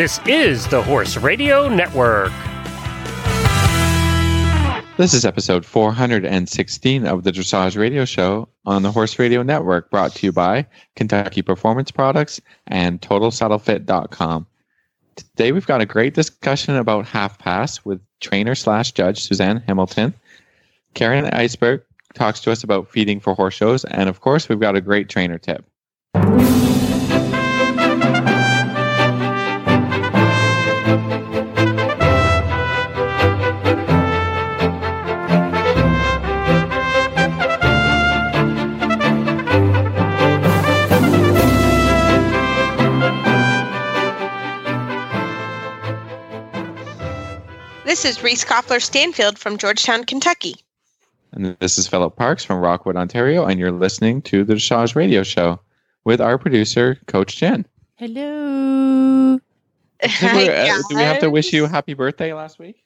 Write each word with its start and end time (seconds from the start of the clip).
This 0.00 0.18
is 0.26 0.66
the 0.68 0.82
Horse 0.82 1.18
Radio 1.18 1.68
Network. 1.68 2.32
This 4.96 5.12
is 5.12 5.26
episode 5.26 5.66
416 5.66 7.06
of 7.06 7.22
the 7.22 7.30
Dressage 7.30 7.76
Radio 7.76 8.06
Show 8.06 8.48
on 8.64 8.82
the 8.82 8.90
Horse 8.90 9.18
Radio 9.18 9.42
Network, 9.42 9.90
brought 9.90 10.12
to 10.12 10.26
you 10.26 10.32
by 10.32 10.66
Kentucky 10.96 11.42
Performance 11.42 11.90
Products 11.90 12.40
and 12.66 12.98
TotalSaddleFit.com. 13.02 14.46
Today 15.16 15.52
we've 15.52 15.66
got 15.66 15.82
a 15.82 15.86
great 15.86 16.14
discussion 16.14 16.76
about 16.76 17.04
half 17.04 17.38
pass 17.38 17.84
with 17.84 18.00
trainer 18.20 18.54
slash 18.54 18.92
judge 18.92 19.20
Susanne 19.20 19.62
Hamilton. 19.66 20.14
Karen 20.94 21.26
Isberg 21.26 21.82
talks 22.14 22.40
to 22.40 22.50
us 22.50 22.64
about 22.64 22.90
feeding 22.90 23.20
for 23.20 23.34
horse 23.34 23.52
shows, 23.52 23.84
and 23.84 24.08
of 24.08 24.22
course 24.22 24.48
we've 24.48 24.60
got 24.60 24.76
a 24.76 24.80
great 24.80 25.10
trainer 25.10 25.36
tip. 25.36 25.69
This 47.90 48.04
is 48.04 48.22
Reese 48.22 48.44
Koffler 48.44 48.80
Stanfield 48.80 49.36
from 49.36 49.58
Georgetown, 49.58 50.04
Kentucky. 50.04 50.54
And 51.32 51.56
this 51.58 51.76
is 51.76 51.88
Philip 51.88 52.14
Parks 52.14 52.44
from 52.44 52.60
Rockwood, 52.60 52.94
Ontario, 52.94 53.46
and 53.46 53.58
you're 53.58 53.72
listening 53.72 54.22
to 54.22 54.44
the 54.44 54.54
Dressage 54.54 54.94
Radio 54.94 55.24
Show 55.24 55.58
with 56.04 56.20
our 56.20 56.38
producer, 56.38 57.00
Coach 57.08 57.36
Jen. 57.36 57.66
Hello. 57.96 59.40
Did 60.00 60.36
we, 60.36 60.48
uh, 60.48 60.78
do 60.88 60.94
we 60.94 61.02
have 61.02 61.18
to 61.18 61.30
wish 61.30 61.52
you 61.52 61.64
a 61.64 61.68
happy 61.68 61.94
birthday 61.94 62.32
last 62.32 62.60
week? 62.60 62.84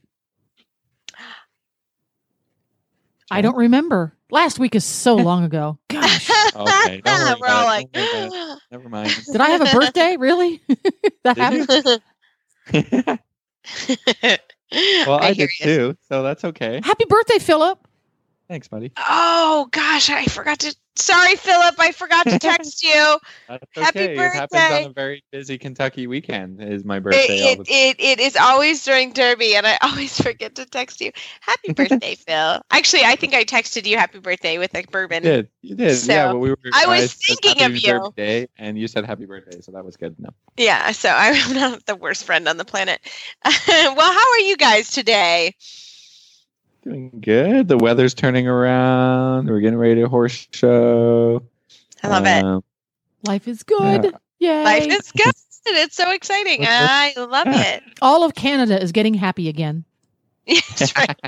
I 3.31 3.43
don't 3.43 3.57
remember. 3.57 4.17
Last 4.31 4.59
week 4.59 4.75
is 4.75 4.87
so 4.87 5.17
long 5.17 5.45
ago. 5.45 5.79
Gosh. 5.89 6.31
Okay, 6.57 7.01
don't 7.05 7.21
worry 7.21 7.35
We're 7.41 7.49
all 7.49 7.65
like. 7.65 7.93
Don't 7.93 8.31
worry. 8.31 8.57
Never 8.71 8.89
mind. 8.89 9.13
Did 9.31 9.41
I 9.43 9.51
have 9.51 9.61
a 9.61 9.79
birthday? 9.79 10.17
Really? 10.17 10.63
that 11.25 11.37
Did 11.37 12.01
happened? 12.73 14.41
Well, 15.07 15.19
I, 15.21 15.33
hear 15.33 15.47
did 15.47 15.61
you. 15.61 15.65
too, 15.65 15.97
so 16.09 16.23
that's 16.23 16.45
okay. 16.45 16.81
Happy 16.83 17.05
birthday, 17.09 17.39
Philip. 17.39 17.79
Thanks, 18.49 18.69
buddy. 18.69 18.93
Oh 18.99 19.69
gosh, 19.71 20.11
I 20.11 20.27
forgot 20.27 20.59
to. 20.61 20.75
Sorry, 20.97 21.35
Philip, 21.35 21.75
I 21.79 21.91
forgot 21.93 22.29
to 22.29 22.39
text 22.39 22.83
you. 22.83 23.19
That's 23.49 23.65
Happy 23.75 24.01
okay. 24.01 24.27
It 24.27 24.33
happens 24.33 24.71
on 24.71 24.85
a 24.85 24.93
very 24.93 25.25
busy 25.33 25.59
Kentucky 25.59 26.07
weekend. 26.07 26.63
Is 26.63 26.85
my 26.85 27.01
birthday 27.01 27.43
all 27.43 27.53
it, 27.53 27.69
it, 27.69 27.97
it 27.99 28.21
is 28.21 28.37
always 28.37 28.85
during 28.85 29.13
Derby, 29.13 29.57
and 29.57 29.67
I 29.67 29.79
always 29.83 30.21
forget 30.21 30.55
to 30.57 30.67
text 30.67 31.01
you. 31.01 31.11
Happy 31.41 31.73
birthday, 31.77 32.15
Phil. 32.15 32.61
Actually, 32.71 33.03
I 33.05 33.17
think 33.17 33.35
I 33.35 33.45
texted 33.45 33.87
you 33.87 33.97
happy 33.97 34.19
birthday 34.19 34.59
with 34.59 34.75
a 34.75 34.85
bourbon. 34.91 35.25
You 35.25 35.31
did. 35.31 35.49
You 35.63 35.75
did. 35.75 35.97
So, 35.97 36.13
yeah, 36.13 36.27
well, 36.27 36.39
we 36.39 36.51
were. 36.51 36.59
I 36.73 36.87
was 36.87 37.15
thinking 37.15 37.65
of 37.65 37.77
you. 37.77 38.13
Day, 38.17 38.49
and 38.59 38.79
you 38.79 38.87
said 38.87 39.07
happy 39.07 39.25
birthday, 39.25 39.63
so 39.63 39.73
that 39.73 39.85
was 39.85 39.97
good. 39.97 40.15
No. 40.19 40.29
Yeah, 40.57 40.93
so 40.93 41.09
I'm 41.11 41.55
not 41.55 41.87
the 41.87 41.97
worst 41.97 42.25
friend 42.25 42.47
on 42.47 42.59
the 42.59 42.65
planet. 42.65 43.01
well, 43.45 44.13
how 44.13 44.33
are 44.33 44.41
you 44.41 44.57
guys 44.57 44.91
today? 44.91 45.55
Doing 46.85 47.11
good. 47.21 47.69
The 47.69 47.79
weather's 47.79 48.13
turning 48.15 48.47
around. 48.47 49.49
We're 49.49 49.61
getting 49.61 49.79
ready 49.79 50.03
to 50.03 50.09
horse 50.09 50.47
show. 50.53 51.43
I 52.03 52.09
love 52.09 52.27
it. 52.27 52.45
Um, 52.45 52.63
Life 53.27 53.49
is 53.49 53.63
good. 53.63 54.15
Yay. 54.39 54.65
Life 54.65 54.87
is 54.87 55.13
good. 55.13 55.33
It's 55.67 55.97
so 55.97 56.11
exciting. 56.11 56.59
I 56.69 57.15
love 57.17 57.47
yeah. 57.47 57.77
it. 57.77 57.83
All 58.03 58.23
of 58.23 58.35
Canada 58.35 58.79
is 58.83 58.93
getting 58.93 59.15
happy 59.15 59.49
again. 59.49 59.87
That's 60.47 60.95
right. 60.95 61.19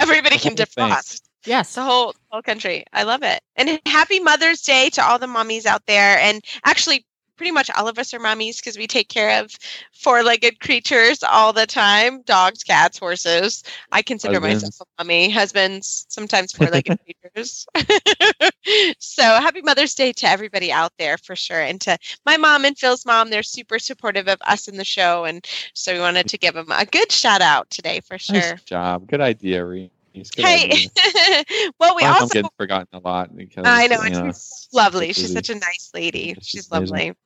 Everybody 0.00 0.36
can 0.38 0.56
The 0.56 0.66
whole 0.76 0.88
thing. 0.88 0.96
defrost. 0.96 1.22
Yes. 1.44 1.76
the 1.76 1.82
whole 1.84 2.14
whole 2.30 2.42
country. 2.42 2.84
I 2.92 3.04
love 3.04 3.22
it. 3.22 3.40
And 3.54 3.80
happy 3.86 4.18
Mother's 4.18 4.62
Day 4.62 4.90
to 4.94 5.04
all 5.04 5.20
the 5.20 5.26
mommies 5.26 5.64
out 5.64 5.86
there. 5.86 6.18
And 6.18 6.42
actually, 6.64 7.06
pretty 7.36 7.50
much 7.50 7.70
all 7.70 7.88
of 7.88 7.98
us 7.98 8.14
are 8.14 8.18
mommies 8.18 8.56
because 8.56 8.76
we 8.76 8.86
take 8.86 9.08
care 9.08 9.40
of 9.42 9.50
four-legged 9.92 10.60
creatures 10.60 11.22
all 11.22 11.52
the 11.52 11.66
time: 11.66 12.22
dogs, 12.22 12.62
cats, 12.62 12.98
horses. 12.98 13.62
I 13.92 14.02
consider 14.02 14.40
myself 14.40 14.74
a 14.80 15.02
mommy. 15.02 15.30
Husbands, 15.30 16.06
sometimes 16.08 16.52
four-legged 16.56 16.98
creatures. 17.04 17.66
so 18.98 19.22
happy 19.22 19.62
Mother's 19.62 19.94
Day 19.94 20.12
to 20.12 20.26
everybody 20.26 20.72
out 20.72 20.92
there 20.98 21.18
for 21.18 21.36
sure, 21.36 21.60
and 21.60 21.80
to 21.82 21.98
my 22.26 22.36
mom 22.36 22.64
and 22.64 22.78
Phil's 22.78 23.06
mom. 23.06 23.30
They're 23.30 23.42
super 23.42 23.78
supportive 23.78 24.28
of 24.28 24.38
us 24.42 24.68
in 24.68 24.76
the 24.76 24.84
show, 24.84 25.24
and 25.24 25.46
so 25.74 25.92
we 25.92 26.00
wanted 26.00 26.28
to 26.28 26.38
give 26.38 26.54
them 26.54 26.70
a 26.70 26.86
good 26.86 27.10
shout 27.10 27.40
out 27.40 27.70
today 27.70 28.00
for 28.00 28.18
sure. 28.18 28.34
Nice 28.34 28.62
job. 28.62 29.06
Good 29.06 29.20
idea. 29.20 29.64
Good 29.64 29.90
Hey, 30.36 30.86
well, 31.80 31.96
we 31.96 32.04
also 32.04 32.28
getting 32.28 32.50
forgotten 32.56 32.86
a 32.92 33.00
lot 33.00 33.36
because 33.36 33.64
I 33.66 33.88
know, 33.88 34.02
you 34.04 34.10
know, 34.10 34.26
she's 34.26 34.68
lovely. 34.72 35.12
She's 35.12 35.32
such 35.32 35.50
a 35.50 35.54
nice 35.54 35.90
lady. 35.92 36.34
She's 36.34 36.46
she's 36.46 36.70
lovely. 36.70 37.08
It 37.08 37.16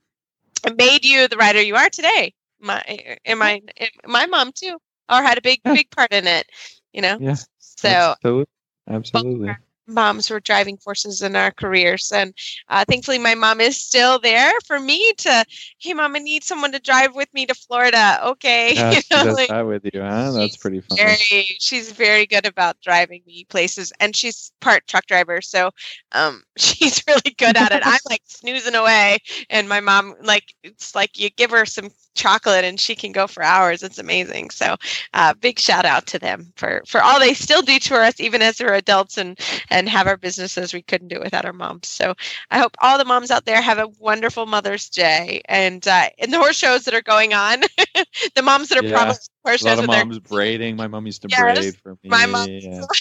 made 0.76 1.04
you 1.04 1.28
the 1.28 1.36
writer 1.36 1.60
you 1.62 1.76
are 1.76 1.90
today. 1.90 2.34
My 2.60 2.82
and 3.24 3.38
my 3.38 3.60
and 3.76 3.90
my 4.06 4.26
mom 4.26 4.52
too, 4.52 4.78
or 5.10 5.22
had 5.22 5.38
a 5.38 5.42
big 5.42 5.62
big 5.64 5.90
part 5.90 6.12
in 6.12 6.26
it. 6.26 6.46
You 6.92 7.02
know. 7.02 7.18
Yeah. 7.18 7.36
So 7.58 7.88
absolutely. 7.88 8.46
Absolutely. 8.88 9.56
Moms 9.88 10.30
were 10.30 10.40
driving 10.40 10.76
forces 10.76 11.22
in 11.22 11.34
our 11.36 11.50
careers, 11.50 12.12
and 12.12 12.34
uh, 12.68 12.84
thankfully 12.88 13.18
my 13.18 13.34
mom 13.34 13.60
is 13.60 13.80
still 13.80 14.18
there 14.18 14.52
for 14.66 14.78
me 14.78 15.12
to. 15.18 15.44
Hey, 15.78 15.94
mom, 15.94 16.14
I 16.16 16.18
need 16.18 16.44
someone 16.44 16.72
to 16.72 16.78
drive 16.80 17.14
with 17.14 17.32
me 17.32 17.46
to 17.46 17.54
Florida. 17.54 18.20
Okay. 18.24 18.74
Yeah, 18.78 19.00
You 19.10 19.24
know, 19.24 19.32
like- 19.32 19.48
that 19.48 19.66
with 19.66 19.84
you, 19.92 20.00
huh? 20.00 20.32
That's 20.32 20.56
pretty 20.56 20.80
fun. 20.80 20.96
very 20.98 21.56
she's 21.60 21.92
very 21.92 22.26
good 22.26 22.46
about 22.46 22.80
driving 22.80 23.22
me 23.26 23.44
places 23.48 23.92
and 24.00 24.14
she's 24.14 24.52
part 24.60 24.86
truck 24.86 25.06
driver 25.06 25.40
so 25.40 25.70
um 26.12 26.42
she's 26.56 27.02
really 27.06 27.34
good 27.38 27.56
at 27.56 27.72
it 27.72 27.82
i'm 27.84 27.98
like 28.08 28.22
snoozing 28.26 28.74
away 28.74 29.18
and 29.50 29.68
my 29.68 29.80
mom 29.80 30.14
like 30.22 30.54
it's 30.62 30.94
like 30.94 31.18
you 31.18 31.30
give 31.30 31.50
her 31.50 31.64
some 31.66 31.90
chocolate 32.14 32.64
and 32.64 32.78
she 32.80 32.94
can 32.94 33.12
go 33.12 33.26
for 33.26 33.42
hours 33.42 33.82
it's 33.82 33.98
amazing 33.98 34.50
so 34.50 34.76
uh 35.14 35.34
big 35.34 35.58
shout 35.58 35.84
out 35.84 36.06
to 36.06 36.18
them 36.18 36.52
for 36.56 36.82
for 36.86 37.02
all 37.02 37.18
they 37.18 37.34
still 37.34 37.62
do 37.62 37.78
to 37.78 37.94
us 37.94 38.20
even 38.20 38.42
as 38.42 38.60
we're 38.60 38.74
adults 38.74 39.16
and 39.16 39.38
and 39.70 39.88
have 39.88 40.06
our 40.06 40.16
businesses 40.16 40.72
we 40.72 40.82
couldn't 40.82 41.08
do 41.08 41.16
it 41.16 41.22
without 41.22 41.44
our 41.44 41.52
moms 41.52 41.88
so 41.88 42.14
i 42.50 42.58
hope 42.58 42.76
all 42.80 42.98
the 42.98 43.04
moms 43.04 43.30
out 43.30 43.44
there 43.44 43.60
have 43.60 43.78
a 43.78 43.88
wonderful 43.98 44.46
mother's 44.46 44.88
day 44.88 45.40
and 45.46 45.86
uh 45.88 46.08
in 46.18 46.30
the 46.30 46.38
horse 46.38 46.56
shows 46.56 46.84
that 46.84 46.94
are 46.94 47.02
going 47.02 47.34
on 47.34 47.60
the 48.34 48.42
moms 48.42 48.68
that 48.68 48.78
are 48.78 48.82
Yeah. 48.82 48.84
probably 48.84 49.14
horse 49.44 49.62
shows. 49.62 49.78
A 49.78 49.78
lot 49.78 49.78
of 49.78 49.86
moms 49.86 50.18
braiding. 50.18 50.76
My 50.76 50.88
mom 50.88 51.06
used 51.06 51.22
to 51.22 51.28
Yes, 51.28 51.30
braid 51.30 51.78
for 51.78 51.92
me. 52.02 52.08
my 52.08 52.26
mom- 52.26 52.46
yeah. 52.62 52.84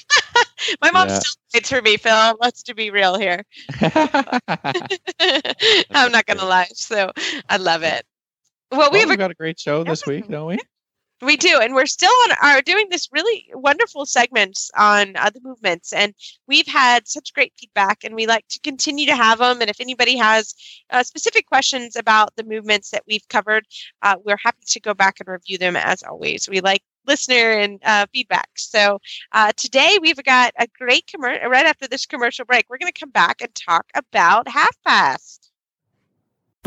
My 0.81 0.91
mom 0.91 1.07
Yeah. 1.07 1.09
still 1.09 1.31
fights 1.51 1.69
for 1.69 1.81
me, 1.81 1.97
Phil. 1.97 2.37
Let's 2.39 2.63
to 2.63 2.75
be 2.75 2.89
real 2.89 3.17
here. 3.17 3.43
I'm 5.93 6.11
not 6.11 6.25
gonna 6.25 6.45
lie. 6.45 6.67
So 6.73 7.11
I 7.49 7.57
love 7.57 7.83
it. 7.83 8.05
Well, 8.71 8.91
we 8.91 8.99
Well, 8.99 8.99
have 8.99 9.09
we've 9.09 9.15
a, 9.15 9.17
got 9.17 9.31
a 9.31 9.35
great 9.35 9.59
show 9.59 9.83
this 9.83 10.05
week, 10.05 10.27
don't 10.27 10.47
we? 10.47 10.59
we 11.21 11.35
do, 11.35 11.59
and 11.59 11.73
we're 11.73 11.87
still 11.87 12.11
on 12.11 12.37
are 12.43 12.61
doing 12.61 12.87
this 12.89 13.09
really 13.11 13.49
wonderful 13.53 14.05
segments 14.05 14.69
on 14.77 15.15
uh, 15.15 15.29
the 15.31 15.41
movements, 15.41 15.93
and 15.93 16.13
we've 16.47 16.67
had 16.67 17.07
such 17.07 17.33
great 17.33 17.53
feedback, 17.59 18.03
and 18.03 18.13
we 18.13 18.27
like 18.27 18.47
to 18.49 18.59
continue 18.59 19.07
to 19.07 19.15
have 19.15 19.39
them. 19.39 19.61
And 19.61 19.69
if 19.69 19.79
anybody 19.79 20.17
has 20.17 20.53
uh, 20.91 21.03
specific 21.03 21.47
questions 21.47 21.95
about 21.95 22.35
the 22.35 22.43
movements 22.43 22.91
that 22.91 23.03
we've 23.07 23.27
covered, 23.29 23.65
uh, 24.03 24.15
we're 24.23 24.37
happy 24.43 24.63
to 24.67 24.79
go 24.79 24.93
back 24.93 25.19
and 25.19 25.27
review 25.27 25.57
them 25.57 25.75
as 25.75 26.03
always. 26.03 26.47
We 26.47 26.61
like 26.61 26.83
listener 27.07 27.51
and 27.53 27.79
uh, 27.83 28.05
feedback. 28.13 28.49
So 28.57 28.99
uh, 29.31 29.53
today 29.55 29.97
we've 30.01 30.23
got 30.23 30.53
a 30.59 30.67
great 30.77 31.07
commercial. 31.07 31.49
Right 31.49 31.65
after 31.65 31.87
this 31.87 32.05
commercial 32.05 32.45
break, 32.45 32.65
we're 32.69 32.77
going 32.77 32.91
to 32.91 32.99
come 32.99 33.11
back 33.11 33.41
and 33.41 33.53
talk 33.55 33.85
about 33.95 34.47
half 34.47 34.75
pass. 34.85 35.39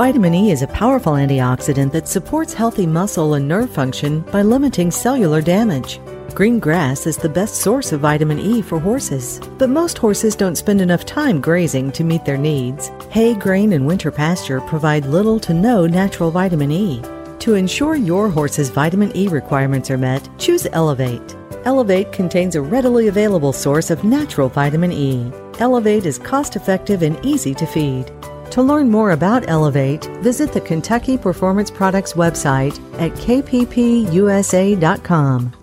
Vitamin 0.01 0.35
E 0.35 0.51
is 0.51 0.63
a 0.63 0.67
powerful 0.69 1.13
antioxidant 1.13 1.93
that 1.93 2.09
supports 2.09 2.55
healthy 2.55 2.87
muscle 2.87 3.35
and 3.35 3.47
nerve 3.47 3.69
function 3.69 4.21
by 4.33 4.41
limiting 4.41 4.91
cellular 4.91 5.43
damage. 5.43 6.01
Green 6.33 6.59
grass 6.59 7.07
is 7.07 7.19
the 7.19 7.29
best 7.29 7.57
source 7.57 7.93
of 7.93 8.01
vitamin 8.01 8.39
E 8.39 8.63
for 8.63 8.81
horses, 8.81 9.41
but 9.59 9.69
most 9.69 9.99
horses 9.99 10.35
don't 10.35 10.57
spend 10.57 10.81
enough 10.81 11.05
time 11.05 11.39
grazing 11.39 11.93
to 11.93 12.03
meet 12.03 12.25
their 12.25 12.39
needs. 12.39 12.89
Hay, 13.11 13.35
grain, 13.35 13.75
and 13.75 13.87
winter 13.87 14.11
pasture 14.11 14.63
provide 14.63 15.05
little 15.05 15.39
to 15.39 15.53
no 15.53 15.87
natural 15.87 16.31
vitamin 16.31 16.71
E. 16.71 17.03
To 17.41 17.55
ensure 17.55 17.95
your 17.95 18.31
horse's 18.31 18.71
vitamin 18.71 19.15
E 19.15 19.29
requirements 19.29 19.91
are 19.91 19.99
met, 19.99 20.27
choose 20.39 20.67
Elevate. 20.73 21.37
Elevate 21.67 22.11
contains 22.11 22.55
a 22.55 22.63
readily 22.63 23.09
available 23.09 23.53
source 23.53 23.91
of 23.91 24.03
natural 24.03 24.49
vitamin 24.49 24.93
E. 24.93 25.31
Elevate 25.59 26.07
is 26.07 26.19
cost 26.19 26.57
effective 26.57 27.03
and 27.03 27.23
easy 27.23 27.53
to 27.55 27.67
feed. 27.67 28.11
To 28.51 28.63
learn 28.63 28.91
more 28.91 29.13
about 29.13 29.49
Elevate, 29.49 30.05
visit 30.23 30.53
the 30.53 30.61
Kentucky 30.61 31.17
Performance 31.17 31.71
Products 31.71 32.15
website 32.15 32.77
at 33.01 33.13
kppusa.com. 33.13 33.53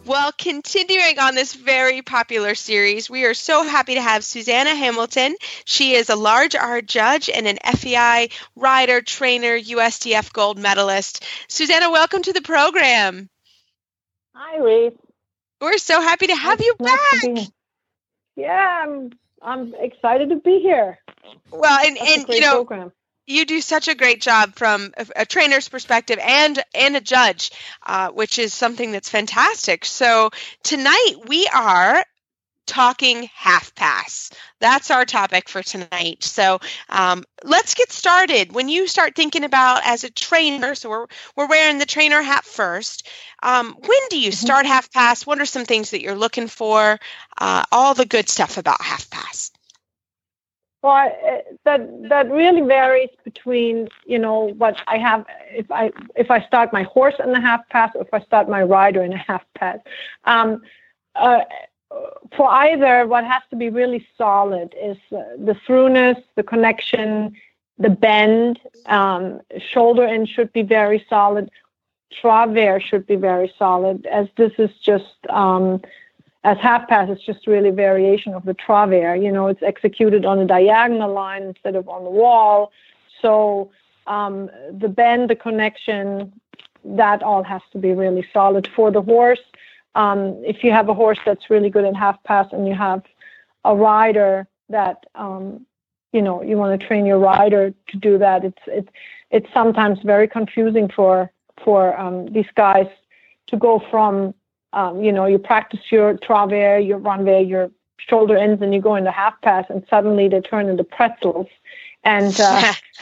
Well, 0.05 0.31
continuing 0.37 1.19
on 1.19 1.35
this 1.35 1.53
very 1.53 2.01
popular 2.01 2.55
series, 2.55 3.09
we 3.09 3.25
are 3.25 3.33
so 3.33 3.63
happy 3.63 3.95
to 3.95 4.01
have 4.01 4.23
Susanna 4.23 4.73
Hamilton. 4.73 5.35
She 5.65 5.95
is 5.95 6.09
a 6.09 6.15
large 6.15 6.55
R 6.55 6.81
judge 6.81 7.29
and 7.29 7.45
an 7.45 7.57
FEI 7.75 8.29
rider, 8.55 9.01
trainer, 9.01 9.57
USDF 9.59 10.31
gold 10.31 10.57
medalist. 10.57 11.25
Susanna, 11.49 11.91
welcome 11.91 12.21
to 12.23 12.31
the 12.31 12.41
program. 12.41 13.27
Hi, 14.33 14.59
Reese. 14.59 14.93
We're 15.59 15.77
so 15.77 15.99
happy 15.99 16.27
to 16.27 16.35
have 16.35 16.61
you 16.61 16.73
Nice 16.79 16.91
back. 17.11 17.21
to 17.21 17.33
be- 17.33 17.47
Yeah, 18.37 18.83
I'm 18.85 19.11
I'm 19.41 19.73
excited 19.79 20.29
to 20.29 20.37
be 20.37 20.59
here. 20.61 20.99
Well, 21.51 21.85
and, 21.85 21.97
That's 21.97 22.17
and 22.17 22.29
you 22.29 22.41
know, 22.41 22.65
program. 22.65 22.91
you 23.25 23.45
do 23.45 23.61
such 23.61 23.87
a 23.87 23.95
great 23.95 24.21
job 24.21 24.55
from 24.55 24.93
a, 24.97 25.07
a 25.17 25.25
trainer's 25.25 25.69
perspective 25.69 26.19
and 26.21 26.61
and 26.73 26.95
a 26.95 27.01
judge, 27.01 27.51
uh, 27.85 28.09
which 28.09 28.39
is 28.39 28.53
something 28.53 28.91
that's 28.91 29.09
fantastic. 29.09 29.85
So 29.85 30.31
tonight 30.63 31.15
we 31.27 31.47
are 31.53 32.03
talking 32.67 33.29
half 33.33 33.73
pass. 33.73 34.29
That's 34.59 34.91
our 34.91 35.05
topic 35.05 35.49
for 35.49 35.63
tonight. 35.63 36.23
So 36.23 36.59
um, 36.89 37.23
let's 37.43 37.73
get 37.73 37.91
started. 37.91 38.51
When 38.53 38.69
you 38.69 38.87
start 38.87 39.15
thinking 39.15 39.43
about 39.43 39.81
as 39.85 40.03
a 40.03 40.11
trainer, 40.11 40.75
so 40.75 40.89
we're 40.89 41.07
we're 41.35 41.47
wearing 41.47 41.79
the 41.79 41.85
trainer 41.85 42.21
hat 42.21 42.45
first. 42.45 43.07
Um, 43.41 43.75
when 43.79 43.99
do 44.09 44.19
you 44.19 44.31
start 44.31 44.65
half 44.65 44.91
pass? 44.91 45.25
What 45.25 45.39
are 45.39 45.45
some 45.45 45.65
things 45.65 45.91
that 45.91 46.01
you're 46.01 46.15
looking 46.15 46.47
for? 46.47 46.99
Uh, 47.37 47.63
all 47.71 47.93
the 47.93 48.05
good 48.05 48.29
stuff 48.29 48.57
about 48.57 48.81
half 48.81 49.09
pass. 49.09 49.51
Well, 50.83 51.11
that 51.65 52.09
that 52.09 52.29
really 52.29 52.61
varies 52.61 53.09
between 53.23 53.87
you 54.05 54.19
know 54.19 54.53
what 54.57 54.79
I 54.87 54.97
have 54.97 55.25
if 55.49 55.71
I 55.71 55.91
if 56.15 56.29
I 56.29 56.39
start 56.41 56.71
my 56.71 56.83
horse 56.83 57.15
in 57.23 57.31
the 57.31 57.41
half 57.41 57.67
pass 57.69 57.91
or 57.95 58.03
if 58.03 58.13
I 58.13 58.19
start 58.21 58.47
my 58.47 58.61
rider 58.61 59.03
in 59.03 59.13
a 59.13 59.17
half 59.17 59.43
pass. 59.55 59.79
Um, 60.25 60.61
uh, 61.15 61.41
for 62.35 62.49
either, 62.49 63.07
what 63.07 63.23
has 63.23 63.41
to 63.49 63.55
be 63.55 63.69
really 63.69 64.05
solid 64.17 64.75
is 64.79 64.97
uh, 65.11 65.23
the 65.39 65.57
throughness, 65.65 66.17
the 66.35 66.43
connection, 66.43 67.35
the 67.77 67.89
bend. 67.89 68.59
Um, 68.85 69.41
shoulder 69.57 70.05
in 70.05 70.25
should 70.25 70.51
be 70.53 70.63
very 70.63 71.05
solid. 71.09 71.49
Travers 72.11 72.83
should 72.83 73.07
be 73.07 73.15
very 73.15 73.51
solid, 73.57 74.05
as 74.05 74.27
this 74.37 74.53
is 74.57 74.71
just 74.77 75.17
um, 75.29 75.81
as 76.43 76.57
half 76.59 76.87
pass 76.87 77.09
is 77.09 77.19
just 77.21 77.47
really 77.47 77.71
variation 77.71 78.33
of 78.33 78.45
the 78.45 78.53
travers. 78.53 79.21
You 79.21 79.31
know, 79.31 79.47
it's 79.47 79.63
executed 79.63 80.25
on 80.25 80.39
a 80.39 80.45
diagonal 80.45 81.11
line 81.11 81.43
instead 81.43 81.75
of 81.75 81.89
on 81.89 82.03
the 82.03 82.09
wall. 82.09 82.71
So 83.21 83.71
um, 84.05 84.49
the 84.71 84.87
bend, 84.87 85.29
the 85.29 85.35
connection, 85.35 86.33
that 86.85 87.21
all 87.23 87.43
has 87.43 87.61
to 87.71 87.77
be 87.77 87.91
really 87.91 88.25
solid 88.31 88.69
for 88.75 88.91
the 88.91 89.01
horse. 89.01 89.41
Um, 89.95 90.41
if 90.45 90.63
you 90.63 90.71
have 90.71 90.89
a 90.89 90.93
horse 90.93 91.19
that's 91.25 91.49
really 91.49 91.69
good 91.69 91.83
at 91.83 91.95
half 91.95 92.23
pass 92.23 92.47
and 92.51 92.67
you 92.67 92.75
have 92.75 93.03
a 93.65 93.75
rider 93.75 94.47
that 94.69 95.05
um, 95.15 95.65
you 96.13 96.21
know 96.21 96.41
you 96.43 96.55
want 96.55 96.79
to 96.79 96.87
train 96.87 97.05
your 97.05 97.19
rider 97.19 97.73
to 97.87 97.97
do 97.97 98.17
that, 98.19 98.45
it's 98.45 98.61
it's 98.67 98.89
it's 99.31 99.47
sometimes 99.53 99.99
very 100.03 100.27
confusing 100.27 100.87
for 100.87 101.31
for 101.63 101.99
um, 101.99 102.27
these 102.27 102.45
guys 102.55 102.87
to 103.47 103.57
go 103.57 103.81
from 103.89 104.33
um, 104.73 105.03
you 105.03 105.11
know, 105.11 105.25
you 105.25 105.37
practice 105.37 105.79
your 105.91 106.17
travers, 106.17 106.85
your 106.85 106.99
renvers, 106.99 107.47
your 107.47 107.71
shoulder 107.97 108.35
ins, 108.35 108.61
and 108.61 108.73
you 108.73 108.81
go 108.81 108.95
into 108.95 109.11
half 109.11 109.39
pass, 109.41 109.65
and 109.69 109.85
suddenly 109.89 110.27
they 110.27 110.41
turn 110.41 110.69
into 110.69 110.83
pretzels. 110.83 111.47
And 112.03 112.39
uh, 112.39 112.73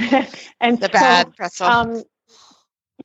and 0.61 0.79
the 0.79 0.87
so, 0.87 0.91
bad 0.91 1.35
pretzel. 1.35 1.67
um, 1.67 2.03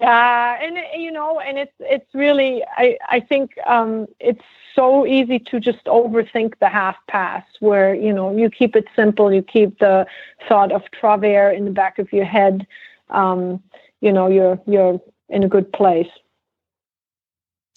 yeah, 0.00 0.58
and 0.62 0.78
you 0.96 1.10
know, 1.10 1.40
and 1.40 1.58
it's 1.58 1.74
it's 1.80 2.14
really 2.14 2.62
I 2.76 2.96
I 3.08 3.20
think 3.20 3.52
um, 3.66 4.06
it's 4.18 4.44
so 4.74 5.06
easy 5.06 5.38
to 5.38 5.60
just 5.60 5.84
overthink 5.84 6.54
the 6.60 6.68
half 6.68 6.96
pass, 7.08 7.44
where 7.60 7.94
you 7.94 8.12
know 8.12 8.34
you 8.34 8.50
keep 8.50 8.76
it 8.76 8.86
simple, 8.96 9.32
you 9.32 9.42
keep 9.42 9.78
the 9.78 10.06
thought 10.48 10.72
of 10.72 10.82
travers 10.92 11.56
in 11.56 11.64
the 11.64 11.70
back 11.70 11.98
of 11.98 12.12
your 12.12 12.24
head. 12.24 12.66
Um, 13.10 13.62
you 14.00 14.12
know, 14.12 14.28
you're 14.28 14.58
you're 14.66 15.00
in 15.28 15.42
a 15.42 15.48
good 15.48 15.72
place. 15.72 16.08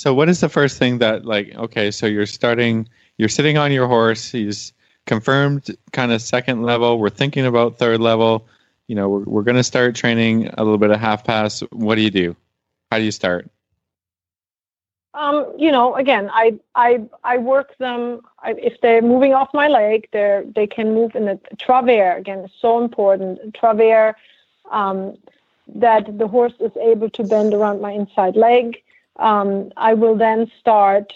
So 0.03 0.13
what 0.13 0.27
is 0.27 0.41
the 0.41 0.50
first 0.50 0.77
thing 0.77 0.97
that 0.97 1.23
like 1.23 1.55
okay, 1.55 1.89
so 1.89 2.07
you're 2.07 2.25
starting 2.25 2.89
you're 3.17 3.29
sitting 3.29 3.57
on 3.57 3.71
your 3.71 3.88
horse, 3.88 4.29
he's 4.29 4.73
confirmed 5.05 5.77
kind 5.94 6.11
of 6.11 6.21
second 6.21 6.63
level, 6.63 7.00
we're 7.00 7.09
thinking 7.09 7.45
about 7.45 7.77
third 7.77 8.01
level, 8.01 8.45
you 8.89 8.95
know, 8.95 9.07
we're 9.07 9.23
we're 9.23 9.44
gonna 9.44 9.63
start 9.63 9.95
training 9.95 10.50
a 10.57 10.61
little 10.61 10.77
bit 10.77 10.91
of 10.91 11.00
half 11.00 11.23
pass. 11.23 11.61
What 11.71 11.95
do 11.95 12.01
you 12.01 12.11
do? 12.11 12.35
How 12.91 12.97
do 12.97 13.05
you 13.05 13.11
start? 13.11 13.50
Um, 15.13 15.50
you 15.57 15.71
know, 15.71 15.95
again, 15.95 16.29
I 16.33 16.59
I 16.75 17.05
I 17.23 17.38
work 17.38 17.77
them. 17.77 18.19
I, 18.39 18.55
if 18.55 18.81
they're 18.81 19.01
moving 19.01 19.33
off 19.33 19.53
my 19.53 19.69
leg, 19.69 20.09
they're 20.11 20.44
they 20.53 20.67
can 20.67 20.94
move 20.94 21.15
in 21.15 21.23
the 21.27 21.39
travers. 21.59 22.19
Again, 22.19 22.39
it's 22.39 22.53
so 22.59 22.83
important. 22.83 23.53
Travers, 23.53 24.15
um, 24.69 25.17
that 25.73 26.17
the 26.17 26.27
horse 26.27 26.59
is 26.59 26.75
able 26.75 27.09
to 27.11 27.23
bend 27.23 27.53
around 27.53 27.79
my 27.79 27.91
inside 27.91 28.35
leg. 28.35 28.82
Um, 29.18 29.71
I 29.77 29.94
will 29.94 30.15
then 30.15 30.51
start. 30.60 31.13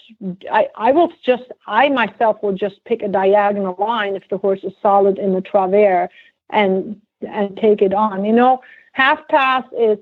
I 0.52 0.68
I 0.76 0.92
will 0.92 1.12
just 1.24 1.46
I 1.66 1.90
myself 1.90 2.42
will 2.44 2.54
just 2.54 2.84
pick 2.86 3.02
a 3.02 3.08
diagonal 3.08 3.76
line 3.80 4.16
if 4.16 4.28
the 4.30 4.38
horse 4.38 4.64
is 4.64 4.74
solid 4.82 5.18
in 5.18 5.34
the 5.34 5.42
travers 5.42 6.10
and 6.52 7.02
and 7.28 7.58
take 7.58 7.82
it 7.82 7.94
on. 7.94 8.24
You 8.24 8.34
know, 8.34 8.62
half 8.94 9.28
pass 9.28 9.64
is. 9.78 9.98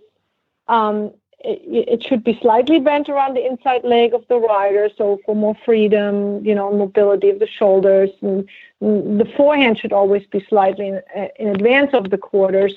Um, 0.68 1.12
it, 1.47 1.88
it 1.88 2.03
should 2.03 2.24
be 2.24 2.39
slightly 2.42 2.80
bent 2.80 3.07
around 3.07 3.36
the 3.36 3.45
inside 3.45 3.83
leg 3.83 4.15
of 4.15 4.25
the 4.30 4.38
rider, 4.38 4.89
so 4.97 5.19
for 5.25 5.36
more 5.36 5.56
freedom, 5.63 6.44
you 6.44 6.56
know, 6.56 6.74
mobility 6.74 7.30
of 7.30 7.39
the 7.39 7.47
shoulders. 7.47 8.09
And, 8.21 8.50
the 8.81 9.31
forehand 9.38 9.80
should 9.80 9.94
always 9.94 10.25
be 10.27 10.45
slightly 10.50 10.88
in, 10.89 11.01
in 11.39 11.47
advance 11.47 11.92
of 11.94 12.09
the 12.09 12.18
quarters, 12.18 12.75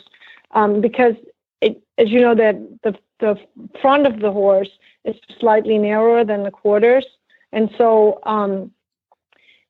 um, 0.52 0.80
because 0.80 1.14
it, 1.60 1.82
as 1.98 2.08
you 2.10 2.20
know, 2.20 2.34
that 2.34 2.56
the 2.82 2.96
the 3.20 3.38
front 3.82 4.06
of 4.06 4.20
the 4.20 4.30
horse 4.30 4.70
is 5.08 5.16
slightly 5.40 5.78
narrower 5.78 6.24
than 6.24 6.42
the 6.42 6.50
quarters, 6.50 7.06
and 7.52 7.70
so 7.78 8.20
um, 8.24 8.70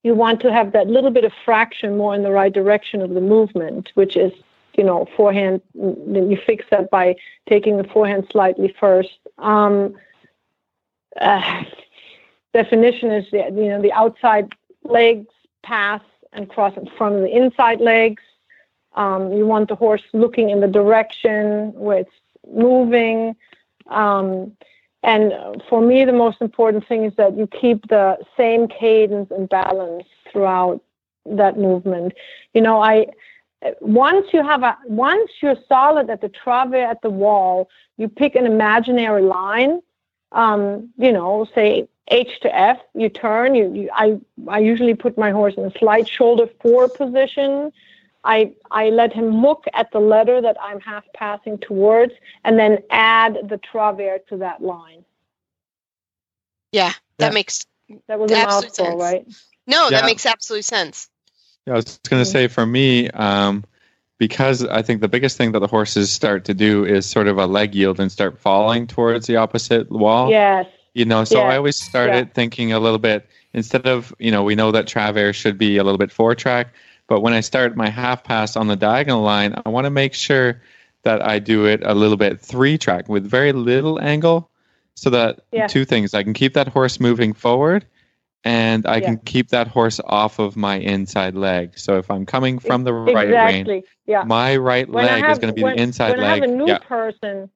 you 0.02 0.14
want 0.14 0.40
to 0.40 0.52
have 0.52 0.72
that 0.72 0.86
little 0.86 1.10
bit 1.10 1.24
of 1.24 1.32
fraction 1.44 1.96
more 1.96 2.14
in 2.14 2.22
the 2.22 2.30
right 2.30 2.52
direction 2.52 3.02
of 3.02 3.10
the 3.10 3.20
movement, 3.20 3.90
which 3.94 4.16
is 4.16 4.32
you 4.78 4.84
know, 4.84 5.06
forehand, 5.16 5.60
then 5.74 6.30
you 6.30 6.38
fix 6.46 6.64
that 6.70 6.88
by 6.88 7.16
taking 7.48 7.76
the 7.76 7.84
forehand 7.84 8.28
slightly 8.30 8.72
first. 8.78 9.18
Um, 9.38 9.96
uh, 11.20 11.64
definition 12.54 13.10
is, 13.10 13.28
the, 13.32 13.38
you 13.38 13.68
know, 13.68 13.82
the 13.82 13.92
outside 13.92 14.52
legs 14.84 15.26
pass 15.64 16.00
and 16.32 16.48
cross 16.48 16.76
in 16.76 16.88
front 16.96 17.16
of 17.16 17.22
the 17.22 17.36
inside 17.36 17.80
legs. 17.80 18.22
Um, 18.94 19.32
you 19.32 19.46
want 19.46 19.68
the 19.68 19.74
horse 19.74 20.02
looking 20.12 20.50
in 20.50 20.60
the 20.60 20.68
direction 20.68 21.72
where 21.74 21.98
it's 21.98 22.10
moving. 22.48 23.34
Um, 23.88 24.52
and 25.02 25.62
for 25.68 25.80
me, 25.80 26.04
the 26.04 26.12
most 26.12 26.40
important 26.40 26.86
thing 26.86 27.04
is 27.04 27.14
that 27.16 27.36
you 27.36 27.46
keep 27.46 27.88
the 27.88 28.18
same 28.36 28.66
cadence 28.66 29.30
and 29.30 29.48
balance 29.48 30.04
throughout 30.30 30.82
that 31.26 31.56
movement. 31.56 32.14
You 32.54 32.62
know, 32.62 32.82
I 32.82 33.06
once 33.80 34.26
you 34.32 34.42
have 34.42 34.62
a 34.62 34.76
once 34.86 35.30
you're 35.40 35.56
solid 35.68 36.10
at 36.10 36.20
the 36.20 36.28
travers 36.28 36.86
at 36.88 37.02
the 37.02 37.10
wall, 37.10 37.68
you 37.96 38.08
pick 38.08 38.34
an 38.34 38.46
imaginary 38.46 39.22
line. 39.22 39.80
Um, 40.32 40.90
you 40.98 41.12
know, 41.12 41.46
say 41.54 41.88
H 42.08 42.40
to 42.42 42.54
F. 42.54 42.78
You 42.94 43.08
turn. 43.08 43.54
You, 43.54 43.72
you 43.72 43.90
I 43.92 44.18
I 44.48 44.58
usually 44.58 44.94
put 44.94 45.16
my 45.16 45.30
horse 45.30 45.54
in 45.56 45.64
a 45.64 45.78
slight 45.78 46.08
shoulder 46.08 46.48
fore 46.60 46.88
position. 46.88 47.72
I 48.28 48.52
I 48.70 48.90
let 48.90 49.12
him 49.12 49.40
look 49.42 49.64
at 49.72 49.90
the 49.90 49.98
letter 50.00 50.40
that 50.42 50.56
I'm 50.60 50.80
half 50.80 51.04
passing 51.14 51.56
towards, 51.58 52.12
and 52.44 52.58
then 52.58 52.78
add 52.90 53.38
the 53.48 53.58
travers 53.58 54.20
to 54.28 54.36
that 54.38 54.62
line. 54.62 55.04
yeah, 56.72 56.92
that 57.18 57.28
Yeah. 57.28 57.34
makes 57.34 57.64
That 58.06 58.18
was 58.20 58.30
a 58.30 58.36
Absolute 58.36 58.64
mouthful, 58.64 58.84
sense. 58.84 59.00
right? 59.00 59.26
no, 59.66 59.88
that 59.90 60.04
makes 60.04 60.26
absolute 60.26 60.64
sense. 60.66 61.08
Yeah, 61.66 61.72
I 61.72 61.76
was 61.76 61.98
going 62.08 62.20
to 62.20 62.26
say 62.30 62.46
for 62.48 62.66
me, 62.66 63.08
um, 63.10 63.64
because 64.18 64.62
I 64.66 64.82
think 64.82 65.00
the 65.00 65.08
biggest 65.08 65.38
thing 65.38 65.52
that 65.52 65.60
the 65.60 65.66
horses 65.66 66.10
start 66.10 66.44
to 66.46 66.54
do 66.54 66.84
is 66.84 67.06
sort 67.06 67.28
of 67.28 67.38
a 67.38 67.46
leg 67.46 67.74
yield 67.74 67.98
and 68.00 68.12
start 68.12 68.38
falling 68.38 68.86
towards 68.86 69.26
the 69.26 69.36
opposite 69.36 69.90
wall. 69.90 70.28
Yes. 70.30 70.66
You 70.92 71.06
know, 71.06 71.24
so 71.24 71.38
Yeah. 71.38 71.48
I 71.52 71.56
always 71.56 71.80
started 71.82 72.26
Yeah. 72.28 72.34
thinking 72.34 72.72
a 72.72 72.78
little 72.80 72.98
bit 72.98 73.26
instead 73.54 73.86
of, 73.86 74.14
you 74.18 74.30
know, 74.30 74.42
we 74.42 74.54
know 74.54 74.70
that 74.72 74.86
Travers 74.86 75.36
should 75.36 75.56
be 75.56 75.78
a 75.78 75.84
little 75.84 75.98
bit 75.98 76.12
four 76.12 76.34
track, 76.34 76.74
but 77.08 77.20
when 77.20 77.32
I 77.32 77.40
start 77.40 77.76
my 77.76 77.88
half 77.88 78.22
pass 78.22 78.54
on 78.56 78.68
the 78.68 78.76
diagonal 78.76 79.22
line, 79.22 79.60
I 79.66 79.68
want 79.70 79.84
to 79.86 79.90
make 79.90 80.14
sure 80.14 80.60
that 81.02 81.26
I 81.26 81.38
do 81.38 81.66
it 81.66 81.80
a 81.84 81.94
little 81.94 82.16
bit 82.16 82.40
three 82.40 82.78
track 82.78 83.08
with 83.08 83.24
very 83.24 83.52
little 83.52 84.00
angle 84.00 84.50
so 84.94 85.10
that 85.10 85.40
Yeah. 85.52 85.66
two 85.66 85.84
things 85.84 86.14
I 86.14 86.22
can 86.22 86.34
keep 86.34 86.54
that 86.54 86.68
horse 86.68 87.00
moving 87.00 87.32
forward 87.32 87.86
and 88.44 88.86
I 88.86 88.96
Yeah. 88.96 89.06
can 89.06 89.16
keep 89.18 89.48
that 89.48 89.68
horse 89.68 90.00
off 90.04 90.38
of 90.38 90.56
my 90.56 90.76
inside 90.76 91.34
leg. 91.34 91.78
So 91.78 91.96
if 91.98 92.10
I'm 92.10 92.26
coming 92.26 92.58
from 92.58 92.84
the 92.84 92.92
right 92.92 93.28
rein, 93.28 93.54
exactly. 93.60 93.84
Yeah. 94.06 94.24
my 94.24 94.56
right 94.56 94.88
When 94.88 95.04
I 95.04 95.20
leg 95.20 95.30
is 95.30 95.38
going 95.38 95.52
to 95.52 95.54
be 95.54 95.62
when- 95.62 95.76
the 95.76 95.82
inside 95.82 96.10
when 96.10 96.20
I 96.20 96.32
leg. 96.34 96.42
have 96.42 96.50
a 96.50 96.54
new 96.54 96.66
yeah. 96.68 96.78
person, 96.78 97.48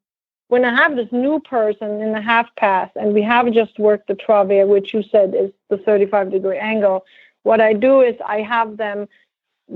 when 0.49 0.65
I 0.65 0.75
have 0.75 0.97
this 0.97 1.11
new 1.13 1.41
person 1.41 2.01
in 2.01 2.13
the 2.13 2.21
half 2.21 2.49
pass, 2.57 2.91
and 2.97 3.13
we 3.13 3.23
have 3.23 3.51
just 3.53 3.79
worked 3.79 4.07
the 4.09 4.15
travers, 4.15 4.69
which 4.69 4.93
you 4.95 5.03
said 5.03 5.35
is 5.35 5.51
the 5.69 5.79
35 5.79 6.31
degree 6.31 6.59
angle, 6.59 7.05
what 7.43 7.61
I 7.61 7.73
do 7.73 8.01
is 8.01 8.15
I 8.27 8.41
have 8.43 8.77
them 8.77 9.09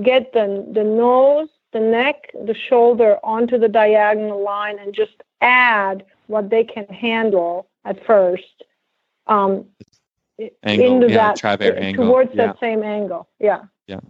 get 0.02 0.32
the 0.32 0.66
the 0.72 0.84
nose, 0.84 1.48
the 1.72 1.80
neck, 1.80 2.30
the 2.34 2.54
shoulder 2.54 3.18
onto 3.22 3.58
the 3.58 3.68
diagonal 3.68 4.42
line, 4.42 4.78
and 4.78 4.94
just 4.94 5.22
add 5.40 6.04
what 6.26 6.50
they 6.50 6.64
can 6.64 6.86
handle 6.86 7.68
at 7.84 8.04
first. 8.04 8.64
Um, 9.26 9.66
Angle, 10.62 11.02
into 11.02 11.08
yeah, 11.08 11.32
that 11.32 11.62
angle, 11.78 12.06
towards 12.06 12.34
yeah. 12.34 12.48
that 12.48 12.60
same 12.60 12.82
angle. 12.82 13.26
Yeah. 13.40 13.64
Yeah, 13.86 14.00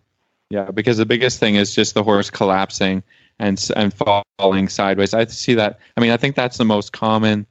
Yeah. 0.50 0.70
because 0.72 0.96
the 0.96 1.06
biggest 1.06 1.38
thing 1.38 1.54
is 1.54 1.74
just 1.74 1.94
the 1.94 2.02
horse 2.02 2.30
collapsing 2.30 3.04
and 3.38 3.70
and 3.76 3.94
falling 3.94 4.68
sideways. 4.68 5.14
I 5.14 5.26
see 5.26 5.54
that. 5.54 5.78
I 5.96 6.00
mean, 6.00 6.10
I 6.10 6.16
think 6.16 6.34
that's 6.34 6.56
the 6.56 6.64
most 6.64 6.92
common 6.92 7.46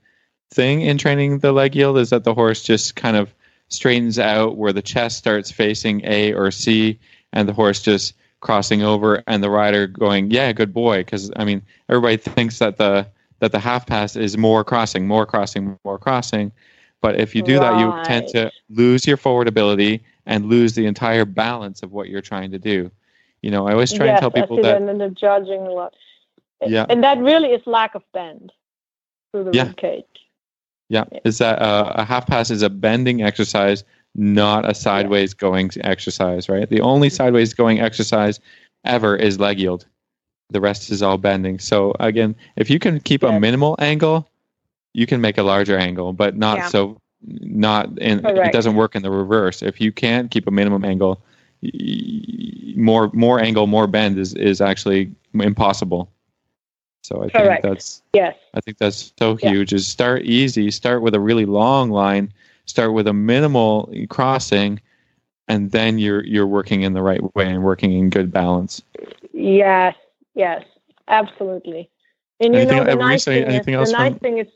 thing 0.51 0.81
in 0.81 0.97
training 0.97 1.39
the 1.39 1.53
leg 1.53 1.75
yield 1.75 1.97
is 1.97 2.09
that 2.09 2.25
the 2.25 2.33
horse 2.33 2.63
just 2.63 2.95
kind 2.95 3.15
of 3.15 3.33
straightens 3.69 4.19
out 4.19 4.57
where 4.57 4.73
the 4.73 4.81
chest 4.81 5.17
starts 5.17 5.51
facing 5.51 6.01
A 6.05 6.33
or 6.33 6.51
C, 6.51 6.99
and 7.31 7.47
the 7.47 7.53
horse 7.53 7.81
just 7.81 8.13
crossing 8.41 8.83
over, 8.83 9.23
and 9.27 9.43
the 9.43 9.49
rider 9.49 9.87
going, 9.87 10.31
"Yeah, 10.31 10.51
good 10.51 10.73
boy." 10.73 10.99
Because 10.99 11.31
I 11.35 11.45
mean, 11.45 11.61
everybody 11.89 12.17
thinks 12.17 12.59
that 12.59 12.77
the 12.77 13.07
that 13.39 13.51
the 13.51 13.59
half 13.59 13.85
pass 13.85 14.15
is 14.15 14.37
more 14.37 14.63
crossing, 14.63 15.07
more 15.07 15.25
crossing, 15.25 15.77
more 15.83 15.97
crossing. 15.97 16.51
But 17.01 17.19
if 17.19 17.35
you 17.35 17.43
do 17.43 17.59
that, 17.59 17.77
you 17.79 17.93
tend 18.03 18.27
to 18.29 18.51
lose 18.69 19.05
your 19.05 19.17
forward 19.17 19.47
ability 19.47 20.03
and 20.25 20.45
lose 20.45 20.73
the 20.73 20.85
entire 20.85 21.25
balance 21.25 21.83
of 21.83 21.91
what 21.91 22.09
you're 22.09 22.21
trying 22.21 22.49
to 22.51 22.57
do. 22.57 22.89
You 23.41 23.51
know, 23.51 23.67
I 23.67 23.73
always 23.73 23.93
try 23.93 24.07
yes, 24.07 24.13
and 24.13 24.19
tell 24.21 24.31
people 24.31 24.55
that. 24.57 24.79
that 24.79 24.89
in 24.89 24.97
the 24.97 25.09
judging 25.09 25.61
a 25.61 25.71
lot. 25.71 25.93
Yeah. 26.65 26.85
And 26.89 27.03
that 27.03 27.19
really 27.19 27.49
is 27.49 27.61
lack 27.67 27.93
of 27.93 28.01
bend 28.11 28.51
through 29.31 29.43
the 29.43 29.51
Yeah. 29.51 29.67
rib 29.67 29.77
cage. 29.77 30.05
Yeah, 30.89 31.03
is 31.23 31.39
that 31.39 31.61
uh, 31.61 31.93
a 31.95 32.05
half 32.05 32.27
pass 32.27 32.49
is 32.49 32.61
a 32.61 32.69
bending 32.69 33.21
exercise, 33.23 33.83
not 34.15 34.69
a 34.69 34.73
sideways 34.73 35.33
going 35.33 35.71
exercise, 35.81 36.49
right? 36.49 36.69
The 36.69 36.81
only 36.81 37.09
mm-hmm. 37.09 37.15
sideways 37.15 37.53
going 37.53 37.79
exercise 37.79 38.39
ever 38.83 39.15
is 39.15 39.39
leg 39.39 39.59
yield. 39.59 39.85
The 40.49 40.61
rest 40.61 40.89
is 40.89 41.01
all 41.01 41.17
bending. 41.17 41.59
So 41.59 41.93
again, 41.99 42.35
if 42.55 42.69
you 42.69 42.79
can 42.79 42.99
keep 42.99 43.23
a 43.23 43.39
minimal 43.39 43.75
angle, 43.79 44.27
you 44.93 45.05
can 45.05 45.19
make 45.21 45.37
a 45.37 45.43
larger 45.43 45.77
angle, 45.77 46.13
but 46.13 46.35
not 46.35 46.57
Yeah. 46.57 46.67
so. 46.67 47.01
Not 47.27 47.97
in. 47.97 48.23
It 48.23 48.53
doesn't 48.53 48.75
work 48.75 48.95
in 48.95 49.01
the 49.01 49.09
reverse. 49.09 49.63
If 49.63 49.81
you 49.81 49.91
can't 49.91 50.29
keep 50.29 50.45
a 50.45 50.51
minimum 50.51 50.85
angle, 50.85 51.19
more 52.75 53.09
more 53.13 53.39
angle, 53.39 53.65
more 53.65 53.87
bend 53.87 54.19
is 54.19 54.35
is 54.35 54.61
actually 54.61 55.09
impossible. 55.33 56.07
So 57.03 57.23
I 57.23 57.29
Correct. 57.29 57.63
think 57.63 57.73
that's 57.73 58.03
Yes. 58.13 58.35
I 58.53 58.61
think 58.61 58.77
that's 58.77 59.11
so 59.17 59.39
Yeah. 59.41 59.49
huge. 59.49 59.73
Is 59.73 59.87
start 59.87 60.21
easy, 60.23 60.69
start 60.69 61.01
with 61.01 61.15
a 61.15 61.19
really 61.19 61.45
long 61.45 61.89
line, 61.89 62.31
start 62.65 62.93
with 62.93 63.07
a 63.07 63.13
minimal 63.13 63.91
crossing, 64.09 64.79
and 65.47 65.71
then 65.71 65.97
you're 65.99 66.23
you're 66.23 66.47
working 66.47 66.81
in 66.83 66.93
the 66.93 67.01
right 67.01 67.21
way 67.35 67.47
and 67.47 67.63
working 67.63 67.93
in 67.93 68.09
good 68.09 68.31
balance. 68.31 68.81
Yes. 69.33 69.95
Yes. 70.33 70.63
Absolutely. 71.07 71.89
And 72.39 72.53
you 72.53 72.61
Anything- 72.61 72.77
know 72.77 72.83
the 72.83 72.97
were 72.97 73.03
you 73.03 73.09
nice 73.09 73.23
saying 73.23 73.43
thing 73.45 73.49
is 73.49 73.55
anything 73.55 73.73
the 73.75 73.91
nice 73.91 74.11
from- 74.11 74.19
thing 74.19 74.37
is 74.39 74.47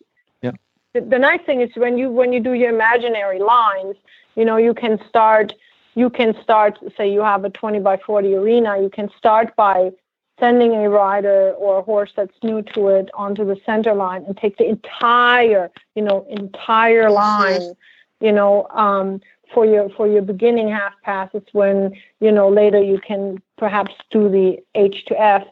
Yeah. 0.42 0.52
the, 0.94 1.02
the 1.02 1.20
nice 1.20 1.42
thing 1.46 1.62
is 1.62 1.70
when 1.76 1.98
you 1.98 2.10
when 2.10 2.34
you 2.34 2.40
do 2.40 2.54
your 2.54 2.70
imaginary 2.74 3.40
lines, 3.40 3.96
you 4.36 4.46
know, 4.46 4.58
you 4.58 4.74
can 4.74 5.00
start 5.08 5.54
you 5.96 6.10
can 6.10 6.36
start 6.42 6.80
say 6.98 7.12
you 7.12 7.22
have 7.22 7.46
a 7.46 7.50
20 7.50 7.80
by 7.80 7.98
40 7.98 8.36
arena, 8.36 8.82
you 8.82 8.90
can 8.90 9.10
start 9.18 9.56
by 9.56 9.92
sending 10.40 10.74
a 10.74 10.90
rider 10.90 11.52
or 11.58 11.80
a 11.80 11.82
horse 11.82 12.12
that's 12.16 12.36
new 12.44 12.62
to 12.62 12.88
it 12.88 13.10
onto 13.14 13.44
the 13.46 13.58
center 13.66 13.94
line 13.94 14.24
and 14.26 14.38
take 14.38 14.56
the 14.58 14.66
entire, 14.66 15.70
you 15.96 16.02
know, 16.02 16.26
entire 16.30 17.10
line, 17.12 17.74
you 18.20 18.32
know, 18.32 18.68
um, 18.70 19.22
for 19.54 19.66
your 19.66 19.90
for 19.90 20.08
your 20.08 20.22
beginning 20.22 20.70
half 20.70 20.94
passes 21.04 21.44
when, 21.54 21.96
you 22.20 22.32
know, 22.32 22.50
later 22.50 22.82
you 22.82 23.00
can 23.00 23.42
perhaps 23.58 23.94
do 24.12 24.30
the 24.30 24.58
H 24.76 25.06
to 25.06 25.20
F 25.20 25.46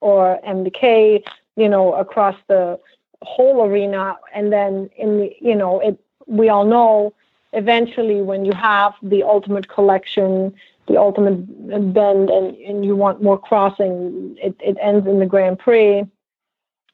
or 0.00 0.44
M 0.44 0.64
to 0.64 0.70
K, 0.70 1.22
you 1.56 1.68
know, 1.68 1.94
across 1.94 2.36
the 2.48 2.78
whole 3.22 3.64
arena. 3.64 4.16
And 4.34 4.52
then 4.52 4.90
in 4.96 5.18
the 5.18 5.36
you 5.40 5.56
know, 5.56 5.80
it 5.80 5.98
we 6.26 6.48
all 6.48 6.64
know 6.64 7.12
eventually 7.52 8.22
when 8.22 8.44
you 8.44 8.52
have 8.52 8.94
the 9.02 9.24
ultimate 9.24 9.68
collection 9.68 10.54
the 10.90 10.98
ultimate 10.98 11.46
bend 11.94 12.30
and, 12.30 12.56
and 12.56 12.84
you 12.84 12.96
want 12.96 13.22
more 13.22 13.38
crossing, 13.38 14.36
it, 14.42 14.56
it 14.60 14.76
ends 14.80 15.06
in 15.06 15.20
the 15.20 15.26
Grand 15.26 15.58
Prix, 15.58 16.04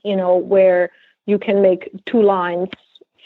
you 0.04 0.16
know, 0.16 0.36
where 0.36 0.90
you 1.24 1.38
can 1.38 1.62
make 1.62 1.90
two 2.04 2.22
lines 2.22 2.68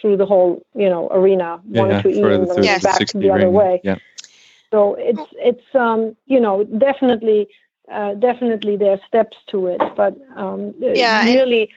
through 0.01 0.17
the 0.17 0.27
whole, 0.27 0.63
you 0.75 0.89
know, 0.89 1.09
arena, 1.11 1.61
Yeah, 1.69 1.81
one 1.83 1.91
yeah, 1.91 2.03
to 2.03 2.09
E 2.09 2.21
for 2.21 2.31
and 2.31 2.43
the 2.49 2.55
then 2.55 2.65
Yes. 2.65 2.83
back 2.83 2.97
to 2.99 2.99
60 2.99 3.19
the 3.19 3.31
other 3.31 3.47
ring. 3.47 3.55
way. 3.55 3.81
Yeah. 3.85 3.97
So 4.71 4.95
it's 4.99 5.29
it's 5.37 5.75
um 5.75 6.17
you 6.27 6.41
know 6.41 6.65
definitely 6.65 7.49
uh, 7.93 8.15
definitely 8.15 8.77
there 8.77 8.93
are 8.93 9.01
steps 9.07 9.37
to 9.51 9.67
it, 9.67 9.81
but 9.97 10.15
um 10.37 10.75
Yeah, 10.81 11.21
and- 11.21 11.29
really 11.35 11.71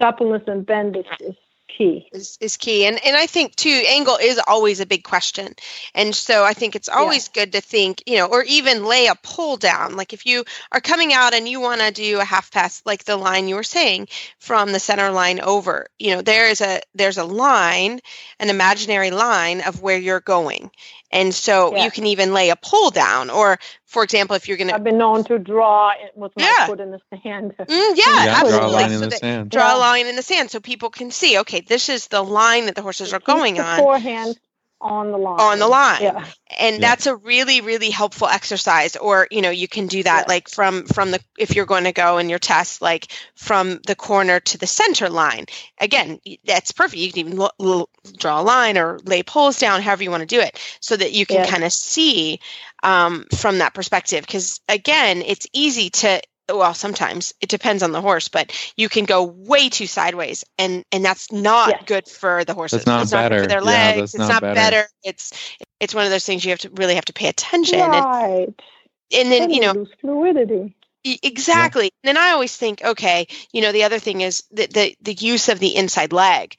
suppleness 0.00 0.42
and 0.46 0.66
bend 0.66 0.96
is, 0.96 1.04
is 1.20 1.36
key. 1.76 2.08
is, 2.12 2.38
is 2.40 2.56
key. 2.56 2.86
And 2.86 2.98
and 3.04 3.16
i 3.16 3.26
think 3.26 3.54
too 3.56 3.82
angle 3.88 4.16
is 4.16 4.40
always 4.46 4.80
a 4.80 4.86
big 4.86 5.04
question. 5.04 5.54
And 5.94 6.14
so 6.14 6.44
i 6.44 6.52
think 6.52 6.76
it's 6.76 6.88
always 6.88 7.28
good 7.28 7.52
to 7.52 7.60
think 7.60 8.02
you 8.06 8.18
know 8.18 8.26
or 8.26 8.42
even 8.44 8.84
lay 8.84 9.06
a 9.06 9.14
pull 9.22 9.56
down. 9.56 9.96
Like 9.96 10.12
if 10.12 10.26
you 10.26 10.44
are 10.70 10.80
coming 10.80 11.12
out 11.12 11.34
and 11.34 11.48
you 11.48 11.60
want 11.60 11.80
to 11.80 11.90
do 11.92 12.20
a 12.20 12.24
half 12.24 12.50
pass 12.50 12.82
like 12.84 13.04
the 13.04 13.16
line 13.16 13.48
you 13.48 13.54
were 13.54 13.62
saying 13.62 14.08
from 14.38 14.72
the 14.72 14.80
center 14.80 15.10
line 15.10 15.40
over 15.40 15.86
you 15.98 16.14
know 16.14 16.22
there 16.22 16.48
is 16.48 16.60
a 16.60 16.80
there's 16.94 17.18
a 17.18 17.24
line 17.24 18.00
an 18.38 18.50
imaginary 18.50 19.10
line 19.10 19.60
of 19.60 19.82
where 19.82 19.98
you're 19.98 20.20
going 20.20 20.70
and 21.12 21.34
so 21.34 21.74
Yeah. 21.74 21.84
you 21.84 21.90
can 21.90 22.06
even 22.06 22.32
lay 22.32 22.50
a 22.50 22.56
pull 22.56 22.90
down 22.90 23.30
or 23.30 23.58
for 23.84 24.02
example 24.02 24.34
if 24.36 24.48
you're 24.48 24.56
going 24.56 24.68
to 24.68 24.74
I've 24.74 24.84
been 24.84 24.98
known 24.98 25.24
to 25.24 25.38
draw 25.38 25.90
it 25.90 26.12
with 26.16 26.32
my 26.36 26.42
Yeah. 26.58 26.66
foot 26.66 26.80
in 26.80 26.90
the 26.90 27.00
sand. 27.22 27.54
Mm, 27.58 27.68
yeah, 27.68 28.02
Yeah, 28.24 28.34
absolutely. 28.40 28.58
draw 28.58 28.66
a 28.66 28.70
line 28.70 28.92
in 28.92 29.00
the 29.00 29.10
sand. 29.10 29.50
draw 29.50 29.76
a 29.76 29.78
line 29.78 30.06
in 30.06 30.16
the 30.16 30.22
sand 30.22 30.50
so 30.50 30.60
people 30.60 30.90
can 30.90 31.10
see 31.10 31.38
okay 31.40 31.60
this 31.60 31.88
is 31.88 32.08
the 32.08 32.22
line 32.22 32.66
that 32.66 32.74
the 32.74 32.82
horses 32.82 33.12
are 33.12 33.20
going 33.20 33.60
on 33.60 33.78
forehand 33.78 34.38
on 34.82 35.12
the 35.12 35.16
line. 35.18 35.40
On 35.40 35.58
the 35.58 35.68
line. 35.68 36.02
Yeah. 36.02 36.24
and 36.58 36.74
Yeah. 36.74 36.80
that's 36.80 37.06
a 37.06 37.16
really 37.16 37.60
really 37.62 37.88
helpful 37.90 38.26
exercise 38.28 38.96
or 38.96 39.26
you 39.30 39.40
know 39.40 39.50
you 39.50 39.68
can 39.68 39.86
do 39.86 40.02
that 40.02 40.24
Yeah. 40.26 40.34
like 40.34 40.48
from 40.48 40.84
from 40.86 41.10
the 41.12 41.20
if 41.38 41.54
you're 41.54 41.66
going 41.66 41.84
to 41.84 41.92
go 41.92 42.18
in 42.18 42.28
your 42.28 42.38
test 42.40 42.82
like 42.82 43.06
from 43.34 43.80
the 43.86 43.94
corner 43.94 44.40
to 44.40 44.58
the 44.58 44.66
center 44.66 45.08
line 45.08 45.46
again 45.78 46.18
that's 46.44 46.72
perfect 46.72 47.00
you 47.00 47.10
can 47.10 47.20
even 47.20 47.36
lo- 47.38 47.50
lo- 47.58 47.88
draw 48.18 48.40
a 48.40 48.42
line 48.42 48.76
or 48.76 48.98
lay 49.04 49.22
poles 49.22 49.58
down 49.58 49.80
however 49.80 50.02
you 50.02 50.10
want 50.10 50.20
to 50.22 50.26
do 50.26 50.40
it 50.40 50.58
so 50.80 50.96
that 50.96 51.12
you 51.12 51.24
can 51.24 51.38
Yeah. 51.44 51.50
kind 51.50 51.64
of 51.64 51.72
see 51.72 52.40
um, 52.82 53.24
from 53.36 53.58
that 53.58 53.74
perspective 53.74 54.26
because 54.26 54.60
again 54.68 55.22
it's 55.22 55.46
easy 55.52 55.88
to 55.90 56.20
well 56.48 56.74
sometimes 56.74 57.32
it 57.40 57.48
depends 57.48 57.82
on 57.82 57.92
the 57.92 58.00
horse 58.00 58.28
but 58.28 58.52
you 58.76 58.88
can 58.88 59.04
go 59.04 59.24
way 59.24 59.68
too 59.68 59.86
sideways 59.86 60.44
and 60.58 60.84
and 60.92 61.04
that's 61.04 61.30
not 61.32 61.70
Yes. 61.70 61.82
good 61.86 62.08
for 62.08 62.44
the 62.44 62.54
horses 62.54 62.84
That's 62.84 62.86
not 62.86 63.02
it's 63.02 63.12
not 63.12 63.22
good 63.22 63.28
better. 63.30 63.42
for 63.44 63.48
their 63.48 63.60
legs 63.62 63.98
that's 63.98 64.14
it's 64.14 64.18
not 64.18 64.28
not 64.28 64.40
better. 64.42 64.54
better 64.54 64.88
it's 65.04 65.32
it's 65.80 65.94
one 65.94 66.04
of 66.04 66.10
those 66.10 66.24
things 66.24 66.44
you 66.44 66.50
have 66.50 66.60
to 66.60 66.70
really 66.70 66.94
have 66.94 67.04
to 67.06 67.12
pay 67.12 67.28
attention 67.28 67.78
and, 67.80 67.94
Right. 67.94 68.54
and 69.12 69.32
then 69.32 69.50
you 69.50 69.60
know 69.60 69.86
fluidity. 70.00 70.74
Exactly. 71.04 71.90
And 72.04 72.16
then 72.16 72.16
I 72.16 72.30
always 72.30 72.56
think, 72.56 72.80
okay, 72.84 73.26
you 73.52 73.60
know, 73.60 73.72
the 73.72 73.82
other 73.82 73.98
thing 73.98 74.20
is 74.20 74.44
the, 74.52 74.68
the 74.68 74.96
the 75.00 75.14
use 75.14 75.48
of 75.48 75.58
the 75.58 75.74
inside 75.74 76.12
leg. 76.12 76.54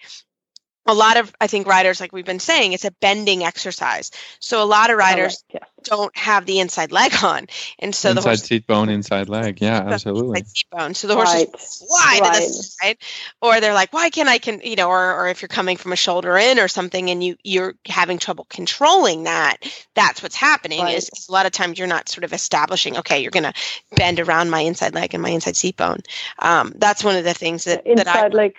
A 0.85 0.93
lot 0.93 1.17
of 1.17 1.33
I 1.39 1.47
think 1.47 1.65
riders, 1.65 2.01
like 2.01 2.11
we've 2.11 2.25
been 2.25 2.39
saying, 2.39 2.73
it's 2.73 2.83
a 2.83 2.91
bending 2.91 3.43
exercise. 3.43 4.11
So 4.39 4.61
a 4.61 4.65
lot 4.65 4.89
of 4.89 4.97
riders 4.97 5.43
Correct, 5.49 5.65
yes. 5.79 5.85
don't 5.85 6.17
have 6.17 6.45
the 6.45 6.59
inside 6.59 6.91
leg 6.91 7.13
on, 7.23 7.47
and 7.79 7.95
so 7.95 8.09
the 8.09 8.17
inside 8.17 8.29
horse 8.29 8.41
seat 8.43 8.67
bone, 8.67 8.89
inside 8.89 9.29
leg. 9.29 9.61
Yeah, 9.61 9.77
absolutely. 9.77 10.39
inside 10.39 10.47
seat 10.49 10.65
bone. 10.71 10.93
So 10.93 11.07
the 11.07 11.15
horse 11.15 11.33
Right. 11.33 11.49
is 11.57 11.77
fly 11.87 12.15
to 12.17 12.23
the 12.23 12.29
Right. 12.29 12.51
side, 12.51 12.97
or 13.41 13.61
they're 13.61 13.73
like, 13.73 13.93
why 13.93 14.09
can't 14.09 14.27
I 14.27 14.39
can 14.39 14.59
you 14.61 14.75
know, 14.75 14.89
or 14.89 15.21
or 15.21 15.29
if 15.29 15.41
you're 15.41 15.47
coming 15.47 15.77
from 15.77 15.93
a 15.93 15.95
shoulder 15.95 16.37
in 16.37 16.59
or 16.59 16.67
something, 16.67 17.09
and 17.09 17.23
you 17.23 17.37
you're 17.43 17.75
having 17.85 18.19
trouble 18.19 18.45
controlling 18.49 19.23
that, 19.23 19.57
that's 19.95 20.21
what's 20.21 20.35
happening. 20.35 20.81
Right. 20.81 20.97
Is, 20.97 21.09
is 21.15 21.29
a 21.29 21.31
lot 21.31 21.45
of 21.45 21.53
times 21.53 21.79
you're 21.79 21.87
not 21.87 22.09
sort 22.09 22.25
of 22.25 22.33
establishing, 22.33 22.97
okay, 22.97 23.21
you're 23.21 23.31
going 23.31 23.43
to 23.43 23.53
bend 23.95 24.19
around 24.19 24.49
my 24.49 24.59
inside 24.59 24.93
leg 24.93 25.13
and 25.13 25.23
my 25.23 25.29
inside 25.29 25.55
seat 25.55 25.77
bone. 25.77 26.01
Um, 26.39 26.73
that's 26.75 27.05
one 27.05 27.15
of 27.15 27.23
the 27.23 27.33
things 27.33 27.63
that 27.63 27.85
that 27.85 28.07
I 28.07 28.25
inside 28.25 28.33
leg, 28.33 28.55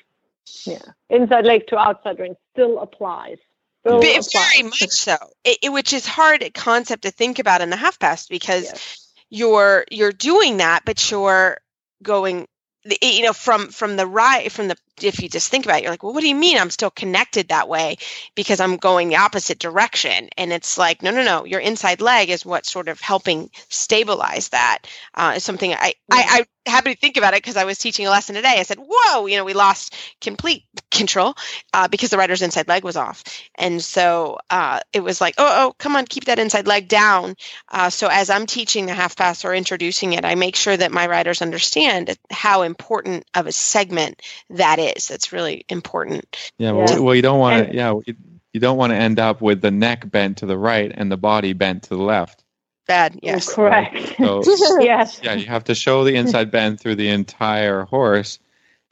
yeah, 0.65 0.79
inside 1.11 1.45
leg 1.45 1.67
to 1.69 1.79
outside 1.79 2.19
ring 2.19 2.37
still 2.53 2.79
applies. 2.81 3.39
Still 3.81 4.01
Ve- 4.01 4.11
applies. 4.17 4.33
very 4.33 4.63
much 4.65 4.91
so. 4.91 5.17
It, 5.45 5.59
it- 5.63 5.73
which 5.73 5.93
is 5.93 6.07
hard 6.07 6.49
concept 6.55 7.03
to 7.03 7.11
think 7.11 7.39
about 7.39 7.61
in 7.61 7.71
the 7.71 7.77
half 7.77 7.99
pass 7.99 8.27
because 8.27 8.65
Yes. 8.65 9.13
you're 9.31 9.85
you're 9.91 10.13
doing 10.13 10.59
that, 10.59 10.83
but 10.85 11.11
you're 11.11 11.59
going, 12.03 12.47
the- 12.85 12.99
you 13.03 13.23
know, 13.25 13.33
from 13.33 13.69
from 13.69 13.97
the 13.97 14.07
right 14.07 14.51
from 14.51 14.69
the 14.69 14.77
if 15.01 15.23
you 15.23 15.29
just 15.29 15.51
think 15.51 15.65
about 15.65 15.79
it, 15.79 15.83
you're 15.83 15.91
like, 15.91 16.03
well, 16.03 16.15
what 16.15 16.21
do 16.21 16.29
you 16.29 16.35
mean 16.35 16.59
I'm 16.59 16.71
still 16.71 16.91
connected 16.91 17.49
that 17.49 17.69
way 17.69 17.97
because 18.35 18.61
I'm 18.61 18.77
going 18.77 19.09
the 19.09 19.17
opposite 19.17 19.59
direction? 19.59 20.29
And 20.37 20.53
it's 20.53 20.79
like, 20.79 21.03
no, 21.03 21.11
no, 21.11 21.23
no. 21.23 21.45
Your 21.45 21.61
inside 21.61 22.01
leg 22.01 22.31
is 22.31 22.45
what's 22.45 22.71
sort 22.71 22.89
of 22.89 23.01
helping 23.01 23.51
stabilize 23.69 24.51
that. 24.51 24.79
Uh, 25.15 25.35
is 25.37 25.45
something 25.45 25.73
I, 25.73 25.95
I, 26.11 26.45
I 26.67 26.71
happy 26.71 26.95
to 26.95 27.01
think 27.01 27.17
about 27.17 27.35
it 27.35 27.43
because 27.43 27.57
I 27.57 27.65
was 27.65 27.79
teaching 27.79 28.07
a 28.07 28.11
lesson 28.11 28.35
today. 28.35 28.57
I 28.59 28.63
said, 28.63 28.79
whoa, 28.81 29.27
you 29.27 29.37
know, 29.37 29.45
we 29.45 29.53
lost 29.53 29.95
complete 30.21 30.65
control 30.91 31.35
uh, 31.73 31.89
because 31.89 32.11
the 32.11 32.17
rider's 32.17 32.43
inside 32.43 32.69
leg 32.69 32.85
was 32.85 32.97
off. 32.97 33.23
And 33.57 33.83
so 33.83 34.39
uh, 34.51 34.81
it 34.93 35.01
was 35.01 35.21
like, 35.21 35.35
oh, 35.39 35.67
oh, 35.69 35.75
come 35.79 35.97
on, 35.97 36.07
keep 36.07 36.25
that 36.25 36.39
inside 36.39 36.67
leg 36.67 36.89
down. 36.89 37.37
Uh, 37.71 37.91
so 37.91 38.09
as 38.11 38.31
I'm 38.31 38.47
teaching 38.47 38.87
the 38.87 38.95
half 38.95 39.17
pass 39.17 39.45
or 39.45 39.55
introducing 39.55 40.13
it, 40.15 40.25
I 40.25 40.35
make 40.35 40.57
sure 40.57 40.77
that 40.77 40.93
my 40.93 41.07
riders 41.07 41.43
understand 41.43 42.17
how 42.31 42.63
important 42.63 43.25
of 43.35 43.47
a 43.47 43.53
segment 43.53 44.23
that 44.51 44.79
is. 44.79 44.84
That's 45.09 45.33
really 45.33 45.65
important. 45.69 46.53
Yeah. 46.59 46.73
Well, 46.73 47.03
well 47.03 47.15
you 47.15 47.23
don't 47.23 47.39
want 47.39 47.69
to, 47.69 47.75
yeah, 47.75 47.95
you 48.53 48.61
don't 48.61 48.77
want 48.77 48.93
to 48.93 48.97
end 48.97 49.19
up 49.19 49.41
with 49.41 49.61
the 49.61 49.71
neck 49.71 50.11
bent 50.11 50.39
to 50.39 50.47
the 50.47 50.59
right 50.59 50.93
and 50.95 51.11
the 51.11 51.17
body 51.17 51.53
bent 51.53 51.85
to 51.85 51.91
the 51.91 52.03
left 52.03 52.45
bad. 52.87 53.15
Mm, 53.15 53.21
yes. 53.23 53.51
Oh, 53.51 53.55
correct. 53.55 54.17
So, 54.19 54.43
yes. 54.81 55.21
Yeah, 55.23 55.35
you 55.35 55.47
have 55.47 55.65
to 55.65 55.75
show 55.75 56.05
the 56.05 56.17
inside 56.17 56.51
bend 56.51 56.81
through 56.81 56.97
the 56.97 57.09
entire 57.09 57.85
horse. 57.85 58.39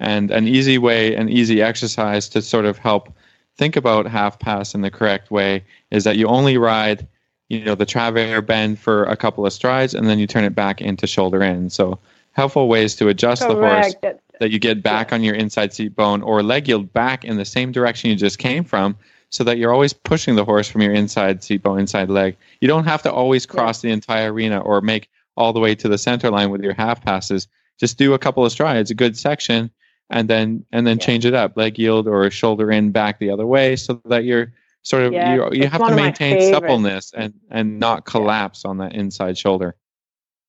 And 0.01 0.31
an 0.31 0.49
easy 0.49 0.79
way, 0.79 1.15
an 1.15 1.29
easy 1.29 1.63
exercise 1.63 2.29
to 2.31 2.43
sort 2.43 2.65
of 2.65 2.79
help 2.79 3.15
think 3.57 3.77
about 3.77 4.07
half 4.07 4.39
pass 4.39 4.75
in 4.75 4.81
the 4.81 4.91
correct 4.91 5.31
way 5.31 5.65
is 5.91 6.05
that 6.05 6.17
you 6.17 6.27
only 6.27 6.59
ride, 6.59 7.07
you 7.49 7.65
know, 7.65 7.75
the 7.75 7.87
travers 7.87 8.43
bend 8.45 8.79
for 8.79 9.05
a 9.05 9.17
couple 9.17 9.47
of 9.47 9.53
strides 9.53 9.95
and 9.95 10.09
then 10.09 10.19
you 10.19 10.27
turn 10.27 10.45
it 10.45 10.55
back 10.55 10.81
into 10.81 11.07
shoulder 11.07 11.43
in. 11.43 11.71
So 11.71 12.01
helpful 12.33 12.69
ways 12.69 12.97
to 12.97 13.09
adjust 13.09 13.43
correct. 13.43 14.01
the 14.03 14.09
horse 14.09 14.21
that 14.43 14.51
you 14.51 14.59
get 14.59 14.83
back 14.83 15.13
on 15.13 15.23
your 15.23 15.37
inside 15.37 15.73
seat 15.73 15.95
bone 15.95 16.21
or 16.21 16.43
leg 16.43 16.67
yield 16.67 16.93
back 16.93 17.25
in 17.25 17.37
the 17.37 17.45
same 17.45 17.71
direction 17.71 18.11
you 18.11 18.17
just 18.17 18.41
came 18.41 18.65
from 18.65 18.97
so 19.29 19.45
that 19.45 19.57
you're 19.57 19.73
always 19.73 19.93
pushing 19.93 20.35
the 20.35 20.45
horse 20.45 20.67
from 20.67 20.83
your 20.83 20.93
inside 20.93 21.45
seat 21.45 21.63
bone, 21.63 21.79
inside 21.79 22.11
leg. 22.11 22.37
You 22.61 22.67
don't 22.67 22.83
have 22.83 23.03
to 23.03 23.13
always 23.13 23.47
cross 23.47 23.83
the 23.83 23.93
entire 23.93 24.33
arena 24.33 24.59
or 24.59 24.81
make 24.81 25.09
all 25.37 25.53
the 25.53 25.61
way 25.61 25.77
to 25.77 25.89
the 25.89 25.97
center 25.97 26.29
line 26.29 26.51
with 26.51 26.61
your 26.61 26.75
half 26.75 27.05
passes. 27.05 27.47
Just 27.79 27.99
do 27.99 28.15
a 28.15 28.19
couple 28.19 28.45
of 28.45 28.51
strides, 28.51 28.91
a 28.91 28.95
good 28.95 29.17
section, 29.17 29.71
and 30.11 30.29
then 30.29 30.67
and 30.73 30.89
then 30.89 30.99
yeah. 30.99 31.07
change 31.07 31.25
it 31.25 31.35
up, 31.35 31.57
leg 31.57 31.79
yield 31.79 32.09
or 32.09 32.29
shoulder 32.33 32.73
in 32.73 32.91
back 32.91 33.21
the 33.21 33.31
other 33.31 33.47
way, 33.47 33.77
so 33.77 34.03
that 34.07 34.25
you're 34.25 34.53
sort 34.83 35.05
of 35.05 35.13
yeah, 35.13 35.35
you 35.35 35.49
you 35.53 35.69
have 35.69 35.87
to 35.87 35.95
maintain 35.95 36.53
suppleness 36.53 37.13
and 37.17 37.33
and 37.49 37.79
not 37.79 38.07
collapse 38.07 38.65
on 38.65 38.79
that 38.79 38.93
inside 38.93 39.39
shoulder. 39.39 39.77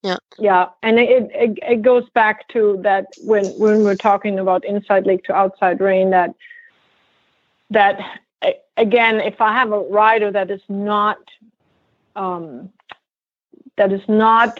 Yeah. 0.03 0.17
Yeah, 0.37 0.67
and 0.81 0.99
it, 0.99 1.31
it 1.33 1.59
it 1.61 1.81
goes 1.81 2.07
back 2.09 2.47
to 2.49 2.77
that 2.83 3.07
when 3.23 3.45
when 3.57 3.83
we're 3.83 3.95
talking 3.95 4.37
about 4.37 4.65
inside 4.65 5.05
leg 5.05 5.23
to 5.25 5.33
outside 5.33 5.79
rein 5.79 6.09
that 6.09 6.35
that 7.69 7.99
again, 8.77 9.19
if 9.19 9.39
I 9.39 9.53
have 9.53 9.71
a 9.71 9.79
rider 9.79 10.31
that 10.31 10.51
is 10.51 10.61
not 10.67 11.19
um, 12.15 12.69
that 13.77 13.91
is 13.91 14.01
not 14.07 14.59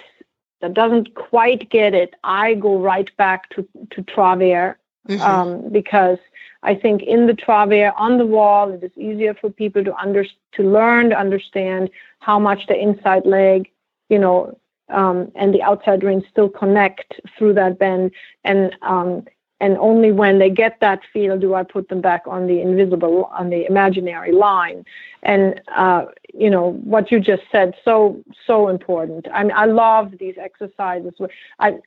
that 0.62 0.74
doesn't 0.74 1.14
quite 1.16 1.70
get 1.70 1.94
it, 1.94 2.14
I 2.24 2.54
go 2.54 2.80
right 2.80 3.10
back 3.18 3.50
to 3.50 3.68
to 3.92 4.02
Travers 4.04 4.76
mm-hmm. 5.08 5.22
um, 5.22 5.70
because 5.72 6.20
I 6.64 6.76
think 6.76 7.04
in 7.04 7.28
the 7.28 7.34
Travers 7.34 7.92
on 7.98 8.18
the 8.18 8.26
wall 8.26 8.72
it 8.72 8.84
is 8.84 8.98
easier 8.98 9.34
for 9.34 9.50
people 9.50 9.84
to 9.84 9.96
under 9.98 10.26
to 10.54 10.64
learn 10.64 11.10
to 11.10 11.20
understand 11.20 11.90
how 12.20 12.40
much 12.40 12.68
the 12.68 12.80
inside 12.80 13.26
leg, 13.26 13.70
you 14.10 14.20
know, 14.20 14.58
um, 14.90 15.32
and 15.36 15.54
the 15.54 15.62
outside 15.62 16.04
rein 16.04 16.24
still 16.30 16.50
connect 16.50 17.20
through 17.38 17.54
that 17.54 17.80
bend, 17.80 18.12
and 18.44 18.76
um, 18.82 19.26
and 19.60 19.78
only 19.78 20.12
when 20.12 20.40
they 20.40 20.50
get 20.50 20.80
that 20.82 21.00
feel 21.14 21.40
do 21.40 21.54
I 21.54 21.64
put 21.64 21.88
them 21.88 22.02
back 22.02 22.24
on 22.28 22.48
the 22.48 22.60
invisible, 22.60 23.26
on 23.32 23.50
the 23.50 23.66
imaginary 23.66 24.34
line. 24.34 24.84
And 25.22 25.62
uh, 25.74 26.06
you 26.34 26.50
know 26.50 26.74
what 26.84 27.12
you 27.12 27.20
just 27.20 27.44
said, 27.52 27.74
so 27.86 28.22
so 28.46 28.68
important. 28.68 29.28
I 29.34 29.44
mean, 29.44 29.54
I 29.56 29.66
love 29.66 30.14
these 30.20 30.36
exercises. 30.38 31.14
I, 31.60 31.80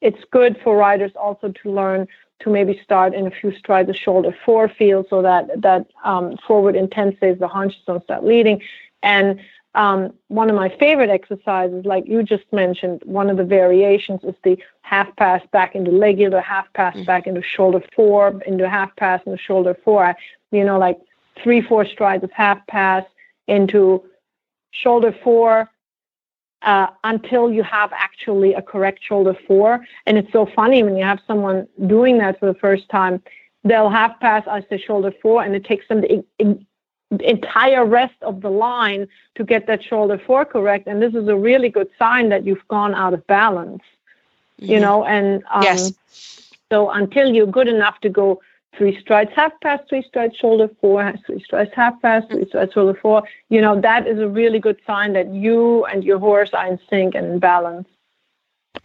it's 0.00 0.22
good 0.30 0.58
for 0.62 0.76
riders 0.76 1.12
also 1.16 1.52
to 1.62 1.72
learn 1.72 2.06
to 2.40 2.50
maybe 2.50 2.78
start 2.84 3.14
in 3.14 3.26
a 3.26 3.30
few 3.30 3.50
strides 3.56 3.88
of 3.88 3.96
shoulder 3.96 4.34
fore 4.44 4.68
feel, 4.68 5.04
so 5.08 5.22
that 5.22 5.48
that 5.60 5.86
um, 6.04 6.36
forward 6.46 6.74
intensives 6.74 7.38
the 7.38 7.48
haunches 7.48 7.80
don't 7.86 8.04
start 8.04 8.24
leading, 8.24 8.62
and 9.02 9.40
um, 9.76 10.14
one 10.28 10.48
of 10.48 10.56
my 10.56 10.74
favorite 10.80 11.10
exercises, 11.10 11.84
like 11.84 12.06
you 12.06 12.22
just 12.22 12.50
mentioned, 12.50 13.02
one 13.04 13.28
of 13.28 13.36
the 13.36 13.44
variations 13.44 14.24
is 14.24 14.34
the 14.42 14.58
half 14.80 15.14
pass 15.16 15.42
back 15.52 15.74
into 15.74 15.90
leg 15.90 16.18
yield, 16.18 16.32
half 16.34 16.66
pass 16.72 16.94
mm-hmm. 16.94 17.04
back 17.04 17.26
into 17.26 17.42
shoulder 17.42 17.82
fore, 17.94 18.40
into 18.46 18.68
half 18.68 18.96
pass 18.96 19.20
into 19.26 19.38
shoulder 19.38 19.76
fore. 19.84 20.16
You 20.50 20.64
know, 20.64 20.78
like 20.78 20.98
three, 21.42 21.60
four 21.60 21.84
strides 21.84 22.24
of 22.24 22.32
half 22.32 22.66
pass 22.68 23.04
into 23.48 24.02
shoulder 24.70 25.14
fore 25.22 25.70
uh, 26.62 26.86
until 27.04 27.52
you 27.52 27.62
have 27.62 27.92
actually 27.92 28.54
a 28.54 28.62
correct 28.62 29.00
shoulder 29.06 29.36
fore. 29.46 29.84
And 30.06 30.16
it's 30.16 30.32
so 30.32 30.46
funny 30.56 30.82
when 30.82 30.96
you 30.96 31.04
have 31.04 31.20
someone 31.26 31.68
doing 31.86 32.16
that 32.18 32.40
for 32.40 32.46
the 32.46 32.58
first 32.58 32.88
time, 32.88 33.22
they'll 33.62 33.90
half 33.90 34.18
pass 34.20 34.44
as 34.50 34.64
the 34.70 34.78
shoulder 34.78 35.12
fore, 35.20 35.42
and 35.42 35.54
it 35.54 35.64
takes 35.64 35.86
them 35.88 36.00
the 36.00 36.24
entire 37.20 37.84
rest 37.84 38.14
of 38.22 38.40
the 38.40 38.50
line 38.50 39.06
to 39.36 39.44
get 39.44 39.66
that 39.66 39.82
shoulder 39.82 40.18
fore 40.18 40.44
correct. 40.44 40.86
And 40.86 41.00
this 41.00 41.14
is 41.14 41.28
a 41.28 41.36
really 41.36 41.68
good 41.68 41.88
sign 41.98 42.28
that 42.30 42.44
you've 42.44 42.66
gone 42.68 42.94
out 42.94 43.14
of 43.14 43.26
balance, 43.26 43.82
mm-hmm. 44.60 44.72
you 44.72 44.80
know, 44.80 45.04
and 45.04 45.42
um, 45.52 45.62
yes. 45.62 45.92
so 46.70 46.90
until 46.90 47.32
you're 47.32 47.46
good 47.46 47.68
enough 47.68 48.00
to 48.00 48.08
go 48.08 48.40
three 48.76 49.00
strides 49.00 49.30
half 49.34 49.52
pass, 49.60 49.80
three 49.88 50.02
strides 50.02 50.36
shoulder 50.36 50.68
fore, 50.80 51.14
three 51.26 51.42
strides 51.42 51.70
half 51.74 52.00
pass, 52.02 52.24
three 52.30 52.46
strides 52.46 52.72
shoulder 52.72 52.98
fore, 53.00 53.22
you 53.48 53.60
know, 53.60 53.80
that 53.80 54.06
is 54.06 54.18
a 54.18 54.28
really 54.28 54.58
good 54.58 54.78
sign 54.86 55.12
that 55.14 55.32
you 55.32 55.84
and 55.86 56.04
your 56.04 56.18
horse 56.18 56.50
are 56.52 56.66
in 56.66 56.78
sync 56.90 57.14
and 57.14 57.26
in 57.26 57.38
balance. 57.38 57.88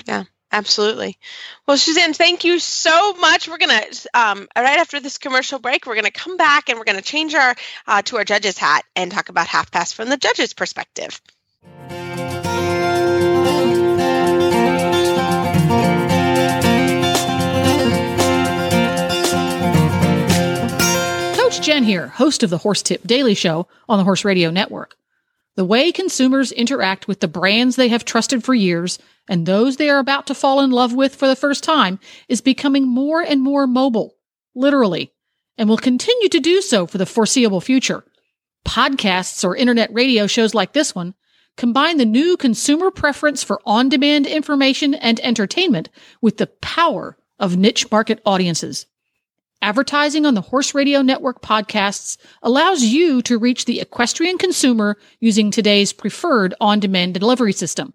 Yeah. 0.06 0.24
Absolutely. 0.52 1.18
Well, 1.66 1.78
Susanne, 1.78 2.14
thank 2.14 2.44
you 2.44 2.60
so 2.60 3.14
much. 3.14 3.48
We're 3.48 3.58
gonna 3.58 3.84
um, 4.14 4.48
right 4.56 4.80
after 4.80 5.00
this 5.00 5.18
commercial 5.18 5.60
break, 5.60 5.86
we're 5.86 5.96
gonna 5.96 6.12
come 6.12 6.36
back 6.36 6.70
and 6.70 6.78
we're 6.78 6.86
gonna 6.86 7.02
change 7.02 7.34
our 7.34 7.56
uh, 7.88 8.02
to 8.04 8.18
our 8.18 8.26
judge's 8.26 8.58
hat 8.58 8.84
and 8.96 9.12
talk 9.12 9.30
about 9.30 9.48
half 9.48 9.72
pass 9.72 9.94
from 9.94 10.10
the 10.10 10.18
judge's 10.18 10.54
perspective. 10.54 11.22
Coach 21.38 21.62
Jen 21.62 21.84
here, 21.84 22.08
host 22.08 22.44
of 22.44 22.50
the 22.50 22.58
Horse 22.58 22.82
Tip 22.82 23.06
Daily 23.06 23.36
Show 23.36 23.68
on 23.88 23.98
the 23.98 24.04
Horse 24.04 24.26
Radio 24.26 24.52
Network. 24.52 24.96
The 25.56 25.66
way 25.66 25.92
consumers 25.92 26.52
interact 26.52 27.08
with 27.08 27.20
the 27.20 27.28
brands 27.28 27.76
they 27.76 27.90
have 27.90 28.06
trusted 28.06 28.44
for 28.44 28.54
years 28.54 29.00
and 29.28 29.46
those 29.46 29.78
they 29.78 29.90
are 29.90 30.00
about 30.00 30.28
to 30.28 30.36
fall 30.36 30.62
in 30.62 30.72
love 30.72 30.94
with 30.94 31.16
for 31.16 31.28
the 31.28 31.36
first 31.36 31.64
time 31.64 32.00
is 32.30 32.42
becoming 32.42 32.88
more 32.88 33.22
and 33.22 33.42
more 33.42 33.68
mobile, 33.68 34.16
literally, 34.56 35.14
and 35.58 35.68
will 35.68 35.78
continue 35.78 36.30
to 36.30 36.40
do 36.40 36.62
so 36.62 36.88
for 36.88 36.98
the 36.98 37.06
foreseeable 37.06 37.62
future. 37.62 38.04
Podcasts 38.66 39.44
or 39.44 39.56
internet 39.56 39.94
radio 39.94 40.28
shows 40.28 40.54
like 40.54 40.74
this 40.74 40.96
one 40.96 41.16
combine 41.58 41.98
the 41.98 42.06
new 42.06 42.38
consumer 42.38 42.90
preference 42.90 43.44
for 43.44 43.62
on 43.66 43.90
demand 43.90 44.26
information 44.26 44.94
and 44.94 45.20
entertainment 45.20 45.90
with 46.22 46.38
the 46.38 46.48
power 46.48 47.18
of 47.40 47.58
niche 47.58 47.92
market 47.92 48.22
audiences. 48.26 48.86
Advertising 49.64 50.26
on 50.26 50.34
the 50.34 50.42
Horse 50.42 50.74
Radio 50.74 51.04
Network 51.04 51.44
podcasts 51.44 52.18
allows 52.42 52.82
you 52.82 53.22
to 53.22 53.38
reach 53.38 53.66
the 53.66 53.80
equestrian 53.80 54.40
consumer 54.40 54.98
using 55.20 55.52
today's 55.52 55.94
preferred 55.94 56.56
on 56.60 56.80
demand 56.80 57.14
delivery 57.14 57.54
system. 57.54 57.94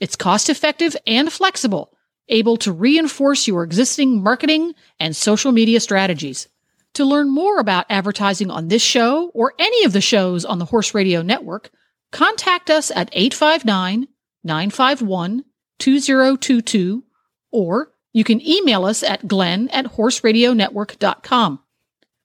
It's 0.00 0.16
cost 0.16 0.48
effective 0.48 0.96
and 1.06 1.30
flexible, 1.30 1.92
able 2.28 2.56
to 2.58 2.72
reinforce 2.72 3.46
your 3.46 3.64
existing 3.64 4.22
marketing 4.22 4.72
and 4.98 5.14
social 5.14 5.52
media 5.52 5.78
strategies. 5.80 6.48
To 6.94 7.04
learn 7.04 7.28
more 7.28 7.58
about 7.58 7.86
advertising 7.90 8.50
on 8.50 8.68
this 8.68 8.82
show 8.82 9.28
or 9.34 9.52
any 9.58 9.84
of 9.84 9.92
the 9.92 10.00
shows 10.00 10.46
on 10.46 10.58
the 10.58 10.64
Horse 10.64 10.94
Radio 10.94 11.20
Network, 11.20 11.70
contact 12.12 12.70
us 12.70 12.90
at 12.90 13.10
859 13.12 14.08
951 14.42 15.44
2022 15.78 17.04
or 17.50 17.93
you 18.14 18.24
can 18.24 18.40
email 18.46 18.86
us 18.86 19.02
at 19.02 19.28
glenn 19.28 19.68
at 19.68 19.84
horseradionetwork.com. 19.96 21.60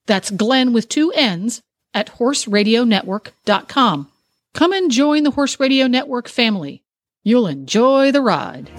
That's 0.06 0.30
Glenn 0.30 0.72
with 0.72 0.88
two 0.88 1.12
N's 1.12 1.60
at 1.92 2.14
horseradionetwork.com. 2.14 4.08
Come 4.54 4.72
and 4.72 4.90
join 4.90 5.22
the 5.22 5.30
Horse 5.32 5.60
Radio 5.60 5.86
Network 5.86 6.26
family. 6.28 6.82
You'll 7.22 7.46
enjoy 7.46 8.10
the 8.10 8.22
ride. 8.22 8.70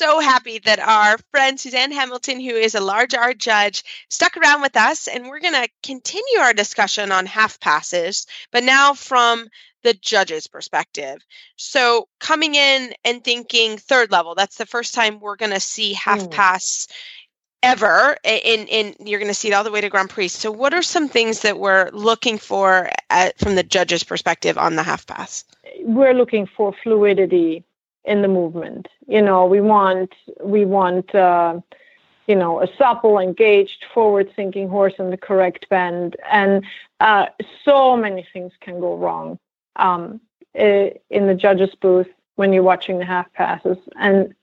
So 0.00 0.18
happy 0.18 0.60
that 0.60 0.80
our 0.80 1.18
friend 1.30 1.60
Susanne 1.60 1.92
Hamilton, 1.92 2.40
who 2.40 2.54
is 2.54 2.74
a 2.74 2.80
large 2.80 3.12
R 3.12 3.34
judge, 3.34 3.84
stuck 4.08 4.34
around 4.38 4.62
with 4.62 4.74
us, 4.74 5.08
and 5.08 5.28
we're 5.28 5.40
going 5.40 5.52
to 5.52 5.68
continue 5.82 6.38
our 6.40 6.54
discussion 6.54 7.12
on 7.12 7.26
half 7.26 7.60
passes, 7.60 8.26
but 8.50 8.64
now 8.64 8.94
from 8.94 9.48
the 9.82 9.92
judge's 9.92 10.46
perspective. 10.46 11.20
So, 11.56 12.08
coming 12.18 12.54
in 12.54 12.94
and 13.04 13.22
thinking 13.22 13.76
third 13.76 14.10
level, 14.10 14.34
that's 14.34 14.56
the 14.56 14.64
first 14.64 14.94
time 14.94 15.20
we're 15.20 15.36
going 15.36 15.52
to 15.52 15.60
see 15.60 15.92
half 15.92 16.20
mm. 16.20 16.30
pass 16.30 16.88
ever 17.62 18.16
in 18.24 18.66
in 18.68 18.94
you're 19.06 19.20
going 19.20 19.28
to 19.30 19.34
see 19.34 19.48
it 19.48 19.52
all 19.52 19.64
the 19.64 19.70
way 19.70 19.82
to 19.82 19.90
grand 19.90 20.08
prix 20.08 20.28
so 20.28 20.50
what 20.50 20.72
are 20.72 20.80
some 20.80 21.10
things 21.10 21.40
that 21.40 21.58
we're 21.58 21.90
looking 21.92 22.38
for 22.38 22.88
at, 23.10 23.38
from 23.38 23.54
the 23.54 23.62
judge's 23.62 24.02
perspective 24.02 24.56
on 24.56 24.76
the 24.76 24.82
half 24.82 25.06
pass 25.06 25.44
we're 25.82 26.14
looking 26.14 26.48
for 26.56 26.74
fluidity 26.82 27.62
in 28.04 28.22
the 28.22 28.28
movement. 28.28 28.88
You 29.06 29.22
know 29.22 29.46
we 29.46 29.60
want 29.60 30.14
we 30.42 30.64
want 30.64 31.14
uh, 31.14 31.60
you 32.26 32.36
know 32.36 32.62
a 32.62 32.68
supple 32.76 33.18
engaged 33.18 33.84
forward 33.92 34.30
thinking 34.34 34.68
horse 34.68 34.94
in 34.98 35.10
the 35.10 35.16
correct 35.16 35.68
bend. 35.68 36.16
And 36.30 36.64
uh, 37.00 37.26
so 37.64 37.96
many 37.96 38.26
things 38.32 38.52
can 38.60 38.80
go 38.80 38.96
wrong 38.96 39.38
um, 39.76 40.20
in 40.54 41.26
the 41.26 41.34
judges 41.34 41.74
booth 41.80 42.08
when 42.36 42.52
you're 42.52 42.62
watching 42.62 42.98
the 42.98 43.04
half 43.04 43.32
passes. 43.34 43.78
And 43.96 44.34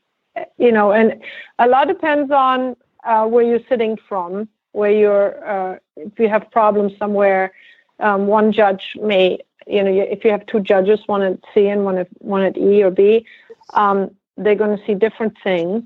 you 0.58 0.72
know 0.72 0.92
and 0.92 1.22
a 1.60 1.68
lot 1.68 1.88
depends 1.88 2.32
on 2.32 2.76
uh, 3.08 3.26
where 3.26 3.44
you're 3.44 3.68
sitting 3.70 3.98
from, 4.08 4.48
where 4.74 4.92
you're, 4.92 5.48
uh, 5.48 5.78
if 5.96 6.20
you 6.20 6.30
have 6.30 6.52
problems 6.52 6.92
somewhere, 7.00 7.54
um, 8.00 8.28
one 8.28 8.52
judge 8.52 8.96
may, 9.02 9.40
you 9.66 9.84
know, 9.84 9.92
if 9.92 10.24
you 10.24 10.32
have 10.32 10.46
two 10.46 10.60
judges, 10.60 11.00
one 11.08 11.22
at 11.24 11.40
C 11.54 11.68
and 11.68 11.84
one 11.84 11.98
at 11.98 12.08
one 12.20 12.44
at 12.44 12.58
E 12.58 12.84
or 12.84 12.92
B, 12.92 13.26
um, 13.74 14.12
they're 14.38 14.56
going 14.56 14.78
to 14.78 14.86
see 14.86 14.94
different 14.96 15.36
things. 15.44 15.84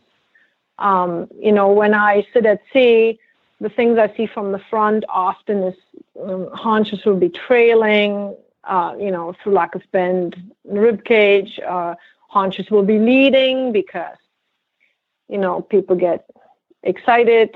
Um, 0.78 1.28
you 1.40 1.52
know, 1.52 1.72
when 1.72 1.94
I 1.94 2.26
sit 2.34 2.46
at 2.46 2.62
C, 2.74 3.20
the 3.60 3.70
things 3.70 3.98
I 3.98 4.14
see 4.16 4.26
from 4.26 4.52
the 4.52 4.60
front 4.70 5.04
often 5.08 5.64
is 5.64 5.76
um, 6.22 6.50
haunches 6.54 7.06
will 7.06 7.18
be 7.18 7.30
trailing, 7.30 8.36
uh, 8.64 8.96
you 9.00 9.12
know, 9.12 9.34
through 9.42 9.54
lack 9.54 9.76
of 9.76 9.84
bend 9.92 10.36
rib 10.66 11.04
cage. 11.06 11.60
Uh, 11.60 11.96
haunches 12.28 12.70
will 12.72 12.84
be 12.84 12.98
leading 12.98 13.72
because, 13.72 14.18
you 15.30 15.38
know, 15.38 15.62
people 15.62 15.96
get 15.96 16.26
excited 16.84 17.56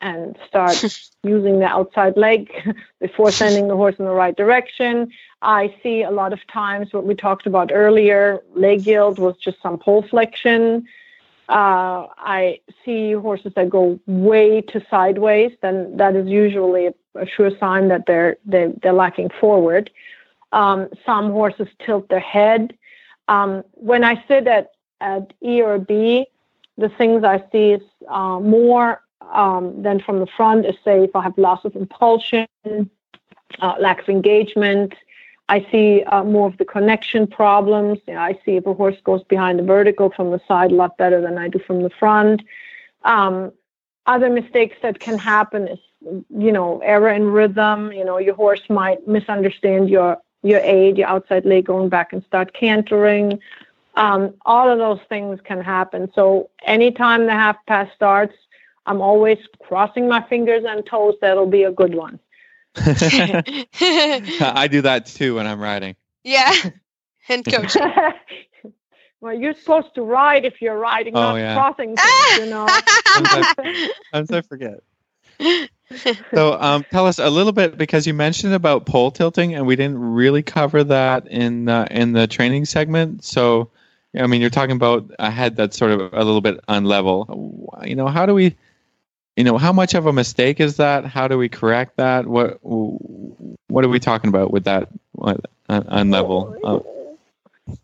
and 0.00 0.38
start 0.46 0.82
using 1.22 1.58
the 1.58 1.66
outside 1.66 2.16
leg 2.16 2.50
before 3.00 3.30
sending 3.30 3.68
the 3.68 3.76
horse 3.76 3.96
in 3.98 4.04
the 4.04 4.12
right 4.12 4.36
direction. 4.36 5.10
I 5.42 5.74
see 5.82 6.02
a 6.02 6.10
lot 6.10 6.32
of 6.32 6.46
times 6.46 6.92
what 6.92 7.04
we 7.04 7.14
talked 7.14 7.46
about 7.46 7.70
earlier, 7.72 8.40
leg 8.54 8.86
yield 8.86 9.18
was 9.18 9.36
just 9.36 9.60
some 9.62 9.78
poll 9.78 10.02
flexion. 10.02 10.86
Uh, 11.48 12.06
I 12.16 12.60
see 12.84 13.12
horses 13.12 13.52
that 13.56 13.70
go 13.70 13.98
way 14.06 14.60
to 14.60 14.84
sideways, 14.88 15.52
then 15.62 15.96
that 15.96 16.14
is 16.14 16.28
usually 16.28 16.86
a, 16.86 16.94
a 17.16 17.26
sure 17.26 17.50
sign 17.58 17.88
that 17.88 18.06
they're 18.06 18.36
they're, 18.44 18.72
they're 18.82 18.92
lacking 18.92 19.30
forward. 19.40 19.90
Um, 20.52 20.88
some 21.04 21.30
horses 21.30 21.68
tilt 21.84 22.08
their 22.08 22.20
head. 22.20 22.76
Um, 23.26 23.64
when 23.72 24.04
I 24.04 24.22
sit 24.28 24.46
at 24.46 24.72
at 25.00 25.32
E 25.42 25.60
or 25.62 25.78
B, 25.78 26.26
the 26.76 26.88
things 26.88 27.24
I 27.24 27.42
see 27.50 27.72
is 27.72 27.82
uh, 28.08 28.38
more 28.38 29.02
um, 29.32 29.82
than 29.82 30.00
from 30.00 30.18
the 30.20 30.26
front 30.26 30.66
is 30.66 30.74
say 30.84 31.04
if 31.04 31.14
I 31.14 31.22
have 31.22 31.36
loss 31.38 31.64
of 31.64 31.76
impulsion, 31.76 32.46
uh, 32.66 33.74
lack 33.78 34.00
of 34.02 34.08
engagement. 34.08 34.94
I 35.48 35.66
see 35.72 36.04
uh, 36.04 36.22
more 36.22 36.46
of 36.46 36.56
the 36.58 36.64
connection 36.64 37.26
problems. 37.26 37.98
You 38.06 38.14
know, 38.14 38.20
I 38.20 38.38
see 38.44 38.52
if 38.56 38.66
a 38.66 38.74
horse 38.74 38.96
goes 39.02 39.24
behind 39.24 39.58
the 39.58 39.64
vertical 39.64 40.10
from 40.10 40.30
the 40.30 40.40
side 40.46 40.70
a 40.70 40.74
lot 40.74 40.96
better 40.96 41.20
than 41.20 41.38
I 41.38 41.48
do 41.48 41.58
from 41.58 41.82
the 41.82 41.90
front. 41.90 42.42
Um, 43.04 43.52
other 44.06 44.30
mistakes 44.30 44.76
that 44.82 45.00
can 45.00 45.18
happen 45.18 45.66
is, 45.68 45.78
you 46.30 46.52
know, 46.52 46.78
error 46.84 47.10
in 47.10 47.26
rhythm. 47.26 47.92
You 47.92 48.04
know, 48.04 48.18
your 48.18 48.34
horse 48.34 48.62
might 48.68 49.06
misunderstand 49.08 49.90
your 49.90 50.18
your 50.42 50.60
aid, 50.60 50.96
your 50.96 51.08
outside 51.08 51.44
leg 51.44 51.66
going 51.66 51.88
back 51.88 52.12
and 52.12 52.24
start 52.24 52.54
cantering. 52.54 53.40
Um, 53.96 54.34
all 54.46 54.70
of 54.70 54.78
those 54.78 55.00
things 55.08 55.40
can 55.42 55.60
happen. 55.60 56.10
So 56.14 56.48
anytime 56.64 57.26
the 57.26 57.32
half 57.32 57.56
pass 57.66 57.88
starts, 57.94 58.34
I'm 58.86 59.00
always 59.00 59.38
crossing 59.62 60.08
my 60.08 60.26
fingers 60.28 60.64
and 60.66 60.84
toes 60.86 61.14
that'll 61.20 61.46
be 61.46 61.64
a 61.64 61.72
good 61.72 61.94
one. 61.94 62.18
I 62.76 64.68
do 64.70 64.82
that 64.82 65.06
too 65.06 65.36
when 65.36 65.46
I'm 65.46 65.60
riding. 65.60 65.96
Yeah. 66.24 66.52
And 67.28 67.44
coach. 67.44 67.76
well, 69.20 69.32
you're 69.32 69.54
supposed 69.54 69.94
to 69.94 70.02
ride 70.02 70.44
if 70.44 70.60
you're 70.60 70.76
riding, 70.76 71.14
oh, 71.14 71.20
not 71.20 71.36
yeah. 71.36 71.54
crossing 71.54 71.94
things, 71.94 72.38
you 72.38 72.46
know. 72.46 72.66
Sometimes 73.06 74.30
I 74.32 74.40
forget. 74.40 74.80
so 76.34 76.54
um, 76.54 76.84
tell 76.90 77.06
us 77.06 77.20
a 77.20 77.30
little 77.30 77.52
bit 77.52 77.78
because 77.78 78.04
you 78.04 78.14
mentioned 78.14 78.52
about 78.52 78.84
poll 78.84 79.12
tilting 79.12 79.54
and 79.54 79.64
we 79.64 79.76
didn't 79.76 79.98
really 79.98 80.42
cover 80.42 80.82
that 80.82 81.28
in 81.28 81.68
uh, 81.68 81.86
in 81.88 82.14
the 82.14 82.26
training 82.26 82.64
segment 82.64 83.22
so 83.22 83.70
I 84.18 84.26
mean, 84.26 84.40
you're 84.40 84.50
talking 84.50 84.76
about 84.76 85.10
a 85.18 85.30
head 85.30 85.56
that's 85.56 85.76
sort 85.76 85.92
of 85.92 86.12
a 86.12 86.24
little 86.24 86.40
bit 86.40 86.64
unlevel. 86.66 87.86
You 87.86 87.94
know, 87.94 88.08
how 88.08 88.26
do 88.26 88.34
we, 88.34 88.56
you 89.40 89.44
know, 89.44 89.56
how 89.56 89.72
much 89.72 89.94
of 89.94 90.04
a 90.04 90.12
mistake 90.12 90.60
is 90.60 90.76
that? 90.76 91.06
How 91.06 91.26
do 91.26 91.38
we 91.38 91.48
correct 91.48 91.96
that? 91.96 92.26
What 92.26 92.58
what 92.62 93.84
are 93.86 93.88
we 93.88 93.98
talking 93.98 94.28
about 94.28 94.50
with 94.50 94.64
that 94.64 94.90
unlevel? 95.70 96.58
Uh, 96.62 97.74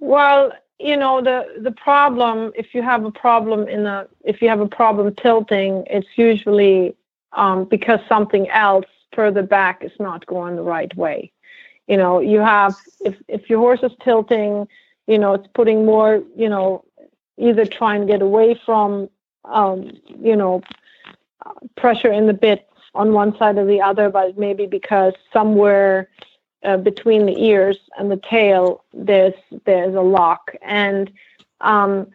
well, 0.00 0.52
you 0.78 0.96
know, 0.96 1.20
the 1.20 1.60
the 1.60 1.70
problem 1.72 2.50
if 2.56 2.74
you 2.74 2.80
have 2.80 3.04
a 3.04 3.10
problem 3.10 3.68
in 3.68 3.84
a 3.84 4.06
if 4.24 4.40
you 4.40 4.48
have 4.48 4.60
a 4.60 4.66
problem 4.66 5.14
tilting, 5.16 5.84
it's 5.90 6.08
usually 6.16 6.96
um, 7.34 7.66
because 7.66 8.00
something 8.08 8.48
else 8.48 8.86
further 9.12 9.42
back 9.42 9.84
is 9.84 9.92
not 10.00 10.24
going 10.24 10.56
the 10.56 10.62
right 10.62 10.96
way. 10.96 11.30
You 11.88 11.98
know, 11.98 12.20
you 12.20 12.38
have 12.40 12.74
if 13.00 13.16
if 13.28 13.50
your 13.50 13.58
horse 13.58 13.80
is 13.82 13.92
tilting 14.02 14.66
you 15.06 15.18
know 15.18 15.34
it's 15.34 15.48
putting 15.52 15.84
more 15.84 16.22
you 16.36 16.48
know 16.48 16.82
either 17.36 17.66
trying 17.66 18.00
to 18.00 18.06
get 18.06 18.22
away 18.22 18.58
from 18.64 19.10
um, 19.44 19.90
you 20.20 20.36
know 20.36 20.62
pressure 21.76 22.12
in 22.12 22.26
the 22.26 22.32
bit 22.32 22.68
on 22.94 23.12
one 23.12 23.36
side 23.38 23.58
or 23.58 23.64
the 23.64 23.80
other 23.80 24.10
but 24.10 24.38
maybe 24.38 24.66
because 24.66 25.14
somewhere 25.32 26.08
uh, 26.64 26.76
between 26.76 27.26
the 27.26 27.44
ears 27.44 27.78
and 27.98 28.10
the 28.10 28.20
tail 28.28 28.84
there's 28.92 29.34
there's 29.64 29.94
a 29.94 30.00
lock. 30.00 30.54
And 30.62 31.10
um, 31.60 32.08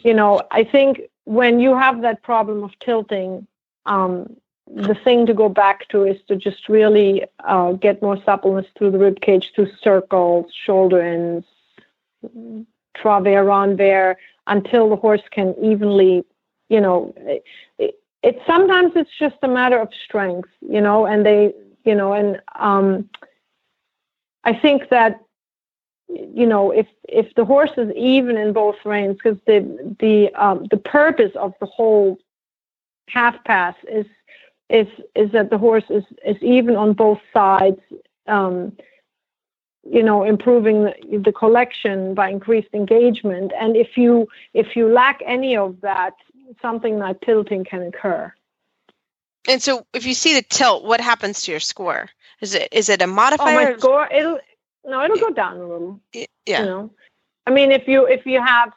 you 0.00 0.14
know 0.14 0.42
i 0.50 0.64
think 0.64 1.00
when 1.24 1.60
you 1.60 1.76
have 1.76 2.02
that 2.02 2.22
problem 2.22 2.62
of 2.64 2.78
tilting 2.80 3.46
um, 3.86 4.36
the 4.74 4.94
thing 4.94 5.26
to 5.26 5.34
go 5.34 5.48
back 5.48 5.88
to 5.88 6.04
is 6.04 6.20
to 6.26 6.34
just 6.34 6.68
really 6.68 7.24
uh, 7.44 7.72
get 7.72 8.02
more 8.02 8.20
suppleness 8.24 8.66
through 8.76 8.90
the 8.90 8.98
rib 8.98 9.20
cage 9.20 9.52
through 9.54 9.70
circles 9.80 10.46
shoulder 10.52 11.00
ins 11.00 11.44
travers 12.94 13.46
renvers 13.46 14.16
until 14.46 14.88
the 14.88 14.96
horse 14.96 15.22
can 15.30 15.54
evenly, 15.62 16.24
you 16.68 16.80
know, 16.80 17.14
it, 18.26 18.42
sometimes 18.44 18.92
it's 18.96 19.16
just 19.18 19.36
a 19.42 19.48
matter 19.48 19.78
of 19.78 19.88
strength, 20.04 20.48
you 20.60 20.80
know, 20.80 21.06
and 21.06 21.24
they, 21.24 21.54
you 21.84 21.94
know, 21.94 22.12
and 22.12 22.40
um, 22.58 23.08
I 24.42 24.52
think 24.52 24.88
that 24.90 25.20
you 26.08 26.46
know 26.46 26.72
if 26.72 26.88
if 27.08 27.32
the 27.34 27.44
horse 27.44 27.70
is 27.76 27.90
even 27.94 28.36
in 28.36 28.52
both 28.52 28.76
reins 28.84 29.16
because 29.16 29.38
the 29.46 29.58
the 30.00 30.32
um, 30.34 30.66
the 30.72 30.76
purpose 30.76 31.32
of 31.36 31.54
the 31.60 31.66
whole 31.66 32.18
half 33.08 33.42
pass 33.44 33.76
is 33.88 34.06
is 34.70 34.88
is 35.14 35.30
that 35.30 35.50
the 35.50 35.58
horse 35.58 35.88
is 35.88 36.04
is 36.24 36.36
even 36.42 36.74
on 36.74 36.94
both 36.94 37.20
sides 37.32 37.80
um, 38.26 38.72
you 39.88 40.02
know 40.02 40.24
improving 40.24 40.84
the, 40.84 40.94
the 41.24 41.32
collection 41.32 42.14
by 42.14 42.28
increased 42.30 42.72
engagement. 42.72 43.52
And 43.60 43.76
if 43.76 43.96
you 43.96 44.26
if 44.52 44.74
you 44.74 44.88
lack 44.88 45.20
any 45.24 45.56
of 45.56 45.80
that 45.82 46.14
something 46.60 46.98
like 46.98 47.20
tilting 47.20 47.64
can 47.64 47.82
occur. 47.82 48.32
And 49.48 49.62
so 49.62 49.86
if 49.94 50.06
you 50.06 50.14
see 50.14 50.34
the 50.34 50.42
tilt 50.42 50.84
what 50.84 51.00
happens 51.00 51.42
to 51.42 51.50
your 51.50 51.60
score? 51.60 52.08
Is 52.40 52.54
it 52.54 52.68
is 52.72 52.88
it 52.88 53.02
a 53.02 53.06
modifier 53.06 53.68
oh, 53.68 53.72
my 53.72 53.78
score 53.78 54.08
it'll 54.12 54.38
no 54.84 55.02
it'll 55.04 55.18
go 55.18 55.30
down 55.30 55.56
a 55.56 55.66
little 55.66 56.00
yeah. 56.12 56.26
you 56.46 56.66
know. 56.66 56.90
I 57.46 57.50
mean 57.50 57.70
if 57.72 57.86
you 57.86 58.06
if 58.06 58.26
you 58.26 58.42
have 58.42 58.72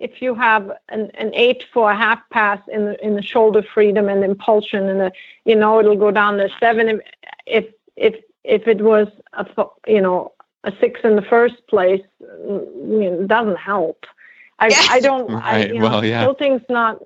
if 0.00 0.20
you 0.20 0.34
have 0.34 0.72
an, 0.88 1.10
an 1.14 1.32
eight 1.34 1.64
for 1.72 1.90
a 1.90 1.96
half 1.96 2.18
pass 2.30 2.60
in 2.72 2.86
the 2.86 3.04
in 3.04 3.14
the 3.14 3.22
shoulder 3.22 3.62
freedom 3.62 4.08
and 4.08 4.24
impulsion 4.24 4.88
and 4.88 5.00
the 5.00 5.12
you 5.44 5.54
know 5.54 5.78
it'll 5.78 5.96
go 5.96 6.10
down 6.10 6.36
to 6.38 6.48
seven 6.58 7.00
if 7.46 7.66
if 7.96 8.16
if 8.44 8.66
it 8.66 8.82
was 8.82 9.06
a 9.34 9.46
you 9.86 10.00
know 10.00 10.32
a 10.64 10.72
six 10.80 11.00
in 11.04 11.16
the 11.16 11.22
first 11.22 11.66
place, 11.66 12.02
mm, 12.22 13.22
it 13.22 13.28
doesn't 13.28 13.58
help. 13.58 14.06
I 14.58 14.68
yes. 14.68 14.88
I 14.90 15.00
don't. 15.00 15.30
Right. 15.30 15.44
I, 15.44 15.72
you 15.72 15.78
know, 15.78 15.88
well, 15.88 16.04
yeah. 16.04 16.22
Tilting's 16.22 16.62
not. 16.68 17.02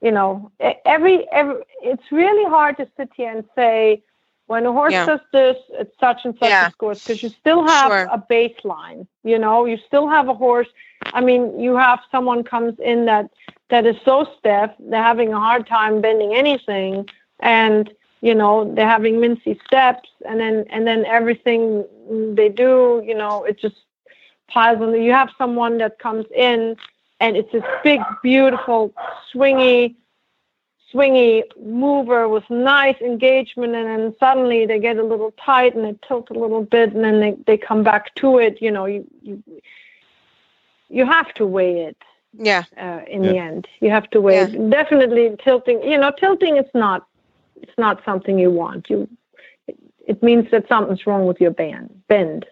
You 0.00 0.12
know, 0.12 0.52
every 0.84 1.26
every. 1.32 1.62
It's 1.82 2.12
really 2.12 2.48
hard 2.50 2.76
to 2.76 2.88
sit 2.96 3.10
here 3.16 3.30
and 3.30 3.44
say 3.54 4.02
when 4.46 4.66
a 4.66 4.72
horse 4.72 4.92
yeah. 4.92 5.06
does 5.06 5.20
this, 5.32 5.56
it's 5.70 5.98
such 5.98 6.20
and 6.24 6.34
such 6.38 6.50
yeah. 6.50 6.68
a 6.68 6.70
score 6.70 6.92
because 6.92 7.22
you 7.22 7.30
still 7.30 7.66
have 7.66 7.90
sure. 7.90 8.08
a 8.12 8.22
baseline. 8.30 9.06
You 9.22 9.38
know, 9.38 9.64
you 9.64 9.78
still 9.86 10.08
have 10.08 10.28
a 10.28 10.34
horse 10.34 10.68
I 11.12 11.20
mean, 11.20 11.58
you 11.60 11.76
have 11.76 12.00
someone 12.10 12.44
comes 12.44 12.78
in 12.78 13.04
that 13.06 13.30
that 13.70 13.86
is 13.86 13.96
so 14.04 14.26
stiff, 14.38 14.70
they're 14.78 15.02
having 15.02 15.32
a 15.32 15.38
hard 15.38 15.66
time 15.66 16.00
bending 16.00 16.34
anything, 16.34 17.08
and 17.40 17.92
you 18.20 18.34
know 18.34 18.72
they're 18.74 18.88
having 18.88 19.16
mincy 19.16 19.58
steps, 19.66 20.08
and 20.26 20.40
then 20.40 20.64
and 20.70 20.86
then 20.86 21.04
everything 21.04 21.84
they 22.34 22.48
do, 22.48 23.02
you 23.04 23.14
know, 23.14 23.44
it 23.44 23.58
just 23.58 23.76
piles. 24.54 24.78
You 24.96 25.12
have 25.12 25.30
someone 25.38 25.78
that 25.78 25.98
comes 25.98 26.26
in, 26.34 26.76
and 27.20 27.36
it's 27.36 27.52
this 27.52 27.64
big, 27.84 28.00
beautiful, 28.22 28.94
swingy 29.34 29.96
swingy 30.94 31.42
mover 31.60 32.28
with 32.28 32.48
nice 32.50 33.00
engagement 33.00 33.74
and 33.74 33.86
then 33.88 34.14
suddenly 34.20 34.66
they 34.66 34.78
get 34.78 34.96
a 34.96 35.02
little 35.04 35.32
tight 35.44 35.74
and 35.74 35.84
they 35.84 35.98
tilt 36.06 36.30
a 36.30 36.38
little 36.38 36.62
bit 36.62 36.94
and 36.94 37.04
then 37.04 37.20
they, 37.20 37.34
they 37.46 37.56
come 37.58 37.82
back 37.82 38.14
to 38.14 38.38
it 38.38 38.60
you 38.62 38.70
know 38.70 38.86
you 38.86 39.04
you, 39.22 39.42
you 40.88 41.04
have 41.04 41.32
to 41.34 41.46
weigh 41.46 41.80
it 41.82 41.96
yeah 42.38 42.64
uh, 42.80 43.00
in 43.08 43.22
Yeah. 43.22 43.32
the 43.32 43.38
end 43.38 43.68
you 43.80 43.90
have 43.90 44.08
to 44.10 44.20
weigh 44.20 44.42
it 44.42 44.70
definitely 44.70 45.36
tilting 45.42 45.82
you 45.82 45.98
know 45.98 46.12
tilting 46.18 46.56
is 46.56 46.70
not 46.74 47.06
it's 47.60 47.76
not 47.78 48.02
something 48.04 48.38
you 48.38 48.50
want 48.50 48.88
you 48.88 49.08
it, 49.66 49.76
it 50.06 50.22
means 50.22 50.50
that 50.52 50.68
something's 50.68 51.06
wrong 51.06 51.26
with 51.26 51.40
your 51.40 51.50
band 51.52 51.90
bend 52.08 52.46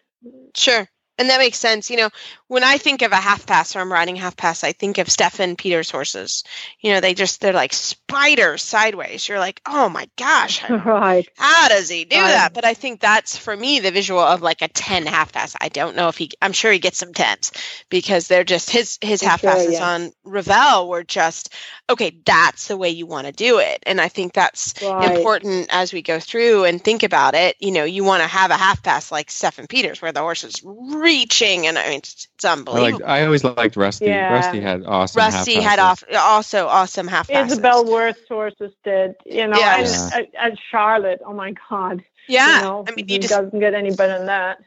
Sure. 0.57 0.89
And 1.19 1.29
that 1.29 1.39
makes 1.39 1.59
sense. 1.59 1.91
You 1.91 1.99
know, 1.99 2.11
when 2.49 2.65
I 2.65 2.79
think 2.79 3.03
of 3.03 3.13
a 3.13 3.17
half 3.17 3.47
pass 3.47 3.77
or 3.77 3.81
I'm 3.81 3.93
riding 3.93 4.17
half 4.17 4.37
pass, 4.37 4.65
I 4.65 4.73
think 4.73 4.99
of 4.99 5.09
Steffen 5.09 5.57
Peters 5.59 5.91
horses. 5.91 6.43
You 6.81 6.93
know, 6.93 7.01
they 7.01 7.15
just, 7.15 7.41
they're 7.41 7.53
like 7.53 7.73
spiders 7.73 8.63
sideways. 8.63 9.29
You're 9.29 9.39
like, 9.39 9.61
oh 9.67 9.89
my 9.89 10.09
gosh, 10.17 10.59
how 10.61 10.77
right 10.77 11.29
how 11.37 11.69
does 11.69 11.89
he 11.89 12.05
do 12.05 12.17
Right. 12.17 12.29
that? 12.29 12.55
But 12.55 12.65
I 12.65 12.75
think 12.75 13.01
that's 13.01 13.37
for 13.37 13.57
me 13.57 13.81
the 13.81 13.91
visual 13.91 14.21
of 14.21 14.43
like 14.43 14.63
a 14.63 14.69
10 14.69 15.07
half 15.07 15.33
pass. 15.33 15.55
I 15.61 15.69
don't 15.69 15.97
know 15.97 16.09
if 16.09 16.17
he, 16.17 16.31
I'm 16.41 16.53
sure 16.53 16.73
he 16.73 16.79
gets 16.79 16.99
some 16.99 17.13
10s 17.13 17.53
because 17.89 18.29
they're 18.29 18.45
just, 18.45 18.71
his, 18.71 18.99
his 19.01 19.21
half 19.23 19.41
sure, 19.41 19.51
passes 19.51 19.75
yeah. 19.75 19.89
on 19.89 20.13
Ravel 20.25 20.89
were 20.89 21.05
just, 21.05 21.53
okay, 21.91 22.17
that's 22.25 22.69
the 22.69 22.77
way 22.77 22.89
you 22.91 23.07
want 23.07 23.27
to 23.27 23.33
do 23.33 23.59
it. 23.59 23.83
And 23.87 24.01
I 24.01 24.09
think 24.09 24.33
that's 24.33 24.75
right 24.83 25.17
important 25.17 25.69
as 25.71 25.93
we 25.93 26.03
go 26.03 26.19
through 26.19 26.65
and 26.65 26.83
think 26.83 27.03
about 27.03 27.35
it. 27.35 27.57
You 27.61 27.71
know, 27.71 27.85
you 27.85 28.05
want 28.05 28.23
to 28.23 28.29
have 28.29 28.51
a 28.51 28.57
half 28.57 28.83
pass 28.83 29.13
like 29.13 29.29
Steffen 29.29 29.69
Peters, 29.69 30.01
where 30.01 30.13
the 30.13 30.21
horse 30.21 30.45
is 30.45 30.63
reaching, 31.03 31.67
and 31.67 31.77
I 31.79 31.89
mean, 31.89 31.99
it's, 31.99 32.29
it's 32.37 32.45
I 32.45 32.53
unbelievable. 32.53 33.01
like. 33.07 33.09
I 33.09 33.25
always 33.25 33.45
liked 33.45 33.77
Rusty. 33.77 34.07
Yeah. 34.07 34.33
Rusty 34.33 34.61
had 34.61 34.85
awesome. 34.85 35.19
Rusty 35.21 35.55
had 35.61 35.79
passes. 35.79 36.05
off 36.13 36.17
also 36.23 36.67
awesome 36.69 37.09
half 37.09 37.29
passes. 37.29 37.59
Isabell 37.59 37.87
Werth's 37.87 38.27
horses 38.29 38.73
did, 38.85 39.17
you 39.27 39.47
know, 39.49 39.59
Yeah. 39.59 39.79
and, 39.79 39.87
Yeah. 39.89 40.11
and, 40.17 40.27
and 40.41 40.59
Charlotte. 40.71 41.21
Oh 41.27 41.33
my 41.33 41.55
God! 41.71 42.03
Yeah, 42.29 42.57
you 42.59 42.63
know, 42.65 42.85
I 42.89 42.95
mean, 42.95 43.09
you 43.09 43.17
it 43.17 43.23
just 43.23 43.35
doesn't 43.35 43.59
get 43.61 43.75
any 43.75 43.95
better 43.95 44.17
than 44.19 44.27
that. 44.27 44.63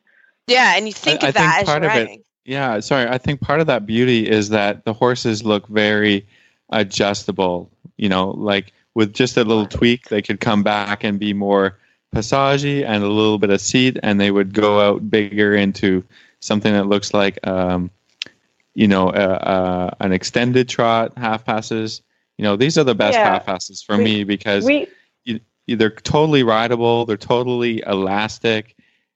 yeah, 0.47 0.73
and 0.75 0.85
you 0.85 0.93
think 0.93 1.23
I 1.23 1.29
of 1.29 1.33
that 1.35 1.51
think 1.51 1.61
as 1.61 1.65
part 1.65 1.81
you're 1.83 1.91
of 1.91 1.97
it- 1.97 1.99
riding. 2.01 2.23
Yeah, 2.47 2.79
sorry. 2.81 3.09
I 3.09 3.17
think 3.17 3.41
part 3.41 3.59
of 3.61 3.67
that 3.67 3.87
beauty 3.87 4.29
is 4.29 4.49
that 4.49 4.85
the 4.85 4.93
horses 4.93 5.43
look 5.43 5.67
very 5.67 6.27
adjustable. 6.69 7.71
You 7.97 8.09
know, 8.09 8.29
like 8.31 8.73
with 8.93 9.13
just 9.13 9.37
a 9.37 9.43
little 9.43 9.65
tweak, 9.65 10.09
they 10.09 10.21
could 10.21 10.39
come 10.39 10.61
back 10.63 11.03
and 11.03 11.19
be 11.19 11.33
more 11.33 11.77
passagey 12.13 12.85
and 12.85 13.03
a 13.03 13.07
little 13.07 13.39
bit 13.39 13.49
of 13.49 13.59
seat, 13.61 13.97
and 14.03 14.19
they 14.21 14.31
would 14.31 14.53
go 14.53 14.79
out 14.79 15.09
bigger 15.09 15.55
into 15.55 16.03
something 16.45 16.73
that 16.73 16.85
looks 16.87 17.13
like, 17.13 17.45
um, 17.47 17.89
you 18.73 18.87
know, 18.87 19.09
uh, 19.09 19.11
uh, 19.11 19.95
an 19.99 20.11
extended 20.11 20.69
trot, 20.69 21.13
half 21.17 21.45
passes. 21.45 22.01
You 22.37 22.43
know, 22.43 22.55
these 22.55 22.77
are 22.77 22.83
the 22.83 22.95
best 22.95 23.17
Yeah. 23.17 23.31
half 23.33 23.45
passes 23.45 23.81
for 23.81 23.97
We- 23.97 24.03
me 24.03 24.23
because 24.23 24.65
We 24.65 24.87
they're 25.67 25.89
totally 25.89 26.43
rideable. 26.43 27.05
They're 27.07 27.17
totally 27.17 27.81
elastic. 27.87 28.75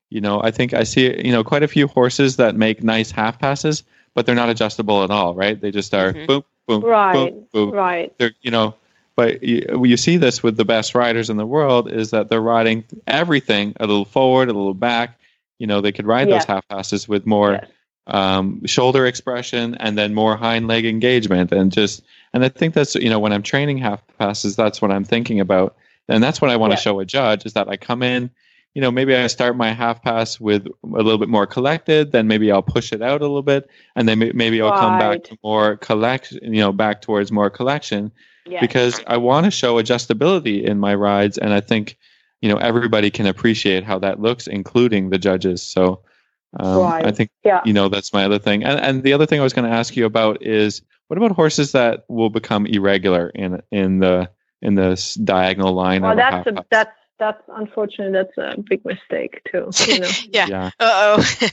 You 0.10 0.20
know, 0.22 0.42
I 0.42 0.50
think 0.50 0.74
I 0.74 0.84
see 0.84 1.24
you 1.24 1.32
know 1.32 1.44
quite 1.44 1.62
a 1.62 1.68
few 1.68 1.88
horses 1.88 2.38
that 2.38 2.56
make 2.56 2.82
nice 2.84 3.12
half 3.12 3.38
passes, 3.38 3.84
but 4.16 4.26
they're 4.26 4.34
not 4.34 4.50
adjustable 4.50 5.04
at 5.04 5.12
all. 5.12 5.36
Right? 5.36 5.60
They 5.62 5.70
just 5.70 5.94
are 5.94 6.14
Mhm. 6.14 6.26
boom, 6.28 6.44
boom, 6.68 6.84
Right, 6.84 7.14
boom, 7.32 7.46
boom. 7.54 7.70
right. 7.72 8.12
They're 8.18 8.32
you 8.42 8.50
know, 8.50 8.74
but 9.16 9.44
you, 9.44 9.84
you 9.86 9.98
see 9.98 10.18
this 10.18 10.42
with 10.42 10.58
the 10.58 10.66
best 10.66 10.96
riders 10.96 11.30
in 11.30 11.38
the 11.38 11.46
world 11.46 11.92
is 11.92 12.10
that 12.10 12.30
they're 12.30 12.42
riding 12.42 12.84
everything 13.06 13.76
a 13.80 13.86
little 13.86 14.06
forward, 14.06 14.50
a 14.50 14.54
little 14.54 14.74
back. 14.74 15.19
You 15.60 15.68
know, 15.68 15.82
they 15.82 15.92
could 15.92 16.08
ride 16.08 16.28
Yes. 16.30 16.44
those 16.46 16.48
half 16.56 16.68
passes 16.70 17.08
with 17.08 17.26
more 17.26 17.52
Yes. 17.54 17.66
um, 18.08 18.66
shoulder 18.66 19.06
expression 19.06 19.76
and 19.76 19.96
then 19.98 20.16
more 20.16 20.36
hind 20.36 20.68
leg 20.68 20.86
engagement 20.86 21.52
and 21.52 21.72
just 21.72 22.02
and 22.34 22.44
I 22.44 22.50
think 22.50 22.74
that's 22.74 22.96
you 22.96 23.10
know 23.10 23.20
when 23.20 23.32
I'm 23.34 23.44
training 23.44 23.78
half 23.78 24.02
passes 24.18 24.56
that's 24.56 24.82
what 24.82 24.90
I'm 24.90 25.04
thinking 25.04 25.40
about 25.40 25.76
and 26.08 26.24
that's 26.24 26.42
what 26.42 26.50
I 26.50 26.56
want 26.56 26.72
Yeah. 26.72 26.78
to 26.78 26.82
show 26.82 27.00
a 27.02 27.06
judge 27.06 27.46
is 27.46 27.54
that 27.54 27.68
I 27.70 27.78
come 27.78 28.02
in 28.02 28.32
you 28.74 28.82
know 28.82 28.90
maybe 28.90 29.16
I 29.16 29.28
start 29.28 29.56
my 29.58 29.74
half 29.74 30.02
pass 30.02 30.40
with 30.40 30.66
a 30.66 30.88
little 30.88 31.20
bit 31.20 31.30
more 31.30 31.46
collected 31.46 32.12
then 32.12 32.28
maybe 32.28 32.52
I'll 32.52 32.64
push 32.64 32.92
it 32.94 33.04
out 33.04 33.22
a 33.22 33.26
little 33.28 33.44
bit 33.44 33.70
and 33.96 34.08
then 34.10 34.32
maybe 34.34 34.60
I'll 34.60 34.72
come 34.80 34.98
back 34.98 35.24
to 35.26 35.38
more 35.44 35.76
collection 35.78 36.40
you 36.42 36.62
know 36.62 36.72
back 36.72 37.04
towards 37.04 37.32
more 37.32 37.52
collection 37.52 38.12
because 38.62 39.00
I 39.06 39.18
want 39.18 39.44
to 39.46 39.52
show 39.52 39.76
adjustability 39.80 40.64
in 40.64 40.80
my 40.80 40.96
rides, 40.96 41.38
and 41.38 41.54
I 41.54 41.60
think 41.62 41.98
you 42.42 42.50
know 42.50 42.58
everybody 42.58 43.10
can 43.12 43.26
appreciate 43.26 43.84
how 43.84 44.00
that 44.00 44.20
looks, 44.20 44.48
including 44.48 45.10
the 45.10 45.18
judges. 45.18 45.62
So 45.64 46.02
um, 46.60 46.80
Right. 46.80 47.06
I 47.06 47.12
think 47.12 47.30
yeah. 47.44 47.62
you 47.66 47.74
know 47.74 47.90
that's 47.90 48.12
my 48.14 48.26
other 48.26 48.40
thing. 48.40 48.64
And 48.64 48.80
and 48.80 49.04
the 49.04 49.14
other 49.14 49.26
thing 49.26 49.40
I 49.40 49.44
was 49.44 49.54
going 49.54 49.70
to 49.70 49.76
ask 49.76 49.96
you 49.96 50.06
about 50.06 50.42
is 50.42 50.82
what 51.08 51.18
about 51.18 51.32
horses 51.32 51.72
that 51.74 52.06
will 52.08 52.30
become 52.30 52.66
irregular 52.66 53.30
in 53.30 53.62
in 53.72 54.00
the 54.00 54.30
in 54.62 54.76
the 54.76 54.92
s- 54.92 55.14
diagonal 55.16 55.74
line 55.74 56.02
Well, 56.02 56.12
of 56.12 56.18
a 56.18 56.22
that's 56.22 56.36
half 56.36 56.48
a 56.48 56.66
that's 56.72 56.92
that's 57.20 57.44
unfortunate. 57.50 58.14
That's 58.14 58.38
a 58.58 58.62
big 58.62 58.84
mistake 58.86 59.42
too. 59.52 59.70
You 59.88 60.00
know. 60.00 60.10
yeah. 60.32 60.48
yeah. 60.48 60.66
Uh 60.80 61.18
oh. 61.20 61.24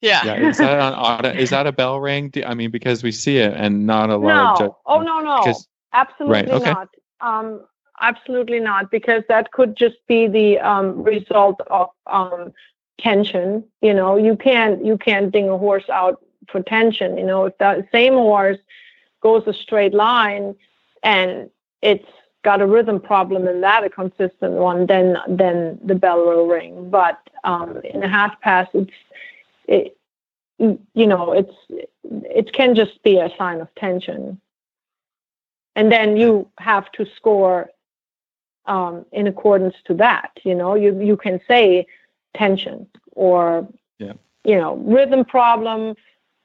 yeah. 0.00 0.24
Yeah, 0.24 0.48
is 0.48 0.58
that 0.58 0.78
on 0.80 0.94
auto, 0.94 1.30
is 1.30 1.50
that 1.50 1.66
a 1.66 1.72
bell 1.72 2.00
ring? 2.00 2.30
Do- 2.30 2.44
I 2.44 2.54
mean, 2.54 2.70
because 2.70 3.02
we 3.02 3.12
see 3.12 3.38
it 3.38 3.52
and 3.54 3.86
not 3.86 4.10
a 4.10 4.16
lot 4.16 4.54
of 4.54 4.60
no. 4.60 4.66
ju- 4.66 4.76
oh 4.86 5.00
no 5.02 5.20
no. 5.20 5.38
because- 5.40 5.68
absolutely 5.92 6.52
okay. 6.52 6.70
not. 6.72 6.88
Um, 7.20 7.60
absolutely 8.00 8.60
not, 8.60 8.90
because 8.90 9.22
that 9.28 9.52
could 9.52 9.76
just 9.76 9.96
be 10.06 10.26
the 10.26 10.58
um, 10.58 11.02
result 11.02 11.60
of 11.68 11.90
um, 12.06 12.52
tension. 12.98 13.64
You 13.82 13.94
know, 13.94 14.16
you 14.16 14.36
can't 14.36 14.84
you 14.84 14.98
can't 14.98 15.30
ding 15.32 15.48
a 15.48 15.58
horse 15.58 15.88
out 15.88 16.22
for 16.50 16.62
tension. 16.62 17.16
You 17.18 17.24
know, 17.24 17.46
if 17.46 17.58
that 17.58 17.86
same 17.92 18.14
horse 18.14 18.58
goes 19.20 19.44
a 19.46 19.52
straight 19.52 19.94
line 19.94 20.54
and 21.02 21.50
it's 21.82 22.08
got 22.42 22.60
a 22.60 22.66
rhythm 22.66 23.00
problem 23.00 23.48
and 23.48 23.62
that 23.62 23.84
a 23.84 23.90
consistent 23.90 24.54
one, 24.54 24.86
then 24.86 25.16
then 25.28 25.78
the 25.84 25.94
bell 25.94 26.24
will 26.24 26.46
ring. 26.46 26.90
But 26.90 27.18
um, 27.44 27.80
in 27.82 28.02
a 28.02 28.08
half 28.08 28.40
pass, 28.40 28.68
it's 28.74 28.90
it, 29.68 29.96
you 30.58 31.06
know 31.06 31.32
it's 31.32 31.54
it 32.02 32.52
can 32.52 32.74
just 32.74 33.02
be 33.02 33.18
a 33.18 33.30
sign 33.36 33.60
of 33.60 33.74
tension 33.74 34.40
and 35.76 35.92
then 35.92 36.16
you 36.16 36.48
have 36.58 36.90
to 36.92 37.06
score 37.16 37.70
um, 38.66 39.04
in 39.12 39.26
accordance 39.26 39.74
to 39.86 39.94
that 39.94 40.30
you 40.44 40.54
know 40.54 40.74
you 40.74 40.98
you 41.00 41.16
can 41.16 41.40
say 41.48 41.86
tension 42.34 42.86
or 43.12 43.66
Yeah. 43.98 44.12
you 44.44 44.56
know 44.56 44.76
rhythm 44.76 45.24
problem. 45.24 45.94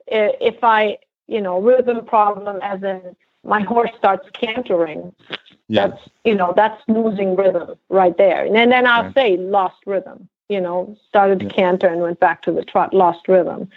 If 0.08 0.64
i 0.64 0.98
you 1.28 1.42
know 1.42 1.60
rhythm 1.62 2.06
problem 2.06 2.60
as 2.62 2.82
in 2.84 3.02
my 3.44 3.62
horse 3.62 3.92
starts 3.98 4.28
cantering 4.34 5.14
yeah, 5.68 5.88
that's 5.88 6.02
you 6.26 6.36
know 6.36 6.54
that's 6.56 6.82
losing 6.88 7.36
rhythm 7.36 7.76
right 7.90 8.18
there. 8.18 8.44
And 8.46 8.56
then, 8.56 8.86
i'll 8.88 9.04
Right. 9.06 9.14
say 9.14 9.38
lost 9.38 9.78
rhythm 9.86 10.28
you 10.50 10.60
know 10.62 10.96
started 11.10 11.40
to 11.40 11.46
Yeah. 11.46 11.52
canter 11.52 11.88
and 11.88 12.02
went 12.02 12.20
back 12.20 12.42
to 12.44 12.52
the 12.52 12.64
trot 12.64 12.94
lost 12.94 13.28
rhythm. 13.28 13.70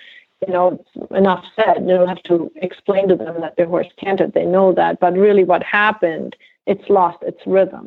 You 0.46 0.52
know 0.52 0.84
enough 1.12 1.44
said 1.56 1.76
you 1.82 1.94
don't 1.96 2.08
have 2.08 2.22
to 2.24 2.50
explain 2.56 3.08
to 3.08 3.16
them 3.16 3.40
that 3.40 3.56
their 3.56 3.66
horse 3.66 3.88
cantered. 3.96 4.32
They 4.34 4.44
know 4.44 4.72
that. 4.72 4.98
But 5.00 5.14
really 5.14 5.44
what 5.44 5.62
happened 5.62 6.36
it's 6.66 6.88
lost 6.88 7.22
its 7.22 7.42
rhythm 7.46 7.86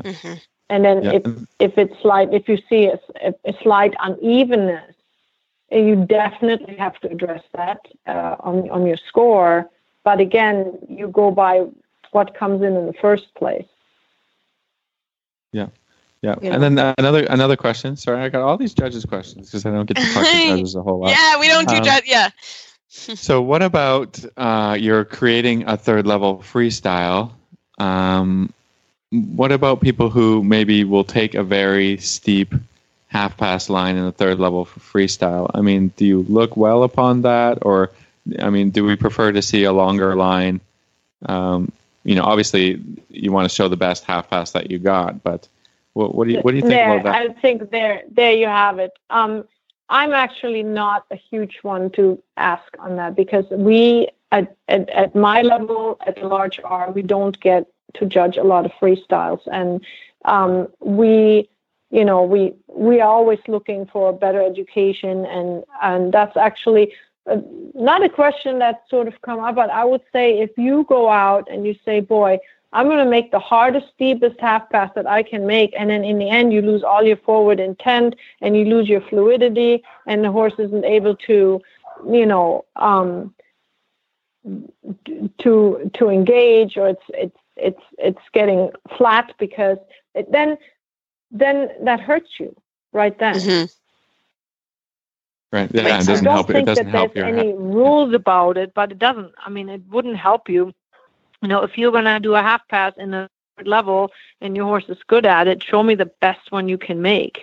Mhm. 0.00 0.40
and 0.70 0.84
then 0.84 1.02
yeah. 1.02 1.12
if 1.12 1.22
if 1.58 1.78
it's 1.78 2.00
slight 2.00 2.32
if 2.32 2.48
you 2.48 2.58
see 2.68 2.86
a, 2.86 2.98
a, 3.20 3.34
a 3.44 3.52
slight 3.62 3.94
unevenness 4.00 4.94
you 5.70 6.04
definitely 6.06 6.76
have 6.76 6.98
to 7.00 7.10
address 7.10 7.42
that 7.54 7.80
uh, 8.06 8.36
on 8.40 8.70
on 8.70 8.86
your 8.86 8.96
score 9.08 9.68
but 10.04 10.20
again 10.20 10.78
you 10.88 11.08
go 11.08 11.30
by 11.30 11.66
what 12.12 12.34
comes 12.34 12.62
in 12.62 12.76
in 12.76 12.86
the 12.86 12.92
first 12.94 13.34
place 13.34 13.66
Yeah. 16.22 16.36
You 16.40 16.52
And 16.52 16.62
then 16.62 16.78
uh, 16.78 16.94
another 16.98 17.24
another 17.24 17.56
question. 17.56 17.96
Sorry, 17.96 18.22
I 18.22 18.28
got 18.28 18.42
all 18.42 18.56
these 18.56 18.74
judges 18.74 19.04
questions 19.04 19.48
because 19.48 19.66
I 19.66 19.70
don't 19.70 19.86
get 19.86 19.96
to 19.96 20.14
talk 20.14 20.24
to 20.24 20.32
judges 20.46 20.76
a 20.76 20.82
whole 20.82 21.00
lot. 21.00 21.10
Yeah, 21.10 21.40
we 21.40 21.48
don't 21.48 21.68
do 21.68 21.76
Um, 21.76 21.84
that. 21.84 22.06
Yeah. 22.06 22.30
So 23.16 23.40
what 23.40 23.62
about 23.62 24.22
uh, 24.36 24.76
you're 24.78 25.06
creating 25.06 25.64
a 25.66 25.78
third 25.78 26.06
level 26.06 26.38
freestyle? 26.38 27.32
Um, 27.78 28.52
what 29.12 29.52
about 29.52 29.80
people 29.80 30.08
who 30.08 30.42
maybe 30.42 30.84
will 30.84 31.04
take 31.04 31.34
a 31.34 31.42
very 31.42 31.98
steep 31.98 32.54
half 33.08 33.36
pass 33.36 33.68
line 33.68 33.96
in 33.96 34.04
the 34.04 34.12
third 34.12 34.38
level 34.38 34.64
for 34.64 34.80
freestyle? 34.80 35.50
I 35.54 35.60
mean, 35.60 35.88
do 35.96 36.06
you 36.06 36.22
look 36.28 36.56
well 36.56 36.82
upon 36.82 37.22
that, 37.22 37.58
or 37.62 37.90
I 38.38 38.48
mean, 38.50 38.70
do 38.70 38.84
we 38.84 38.96
prefer 38.96 39.30
to 39.32 39.42
see 39.42 39.64
a 39.64 39.72
longer 39.72 40.16
line? 40.16 40.60
Um, 41.26 41.70
you 42.04 42.14
know, 42.14 42.24
obviously, 42.24 42.82
you 43.10 43.30
want 43.30 43.48
to 43.48 43.54
show 43.54 43.68
the 43.68 43.76
best 43.76 44.04
half 44.04 44.30
pass 44.30 44.52
that 44.52 44.70
you 44.70 44.78
got, 44.78 45.22
but 45.22 45.46
what, 45.92 46.14
what 46.14 46.26
do 46.26 46.34
you 46.34 46.40
what 46.40 46.52
do 46.52 46.56
you 46.56 46.62
think 46.62 46.72
there, 46.72 46.98
about 46.98 47.04
that? 47.04 47.30
I 47.30 47.40
think 47.40 47.70
there 47.70 48.02
there 48.10 48.32
you 48.32 48.46
have 48.46 48.78
it. 48.78 48.92
Um, 49.10 49.44
I'm 49.90 50.14
actually 50.14 50.62
not 50.62 51.04
a 51.10 51.16
huge 51.16 51.58
one 51.62 51.90
to 51.90 52.20
ask 52.38 52.74
on 52.78 52.96
that 52.96 53.14
because 53.14 53.44
we 53.50 54.08
at, 54.30 54.56
at, 54.68 54.88
at 54.88 55.14
my 55.14 55.42
level 55.42 55.98
at 56.06 56.16
the 56.16 56.26
large 56.26 56.58
R 56.64 56.90
we 56.90 57.02
don't 57.02 57.38
get 57.40 57.66
to 57.94 58.06
judge 58.06 58.36
a 58.36 58.44
lot 58.44 58.64
of 58.64 58.72
freestyles. 58.80 59.40
And 59.50 59.84
um, 60.24 60.68
we 60.80 61.48
you 61.90 62.04
know 62.04 62.22
we 62.22 62.54
we 62.68 63.00
are 63.00 63.08
always 63.08 63.40
looking 63.48 63.86
for 63.86 64.12
better 64.12 64.42
education. 64.42 65.24
And 65.26 65.64
and 65.82 66.12
that's 66.12 66.36
actually 66.36 66.92
uh, 67.30 67.36
not 67.74 68.02
a 68.04 68.08
question 68.08 68.58
that 68.58 68.82
sort 68.90 69.06
of 69.06 69.14
come 69.22 69.38
up 69.38 69.54
but 69.54 69.70
i 69.70 69.84
would 69.84 70.00
say 70.12 70.40
if 70.40 70.50
you 70.56 70.84
go 70.88 71.08
out 71.08 71.46
and 71.48 71.64
you 71.64 71.72
say 71.84 72.00
boy 72.00 72.36
i'm 72.72 72.86
going 72.86 72.98
to 72.98 73.08
make 73.08 73.30
the 73.30 73.38
hardest 73.38 73.86
steepest 73.94 74.34
half 74.40 74.68
pass 74.70 74.90
that 74.96 75.06
i 75.06 75.22
can 75.22 75.46
make 75.46 75.72
and 75.78 75.88
then 75.88 76.02
in 76.02 76.18
the 76.18 76.28
end 76.28 76.52
you 76.52 76.60
lose 76.60 76.82
all 76.82 77.00
your 77.00 77.16
forward 77.18 77.60
intent 77.60 78.16
and 78.40 78.56
you 78.56 78.64
lose 78.64 78.88
your 78.88 79.00
fluidity 79.02 79.84
and 80.08 80.24
the 80.24 80.32
horse 80.32 80.54
isn't 80.58 80.84
able 80.84 81.14
to 81.14 81.60
you 82.10 82.26
know 82.26 82.64
um 82.74 83.32
to 85.38 85.88
to 85.94 86.08
engage 86.08 86.76
or 86.76 86.88
it's 86.88 87.04
it's 87.10 87.38
it's 87.56 87.80
it's 87.98 88.20
getting 88.32 88.70
flat 88.96 89.32
because 89.38 89.78
it, 90.14 90.30
then 90.30 90.56
then 91.30 91.68
that 91.84 92.00
hurts 92.00 92.38
you 92.38 92.54
right 92.92 93.18
then. 93.18 93.34
Mm-hmm. 93.34 93.64
Right. 95.52 95.70
Yeah, 95.72 95.82
Makes 95.82 96.08
it 96.08 96.12
I 96.12 96.16
doesn't 96.16 96.24
don't 96.24 96.30
help. 96.30 96.50
It 96.50 96.54
think 96.54 96.66
doesn't 96.66 96.86
that 96.86 96.90
help 96.90 97.14
there's 97.14 97.14
your. 97.14 97.26
any 97.26 97.52
rules 97.54 98.14
about 98.14 98.56
it, 98.56 98.72
but 98.74 98.90
it 98.92 98.98
doesn't. 98.98 99.32
I 99.38 99.50
mean, 99.50 99.68
it 99.68 99.82
wouldn't 99.88 100.16
help 100.16 100.48
you. 100.48 100.72
You 101.42 101.48
know, 101.48 101.62
if 101.62 101.76
you're 101.78 101.92
gonna 101.92 102.20
do 102.20 102.34
a 102.34 102.42
half 102.42 102.66
pass 102.68 102.92
in 102.96 103.10
the 103.10 103.28
third 103.56 103.66
level 103.68 104.10
and 104.40 104.56
your 104.56 104.66
horse 104.66 104.84
is 104.88 104.98
good 105.06 105.26
at 105.26 105.46
it, 105.48 105.62
show 105.62 105.82
me 105.82 105.94
the 105.94 106.10
best 106.20 106.50
one 106.50 106.68
you 106.68 106.78
can 106.78 107.02
make. 107.02 107.38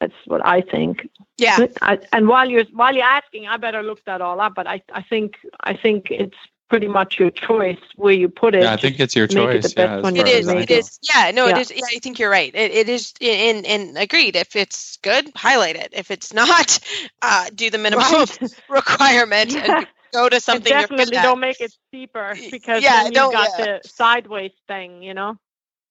That's 0.00 0.14
what 0.26 0.44
I 0.44 0.60
think. 0.62 1.08
Yeah. 1.38 1.66
I, 1.80 1.98
and 2.12 2.26
while 2.28 2.48
you're 2.48 2.64
while 2.72 2.94
you're 2.94 3.04
asking, 3.04 3.46
I 3.46 3.56
better 3.56 3.82
look 3.82 4.04
that 4.04 4.20
all 4.20 4.40
up. 4.40 4.54
But 4.54 4.66
I, 4.66 4.82
I 4.92 5.02
think 5.02 5.36
I 5.60 5.74
think 5.76 6.10
it's 6.10 6.36
pretty 6.72 6.88
much 6.88 7.18
your 7.18 7.30
choice 7.30 7.76
where 7.96 8.14
you 8.14 8.30
put 8.30 8.54
it. 8.54 8.62
Yeah, 8.62 8.72
I 8.72 8.76
think 8.78 8.98
it's 8.98 9.14
your 9.14 9.26
make 9.26 9.36
it 9.56 9.62
the 9.62 9.68
choice. 9.68 9.74
best 9.74 9.76
Yeah, 9.76 9.96
as 9.98 10.02
one 10.02 10.16
you 10.16 10.22
as 10.22 10.28
is. 10.30 10.48
I 10.48 10.54
make 10.54 10.70
know. 10.70 10.80
Yeah. 11.02 11.30
No, 11.32 11.46
Yeah. 11.46 11.58
it 11.58 11.60
is. 11.60 11.70
Yeah, 11.70 11.82
I 11.94 11.98
think 11.98 12.18
you're 12.18 12.30
right. 12.30 12.50
It, 12.54 12.70
it 12.72 12.88
is. 12.88 13.12
And 13.20 13.66
and 13.66 13.98
agreed. 13.98 14.36
If 14.36 14.56
it's 14.56 14.96
good, 15.02 15.30
highlight 15.36 15.76
it. 15.76 15.90
If 15.92 16.10
it's 16.10 16.32
not, 16.32 16.78
uh, 17.20 17.50
do 17.54 17.68
the 17.68 17.76
minimum 17.76 18.06
Right. 18.10 18.54
requirement 18.70 19.52
Yeah. 19.54 19.80
and 19.80 19.86
go 20.14 20.30
to 20.30 20.40
something 20.40 20.72
and 20.72 20.80
definitely 20.80 21.16
don't 21.16 21.40
make 21.40 21.60
it 21.60 21.74
steeper 21.88 22.34
because 22.50 22.82
Yeah, 22.82 23.02
then 23.02 23.12
you 23.12 23.16
don't- 23.16 23.32
got 23.32 23.50
yeah. 23.58 23.64
the 23.82 23.88
sideways 23.88 24.52
thing, 24.66 25.02
you 25.02 25.12
know. 25.12 25.36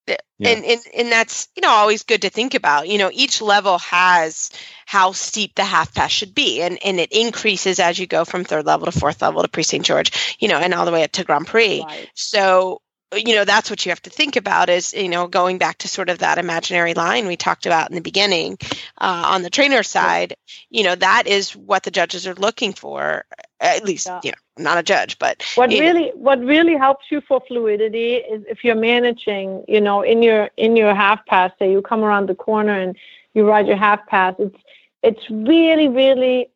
Yeah. 0.07 0.49
and, 0.49 0.65
and 0.65 0.81
and 0.97 1.11
that's 1.11 1.47
you 1.55 1.61
know 1.61 1.69
always 1.69 2.03
good 2.03 2.23
to 2.23 2.29
think 2.29 2.55
about 2.55 2.87
you 2.87 2.97
know 2.97 3.11
each 3.13 3.41
level 3.41 3.77
has 3.77 4.49
how 4.87 5.11
steep 5.11 5.53
the 5.55 5.63
half 5.63 5.93
pass 5.93 6.11
should 6.11 6.33
be 6.33 6.61
and 6.63 6.79
and 6.83 6.99
it 6.99 7.11
increases 7.11 7.79
as 7.79 7.99
you 7.99 8.07
go 8.07 8.25
from 8.25 8.43
third 8.43 8.65
level 8.65 8.87
to 8.87 8.99
fourth 8.99 9.21
level 9.21 9.43
to 9.43 9.47
Prix 9.47 9.63
St. 9.63 9.85
Georges 9.85 10.35
you 10.39 10.47
know 10.47 10.57
and 10.57 10.73
all 10.73 10.85
the 10.85 10.91
way 10.91 11.03
up 11.03 11.11
to 11.11 11.23
grand 11.23 11.45
prix 11.45 11.83
Right. 11.85 12.09
so 12.15 12.81
you 13.13 13.35
know 13.35 13.45
that's 13.45 13.69
what 13.69 13.85
you 13.85 13.89
have 13.91 14.01
to 14.01 14.09
think 14.09 14.35
about 14.35 14.69
is 14.69 14.93
you 14.93 15.09
know 15.09 15.27
going 15.27 15.57
back 15.57 15.77
to 15.79 15.87
sort 15.87 16.09
of 16.09 16.19
that 16.19 16.37
imaginary 16.37 16.93
line 16.93 17.27
we 17.27 17.35
talked 17.35 17.65
about 17.65 17.89
in 17.89 17.95
the 17.95 18.01
beginning 18.01 18.57
uh, 18.99 19.23
on 19.27 19.41
the 19.41 19.49
trainer 19.49 19.83
side 19.83 20.35
you 20.69 20.83
know 20.83 20.95
that 20.95 21.27
is 21.27 21.55
what 21.55 21.83
the 21.83 21.91
judges 21.91 22.25
are 22.27 22.35
looking 22.35 22.73
for 22.73 23.25
at 23.59 23.83
least 23.83 24.07
Yeah. 24.07 24.19
you 24.23 24.31
know 24.31 24.37
I'm 24.57 24.63
not 24.63 24.77
a 24.77 24.83
judge 24.83 25.17
but 25.19 25.43
What 25.55 25.71
you 25.71 25.79
know, 25.79 25.85
really 25.85 26.11
what 26.15 26.39
really 26.39 26.75
helps 26.75 27.05
you 27.09 27.21
for 27.21 27.41
fluidity 27.47 28.15
is 28.15 28.43
if 28.47 28.63
you're 28.63 28.75
managing, 28.75 29.63
you 29.67 29.81
know, 29.81 30.01
in 30.01 30.21
your 30.21 30.49
in 30.57 30.75
your 30.75 30.93
half 30.93 31.25
pass, 31.25 31.51
say 31.57 31.71
you 31.71 31.81
come 31.81 32.03
around 32.03 32.27
the 32.27 32.35
corner 32.35 32.73
and 32.73 32.95
you 33.33 33.47
ride 33.47 33.67
your 33.67 33.77
half 33.77 34.05
pass, 34.07 34.35
it's 34.39 34.57
it's 35.03 35.29
really, 35.29 35.87
really 35.87 36.49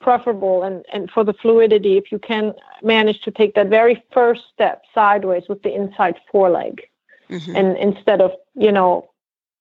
preferable 0.00 0.62
and, 0.62 0.84
and 0.92 1.10
for 1.10 1.24
the 1.24 1.32
fluidity 1.32 1.96
if 1.96 2.10
you 2.10 2.18
can 2.18 2.52
manage 2.82 3.20
to 3.22 3.30
take 3.30 3.54
that 3.54 3.68
very 3.68 4.02
first 4.12 4.42
step 4.52 4.82
sideways 4.94 5.44
with 5.48 5.62
the 5.62 5.74
inside 5.74 6.16
foreleg 6.30 6.82
mhm. 7.28 7.54
and 7.56 7.76
instead 7.76 8.20
of, 8.20 8.32
you 8.54 8.72
know, 8.72 9.08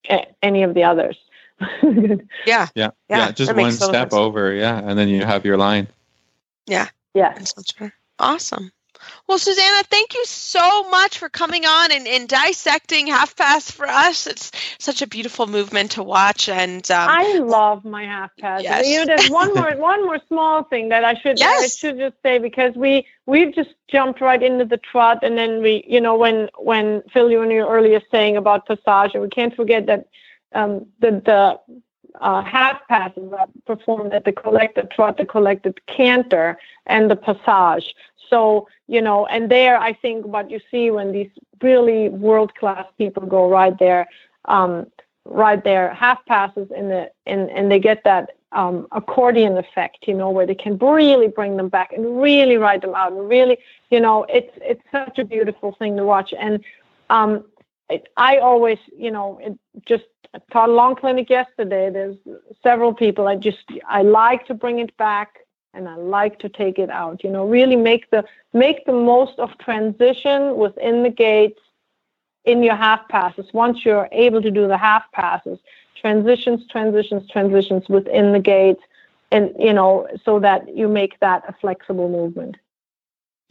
a- 0.09 0.27
any 0.41 0.63
of 0.63 0.73
the 0.73 0.83
others. 0.83 1.17
yeah 1.83 2.17
Yeah, 2.45 2.67
Yeah, 2.75 2.89
yeah, 3.09 3.31
just 3.31 3.53
one 3.55 3.71
step 3.71 3.93
sense. 3.93 4.13
over, 4.13 4.53
yeah, 4.53 4.79
and 4.79 4.97
then 4.97 5.07
you 5.09 5.23
have 5.23 5.45
your 5.45 5.57
line. 5.57 5.87
yeah. 6.65 6.87
yeah. 7.13 7.37
Awesome. 8.19 8.71
Well, 9.27 9.37
Susanne, 9.37 9.83
thank 9.89 10.13
you 10.13 10.25
so 10.25 10.89
much 10.89 11.17
for 11.17 11.29
coming 11.29 11.65
on 11.65 11.91
and, 11.91 12.07
and 12.07 12.27
dissecting 12.27 13.07
half 13.07 13.35
pass 13.35 13.71
for 13.71 13.87
us. 13.87 14.27
It's 14.27 14.51
such 14.79 15.01
a 15.01 15.07
beautiful 15.07 15.47
movement 15.47 15.91
to 15.91 16.03
watch, 16.03 16.49
and 16.49 16.89
um, 16.91 17.09
I 17.09 17.37
love 17.37 17.85
my 17.85 18.03
half 18.03 18.31
pass. 18.37 18.63
Yes. 18.63 18.87
You 18.87 18.99
know, 18.99 19.05
there's 19.05 19.29
one 19.41 19.53
more 19.53 19.71
one 19.77 20.05
more 20.05 20.19
small 20.27 20.63
thing 20.63 20.89
that 20.89 21.03
I 21.03 21.13
should 21.15 21.41
I 21.41 21.67
should 21.67 21.97
just 21.97 22.15
say 22.23 22.39
because 22.39 22.75
we 22.75 23.05
we've 23.25 23.53
just 23.53 23.71
jumped 23.87 24.21
right 24.21 24.41
into 24.41 24.65
the 24.65 24.77
trot 24.77 25.19
and 25.23 25.37
then 25.37 25.61
we 25.61 25.83
you 25.87 26.01
know 26.01 26.15
when 26.15 26.49
when 26.57 27.03
Phil 27.13 27.31
you 27.31 27.39
were 27.39 27.67
earlier 27.67 28.01
saying 28.11 28.37
about 28.37 28.67
passage 28.67 29.13
and 29.13 29.23
we 29.23 29.29
can't 29.29 29.55
forget 29.55 29.85
that 29.85 30.07
um, 30.53 30.85
the 30.99 31.11
the 31.11 31.59
uh, 32.19 32.41
half 32.41 32.85
passes 32.87 33.31
are 33.31 33.47
performed 33.65 34.13
at 34.13 34.25
the 34.25 34.31
collected 34.31 34.91
trot, 34.91 35.17
the 35.17 35.25
collected 35.25 35.85
canter, 35.87 36.57
and 36.85 37.09
the 37.09 37.15
passage. 37.15 37.95
So, 38.31 38.67
you 38.87 39.01
know, 39.01 39.27
and 39.27 39.51
there 39.51 39.77
I 39.77 39.93
think 39.93 40.25
what 40.25 40.49
you 40.49 40.59
see 40.71 40.89
when 40.89 41.11
these 41.11 41.29
really 41.61 42.09
world 42.09 42.55
class 42.55 42.85
people 42.97 43.25
go 43.27 43.47
right 43.49 43.77
there, 43.77 44.07
um, 44.45 44.87
right 45.25 45.63
there, 45.63 45.93
half 45.93 46.25
passes 46.25 46.67
in 46.75 46.89
the 46.89 47.11
and 47.27 47.51
and 47.51 47.71
they 47.71 47.79
get 47.79 48.03
that 48.05 48.31
um, 48.53 48.87
accordion 48.91 49.57
effect, 49.57 50.07
you 50.07 50.13
know, 50.13 50.29
where 50.29 50.47
they 50.47 50.55
can 50.55 50.77
really 50.77 51.27
bring 51.27 51.57
them 51.57 51.69
back 51.69 51.93
and 51.93 52.21
really 52.21 52.57
ride 52.57 52.81
them 52.81 52.95
out 52.95 53.11
and 53.11 53.29
really, 53.29 53.57
you 53.89 53.99
know, 53.99 54.23
it's 54.23 54.51
it's 54.61 54.83
such 54.91 55.19
a 55.19 55.25
beautiful 55.25 55.75
thing 55.77 55.95
to 55.97 56.03
watch. 56.03 56.33
And 56.37 56.63
um, 57.09 57.45
I 58.17 58.37
always, 58.37 58.79
you 58.97 59.11
know, 59.11 59.39
it 59.41 59.57
just 59.85 60.05
taught 60.51 60.69
a 60.69 60.73
long 60.73 60.95
clinic 60.95 61.29
yesterday. 61.29 61.89
There's 61.89 62.17
several 62.63 62.93
people. 62.93 63.27
I 63.27 63.35
just 63.35 63.65
I 63.87 64.01
like 64.01 64.45
to 64.47 64.53
bring 64.53 64.79
it 64.79 64.95
back 64.97 65.39
and 65.73 65.87
I 65.87 65.95
like 65.95 66.39
to 66.39 66.49
take 66.49 66.79
it 66.79 66.89
out. 66.89 67.23
You 67.23 67.29
know, 67.29 67.45
really 67.45 67.75
make 67.75 68.09
the 68.09 68.23
make 68.53 68.85
the 68.85 68.93
most 68.93 69.39
of 69.39 69.57
transition 69.57 70.57
within 70.57 71.03
the 71.03 71.09
gates 71.09 71.59
in 72.45 72.63
your 72.63 72.75
half 72.75 73.07
passes. 73.09 73.45
Once 73.53 73.85
you're 73.85 74.09
able 74.11 74.41
to 74.41 74.51
do 74.51 74.67
the 74.67 74.77
half 74.77 75.03
passes, 75.11 75.59
transitions, 75.99 76.67
transitions, 76.67 77.29
transitions 77.29 77.87
within 77.87 78.33
the 78.33 78.39
gates, 78.39 78.81
and 79.31 79.53
you 79.59 79.73
know, 79.73 80.07
so 80.23 80.39
that 80.39 80.75
you 80.75 80.87
make 80.87 81.19
that 81.19 81.43
a 81.47 81.53
flexible 81.53 82.09
movement. 82.09 82.57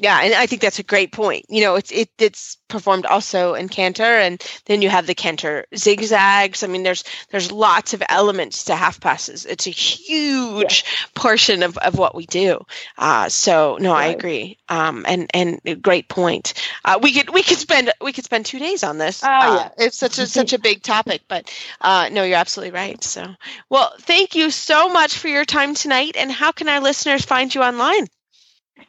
Yeah, 0.02 0.20
and 0.22 0.34
I 0.34 0.46
think 0.46 0.62
that's 0.62 0.78
a 0.78 0.82
great 0.82 1.12
point. 1.12 1.44
You 1.50 1.60
know, 1.62 1.74
it's 1.74 1.92
it 1.92 2.08
it's 2.18 2.56
performed 2.68 3.04
also 3.04 3.52
in 3.54 3.68
canter, 3.68 4.02
and 4.02 4.42
then 4.64 4.80
you 4.80 4.88
have 4.88 5.06
the 5.06 5.14
canter 5.14 5.66
zigzags. 5.76 6.62
I 6.62 6.68
mean, 6.68 6.84
there's 6.84 7.04
there's 7.30 7.52
lots 7.52 7.92
of 7.92 8.02
elements 8.08 8.64
to 8.64 8.76
half 8.76 8.98
passes. 9.00 9.44
It's 9.44 9.66
a 9.66 9.70
huge 9.70 10.84
portion 11.14 11.62
of, 11.62 11.76
of 11.78 11.98
what 11.98 12.14
we 12.14 12.24
do. 12.24 12.64
Uh, 12.96 13.28
so 13.28 13.76
no, 13.78 13.92
I 13.92 14.06
agree. 14.06 14.56
Um, 14.70 15.04
and 15.06 15.30
and 15.34 15.82
great 15.82 16.08
point. 16.08 16.54
Uh, 16.84 16.98
we 17.02 17.12
could 17.12 17.28
we 17.28 17.42
could 17.42 17.58
spend 17.58 17.92
we 18.00 18.14
could 18.14 18.24
spend 18.24 18.46
two 18.46 18.58
days 18.58 18.82
on 18.82 18.96
this. 18.96 19.22
Oh, 19.22 19.28
Uh, 19.28 19.54
yeah. 19.78 19.84
it's 19.84 19.98
such 19.98 20.18
a 20.18 20.26
such 20.38 20.54
a 20.54 20.58
big 20.58 20.82
topic, 20.82 21.22
but 21.28 21.52
uh, 21.82 22.08
no, 22.10 22.22
you're 22.22 22.38
absolutely 22.38 22.72
right. 22.72 23.02
So, 23.04 23.26
well, 23.68 23.92
thank 24.00 24.34
you 24.34 24.50
so 24.50 24.88
much 24.88 25.18
for 25.18 25.28
your 25.28 25.44
time 25.44 25.74
tonight. 25.74 26.16
And 26.16 26.32
how 26.32 26.52
can 26.52 26.70
our 26.70 26.80
listeners 26.80 27.22
find 27.24 27.54
you 27.54 27.62
online? 27.62 28.06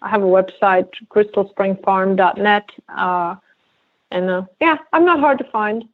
I 0.01 0.09
have 0.09 0.23
a 0.23 0.25
website, 0.25 0.89
crystalspringfarm.net. 1.09 2.69
Uh, 2.89 3.35
and 4.11 4.29
uh, 4.29 4.43
yeah, 4.59 4.77
I'm 4.93 5.05
not 5.05 5.19
hard 5.19 5.37
to 5.39 5.43
find. 5.45 5.85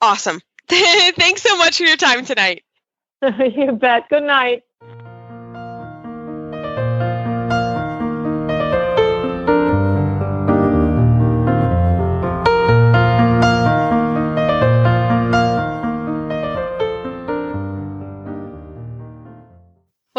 Awesome. 0.00 0.40
Thanks 0.68 1.42
so 1.42 1.56
much 1.56 1.78
for 1.78 1.84
your 1.84 1.96
time 1.96 2.24
tonight. 2.24 2.64
you 3.22 3.72
bet. 3.72 4.08
Good 4.08 4.24
night. 4.24 4.64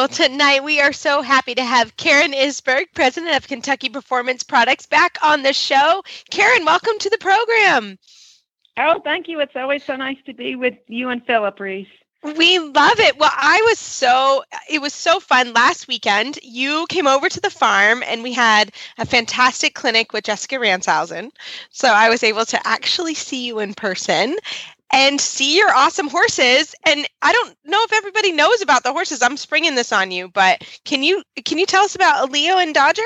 Well, 0.03 0.09
tonight 0.09 0.65
we 0.65 0.81
are 0.81 0.91
so 0.91 1.21
happy 1.21 1.55
to 1.55 1.63
have 1.63 1.95
Karen 1.95 2.33
Isberg, 2.33 2.87
president 2.93 3.37
of 3.37 3.47
Kentucky 3.47 3.87
Performance 3.87 4.43
Products, 4.43 4.85
back 4.85 5.17
on 5.23 5.43
the 5.43 5.53
show. 5.53 6.03
Karen, 6.29 6.65
welcome 6.65 6.99
to 6.99 7.09
the 7.09 7.17
program. 7.17 7.97
Oh, 8.75 8.99
thank 9.01 9.29
you. 9.29 9.39
It's 9.39 9.55
always 9.55 9.81
so 9.85 9.95
nice 9.95 10.17
to 10.25 10.33
be 10.33 10.57
with 10.57 10.73
you 10.87 11.07
and 11.07 11.25
Philip 11.25 11.57
Reese. 11.57 11.87
We 12.21 12.59
love 12.59 12.99
it. 12.99 13.17
Well, 13.17 13.31
I 13.33 13.61
was 13.65 13.79
so, 13.79 14.43
it 14.69 14.81
was 14.81 14.93
so 14.93 15.21
fun 15.21 15.53
last 15.53 15.87
weekend. 15.87 16.37
You 16.43 16.85
came 16.89 17.07
over 17.07 17.29
to 17.29 17.39
the 17.39 17.49
farm 17.49 18.03
and 18.05 18.23
we 18.23 18.33
had 18.33 18.73
a 18.97 19.05
fantastic 19.05 19.73
clinic 19.73 20.11
with 20.11 20.25
Jessica 20.25 20.55
Ransehousen. 20.55 21.31
So 21.69 21.87
I 21.87 22.09
was 22.09 22.23
able 22.23 22.43
to 22.45 22.67
actually 22.67 23.13
see 23.13 23.47
you 23.47 23.59
in 23.59 23.73
person. 23.73 24.35
And 24.93 25.19
see 25.19 25.57
your 25.57 25.73
awesome 25.75 26.07
horses. 26.07 26.73
And 26.85 27.05
I 27.23 27.33
don't 27.33 27.57
know 27.65 27.83
if 27.83 27.91
everybody 27.91 28.31
knows 28.31 28.61
about 28.61 28.83
the 28.83 28.93
horses. 28.93 29.21
I'm 29.21 29.35
springing 29.35 29.75
this 29.75 29.91
on 29.91 30.11
you, 30.11 30.29
but 30.29 30.63
can 30.85 31.03
you 31.03 31.23
can 31.43 31.57
you 31.57 31.65
tell 31.65 31.83
us 31.83 31.95
about 31.95 32.31
Leo 32.31 32.57
and 32.57 32.73
Dodger? 32.73 33.01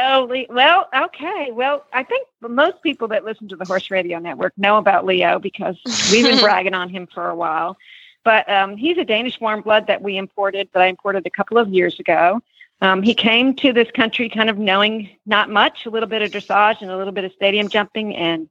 Oh, 0.00 0.32
well, 0.48 0.88
okay. 0.94 1.50
Well, 1.50 1.84
I 1.92 2.04
think 2.04 2.28
most 2.40 2.80
people 2.84 3.08
that 3.08 3.24
listen 3.24 3.48
to 3.48 3.56
the 3.56 3.64
Horse 3.64 3.90
Radio 3.90 4.20
Network 4.20 4.52
know 4.56 4.78
about 4.78 5.04
Leo 5.04 5.40
because 5.40 5.76
we've 6.12 6.24
been 6.24 6.38
bragging 6.42 6.74
on 6.74 6.88
him 6.88 7.08
for 7.12 7.28
a 7.28 7.34
while. 7.34 7.76
But 8.22 8.48
um, 8.48 8.76
he's 8.76 8.96
a 8.96 9.04
Danish 9.04 9.40
warm 9.40 9.62
blood 9.62 9.88
that 9.88 10.00
we 10.00 10.16
imported, 10.16 10.68
that 10.72 10.82
I 10.82 10.86
imported 10.86 11.26
a 11.26 11.30
couple 11.30 11.58
of 11.58 11.68
years 11.68 11.98
ago. 11.98 12.40
Um, 12.80 13.02
he 13.02 13.12
came 13.12 13.54
to 13.56 13.72
this 13.72 13.90
country 13.90 14.28
kind 14.28 14.48
of 14.48 14.56
knowing 14.56 15.10
not 15.26 15.50
much, 15.50 15.84
a 15.84 15.90
little 15.90 16.08
bit 16.08 16.22
of 16.22 16.30
dressage 16.30 16.80
and 16.80 16.92
a 16.92 16.96
little 16.96 17.12
bit 17.12 17.24
of 17.24 17.32
stadium 17.32 17.68
jumping, 17.68 18.14
and 18.14 18.48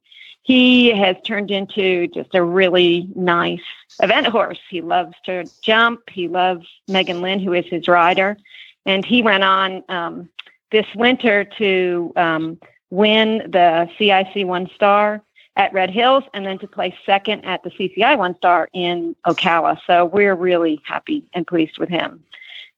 he 0.48 0.90
has 0.96 1.14
turned 1.24 1.50
into 1.50 2.08
just 2.08 2.34
a 2.34 2.42
really 2.42 3.06
nice 3.14 3.60
event 4.02 4.26
horse. 4.28 4.58
He 4.70 4.80
loves 4.80 5.12
to 5.26 5.44
jump. 5.60 6.08
He 6.08 6.26
loves 6.26 6.66
Megan 6.88 7.20
Lynn, 7.20 7.38
who 7.38 7.52
is 7.52 7.66
his 7.66 7.86
rider, 7.86 8.38
and 8.86 9.04
he 9.04 9.20
went 9.20 9.44
on 9.44 9.84
um, 9.90 10.30
this 10.72 10.86
winter 10.94 11.44
to 11.58 12.14
um, 12.16 12.58
win 12.88 13.50
the 13.50 13.90
CIC 13.98 14.46
One 14.46 14.70
Star 14.74 15.20
at 15.56 15.70
Red 15.74 15.90
Hills, 15.90 16.24
and 16.32 16.46
then 16.46 16.58
to 16.60 16.66
place 16.66 16.94
second 17.04 17.44
at 17.44 17.62
the 17.62 17.70
CCI 17.70 18.16
One 18.16 18.34
Star 18.36 18.70
in 18.72 19.14
Ocala. 19.26 19.78
So 19.86 20.06
we're 20.06 20.34
really 20.34 20.80
happy 20.82 21.28
and 21.34 21.46
pleased 21.46 21.76
with 21.76 21.90
him. 21.90 22.24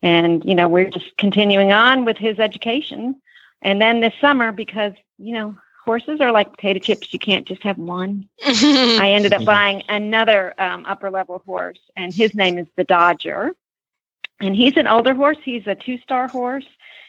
And, 0.02 0.44
you 0.44 0.56
know, 0.56 0.66
we're 0.66 0.90
just 0.90 1.16
continuing 1.18 1.70
on 1.70 2.04
with 2.04 2.16
his 2.16 2.40
education. 2.40 3.14
And 3.62 3.80
then 3.80 4.00
this 4.00 4.14
summer, 4.20 4.50
because, 4.50 4.94
you 5.18 5.34
know, 5.34 5.54
horses 5.84 6.20
are 6.20 6.32
like 6.32 6.50
potato 6.52 6.78
chips, 6.78 7.12
you 7.12 7.18
can't 7.18 7.46
just 7.46 7.62
have 7.62 7.78
one. 7.78 8.28
I 8.44 9.12
ended 9.14 9.32
up 9.32 9.44
buying 9.44 9.82
another 9.88 10.54
um, 10.58 10.84
upper 10.86 11.10
level 11.10 11.42
horse, 11.44 11.80
and 11.96 12.12
his 12.12 12.34
name 12.34 12.58
is 12.58 12.66
the 12.76 12.84
Dodger. 12.84 13.54
And 14.40 14.56
he's 14.56 14.76
an 14.76 14.86
older 14.86 15.14
horse, 15.14 15.38
he's 15.44 15.66
a 15.66 15.74
two 15.74 15.98
star 15.98 16.28
horse. 16.28 16.66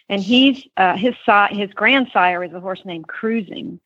And 0.09 0.21
he's 0.21 0.67
uh, 0.75 0.97
his 0.97 1.15
his 1.51 1.71
grandsire 1.71 2.43
is 2.43 2.51
a 2.53 2.59
horse 2.59 2.81
named 2.83 3.07
Cruising. 3.07 3.79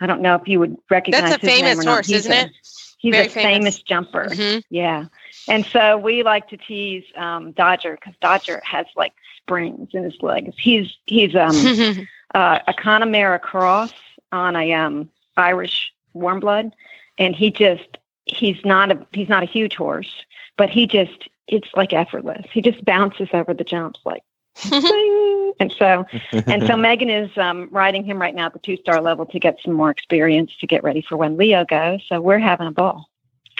I 0.00 0.06
don't 0.06 0.20
know 0.20 0.36
if 0.36 0.46
you 0.46 0.60
would 0.60 0.76
recognize. 0.90 1.30
That's 1.30 1.42
a 1.42 1.46
famous 1.46 1.84
horse, 1.84 2.06
he's 2.06 2.20
isn't 2.20 2.32
a, 2.32 2.44
it? 2.44 2.50
He's 2.98 3.12
Very 3.12 3.26
a 3.26 3.30
famous. 3.30 3.52
famous, 3.52 3.82
jumper. 3.82 4.26
Mhm. 4.26 4.62
Yeah. 4.70 5.06
And 5.48 5.66
so 5.66 5.98
we 5.98 6.22
like 6.22 6.48
to 6.50 6.56
tease 6.56 7.04
um, 7.16 7.50
Dodger 7.52 7.96
because 7.96 8.14
Dodger 8.20 8.62
has 8.64 8.86
like 8.94 9.12
springs 9.38 9.88
in 9.92 10.04
his 10.04 10.14
legs. 10.22 10.54
He's 10.56 10.96
he's 11.06 11.34
um, 11.34 12.06
uh, 12.34 12.60
a 12.66 12.74
Connemara 12.74 13.40
cross 13.40 13.92
on 14.32 14.56
a 14.56 14.72
um, 14.72 15.08
Irish 15.36 15.92
warm 16.14 16.40
blood, 16.40 16.74
and 17.18 17.34
he 17.34 17.50
just 17.50 17.98
he's 18.24 18.64
not 18.64 18.90
a 18.90 19.06
he's 19.12 19.28
not 19.28 19.42
a 19.42 19.46
huge 19.46 19.76
horse, 19.76 20.24
but 20.56 20.70
he 20.70 20.86
just 20.86 21.28
it's 21.48 21.68
like 21.74 21.92
effortless. 21.92 22.46
He 22.52 22.62
just 22.62 22.84
bounces 22.84 23.28
over 23.32 23.54
the 23.54 23.64
jumps 23.64 24.00
like. 24.04 24.22
And 25.60 25.70
so 25.72 26.06
and 26.32 26.66
so 26.66 26.76
Megan 26.78 27.10
is 27.10 27.30
um, 27.36 27.68
riding 27.70 28.04
him 28.04 28.20
right 28.20 28.34
now 28.34 28.46
at 28.46 28.54
the 28.54 28.58
two 28.58 28.76
star 28.78 29.00
level 29.02 29.26
to 29.26 29.38
get 29.38 29.58
some 29.62 29.74
more 29.74 29.90
experience 29.90 30.50
to 30.60 30.66
get 30.66 30.82
ready 30.82 31.02
for 31.02 31.16
when 31.16 31.36
Leo 31.36 31.64
goes. 31.64 32.02
So 32.08 32.20
we're 32.20 32.38
having 32.38 32.66
a 32.66 32.72
ball. 32.72 33.08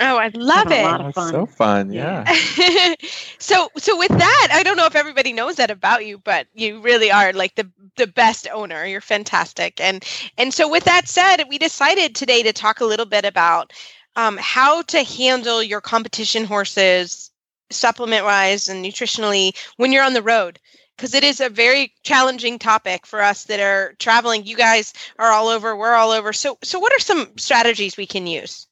Oh, 0.01 0.16
I 0.16 0.30
love 0.34 0.68
Having 0.68 0.72
a 0.72 0.76
it. 0.76 0.82
lot 0.82 1.01
of 1.01 1.14
fun. 1.14 1.30
so 1.30 1.47
fun. 1.47 1.93
Yeah. 1.93 2.24
so 3.38 3.68
so 3.76 3.97
with 3.99 4.16
that, 4.16 4.49
I 4.53 4.62
don't 4.62 4.76
know 4.76 4.86
if 4.86 4.97
everybody 4.97 5.32
knows 5.32 5.57
that 5.57 5.70
about 5.70 6.07
you, 6.07 6.18
but 6.18 6.47
you 6.55 6.80
really 6.80 7.11
are 7.11 7.32
like 7.32 7.55
the 7.55 7.70
the 7.97 8.07
best 8.07 8.49
owner. 8.53 8.84
You're 8.86 9.01
fantastic. 9.01 9.80
And 9.80 10.05
and 10.38 10.53
so 10.55 10.68
with 10.68 10.84
that 10.84 11.09
said, 11.09 11.45
we 11.49 11.59
decided 11.59 12.14
today 12.14 12.43
to 12.43 12.53
talk 12.53 12.80
a 12.80 12.84
little 12.86 13.07
bit 13.07 13.24
about 13.24 13.72
um, 14.16 14.38
how 14.40 14.82
to 14.82 15.03
handle 15.05 15.62
your 15.62 15.80
competition 15.80 16.45
horses 16.45 17.30
supplement 17.70 18.24
wise 18.24 18.68
and 18.68 18.84
nutritionally 18.84 19.57
when 19.76 19.93
you're 19.93 20.05
on 20.05 20.14
the 20.14 20.22
road 20.22 20.59
because 20.97 21.14
it 21.14 21.24
is 21.24 21.40
a 21.40 21.49
very 21.49 21.93
challenging 22.03 22.59
topic 22.59 23.07
for 23.07 23.22
us 23.22 23.45
that 23.45 23.61
are 23.61 23.95
traveling 23.99 24.45
you 24.45 24.57
guys 24.57 24.93
are 25.18 25.32
all 25.32 25.49
over 25.49 25.74
we're 25.76 25.95
all 25.95 26.11
over 26.11 26.32
so 26.32 26.59
so 26.62 26.78
what 26.78 26.93
are 26.93 26.99
some 27.01 27.26
strategies 27.38 27.97
we 27.97 28.07
can 28.07 28.26
use 28.26 28.66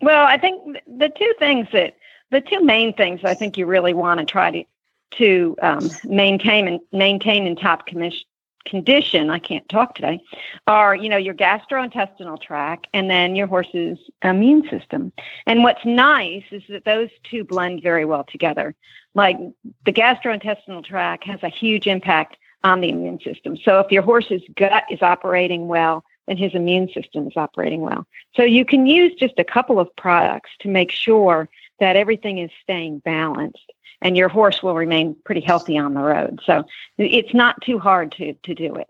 Well, 0.00 0.24
I 0.24 0.38
think 0.38 0.78
the 0.86 1.08
two 1.08 1.34
things 1.38 1.68
that 1.72 1.96
the 2.30 2.40
two 2.40 2.62
main 2.64 2.94
things 2.94 3.20
I 3.24 3.34
think 3.34 3.58
you 3.58 3.66
really 3.66 3.94
want 3.94 4.20
to 4.20 4.26
try 4.26 4.50
to 4.50 4.64
to 5.12 5.56
um, 5.60 5.90
maintain 6.04 6.68
and 6.68 6.80
maintain 6.92 7.46
in 7.46 7.56
top 7.56 7.86
commis- 7.88 8.24
condition. 8.64 9.30
I 9.30 9.38
can't 9.38 9.68
talk 9.68 9.94
today. 9.94 10.20
Are 10.66 10.94
you 10.94 11.08
know 11.08 11.16
your 11.16 11.34
gastrointestinal 11.34 12.40
tract 12.40 12.86
and 12.92 13.10
then 13.10 13.34
your 13.34 13.46
horse's 13.46 13.98
immune 14.22 14.68
system. 14.68 15.12
And 15.46 15.62
what's 15.62 15.84
nice 15.84 16.44
is 16.50 16.62
that 16.68 16.84
those 16.84 17.10
two 17.24 17.44
blend 17.44 17.82
very 17.82 18.04
well 18.04 18.24
together. 18.24 18.74
Like 19.14 19.38
the 19.84 19.92
gastrointestinal 19.92 20.84
tract 20.84 21.24
has 21.24 21.42
a 21.42 21.48
huge 21.48 21.86
impact 21.86 22.36
on 22.62 22.80
the 22.80 22.90
immune 22.90 23.18
system. 23.20 23.56
So 23.56 23.80
if 23.80 23.90
your 23.90 24.02
horse's 24.02 24.42
gut 24.54 24.84
is 24.90 25.02
operating 25.02 25.66
well, 25.66 26.04
then 26.30 26.36
his 26.36 26.54
immune 26.54 26.88
system 26.94 27.26
is 27.26 27.36
operating 27.36 27.80
well. 27.80 28.06
So 28.36 28.44
you 28.44 28.64
can 28.64 28.86
use 28.86 29.12
just 29.18 29.34
a 29.38 29.44
couple 29.44 29.80
of 29.80 29.94
products 29.96 30.50
to 30.60 30.68
make 30.68 30.92
sure 30.92 31.48
that 31.80 31.96
everything 31.96 32.38
is 32.38 32.50
staying 32.62 33.00
balanced 33.00 33.72
and 34.00 34.16
your 34.16 34.28
horse 34.28 34.62
will 34.62 34.76
remain 34.76 35.16
pretty 35.24 35.40
healthy 35.40 35.76
on 35.76 35.92
the 35.92 36.00
road. 36.00 36.40
So 36.46 36.64
it's 36.98 37.34
not 37.34 37.60
too 37.62 37.80
hard 37.80 38.12
to, 38.12 38.32
to 38.32 38.54
do 38.54 38.76
it. 38.76 38.86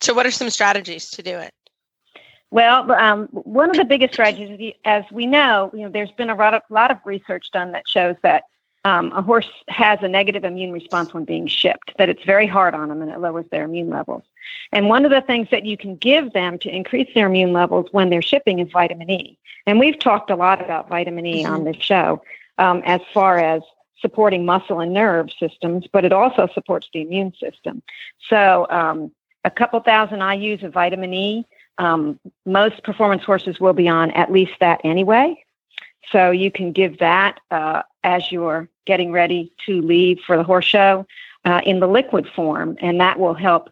so 0.00 0.14
what 0.14 0.24
are 0.24 0.30
some 0.30 0.48
strategies 0.48 1.10
to 1.10 1.22
do 1.22 1.36
it 1.38 1.52
Well, 2.50 2.90
um, 2.92 3.28
one 3.32 3.68
of 3.68 3.76
the 3.76 3.84
biggest 3.84 4.14
strategies, 4.14 4.72
as 4.86 5.04
we 5.12 5.26
know, 5.26 5.70
you 5.74 5.82
know, 5.82 5.90
there's 5.90 6.12
been 6.12 6.30
a 6.30 6.34
lot 6.34 6.54
of, 6.54 6.62
lot 6.70 6.90
of 6.90 6.96
research 7.04 7.50
done 7.52 7.72
that 7.72 7.86
shows 7.86 8.16
that 8.22 8.44
um, 8.84 9.12
a 9.12 9.22
horse 9.22 9.48
has 9.68 9.98
a 10.02 10.08
negative 10.08 10.44
immune 10.44 10.72
response 10.72 11.14
when 11.14 11.24
being 11.24 11.46
shipped, 11.46 11.92
that 11.98 12.08
it's 12.08 12.24
very 12.24 12.46
hard 12.46 12.74
on 12.74 12.88
them 12.88 13.00
and 13.02 13.10
it 13.10 13.20
lowers 13.20 13.46
their 13.50 13.64
immune 13.64 13.90
levels. 13.90 14.24
And 14.72 14.88
one 14.88 15.04
of 15.04 15.10
the 15.10 15.20
things 15.20 15.48
that 15.50 15.64
you 15.64 15.76
can 15.76 15.96
give 15.96 16.32
them 16.32 16.58
to 16.60 16.74
increase 16.74 17.08
their 17.14 17.26
immune 17.26 17.52
levels 17.52 17.86
when 17.92 18.10
they're 18.10 18.22
shipping 18.22 18.58
is 18.58 18.70
vitamin 18.72 19.10
E. 19.10 19.38
And 19.66 19.78
we've 19.78 19.98
talked 19.98 20.30
a 20.30 20.36
lot 20.36 20.60
about 20.60 20.88
vitamin 20.88 21.26
E 21.26 21.44
on 21.44 21.64
this 21.64 21.76
show 21.76 22.22
um, 22.58 22.82
as 22.84 23.00
far 23.14 23.38
as 23.38 23.62
supporting 24.00 24.44
muscle 24.44 24.80
and 24.80 24.92
nerve 24.92 25.30
systems, 25.38 25.86
but 25.92 26.04
it 26.04 26.12
also 26.12 26.48
supports 26.52 26.88
the 26.92 27.02
immune 27.02 27.32
system. 27.38 27.82
So 28.28 28.66
um, 28.68 29.12
a 29.44 29.50
couple 29.50 29.78
thousand 29.80 30.18
IUs 30.18 30.64
of 30.64 30.72
vitamin 30.72 31.14
E 31.14 31.46
um, 31.78 32.20
most 32.44 32.82
performance 32.82 33.24
horses 33.24 33.58
will 33.60 33.72
be 33.72 33.88
on 33.88 34.10
at 34.12 34.30
least 34.30 34.52
that 34.60 34.80
anyway. 34.84 35.42
So 36.10 36.30
you 36.30 36.50
can 36.50 36.72
give 36.72 36.98
that 36.98 37.40
uh, 37.50 37.82
as 38.04 38.30
you're 38.32 38.68
getting 38.84 39.12
ready 39.12 39.52
to 39.66 39.80
leave 39.80 40.20
for 40.26 40.36
the 40.36 40.42
horse 40.42 40.64
show 40.64 41.06
uh, 41.44 41.60
in 41.64 41.80
the 41.80 41.86
liquid 41.86 42.28
form, 42.34 42.76
and 42.80 43.00
that 43.00 43.18
will 43.18 43.34
help 43.34 43.70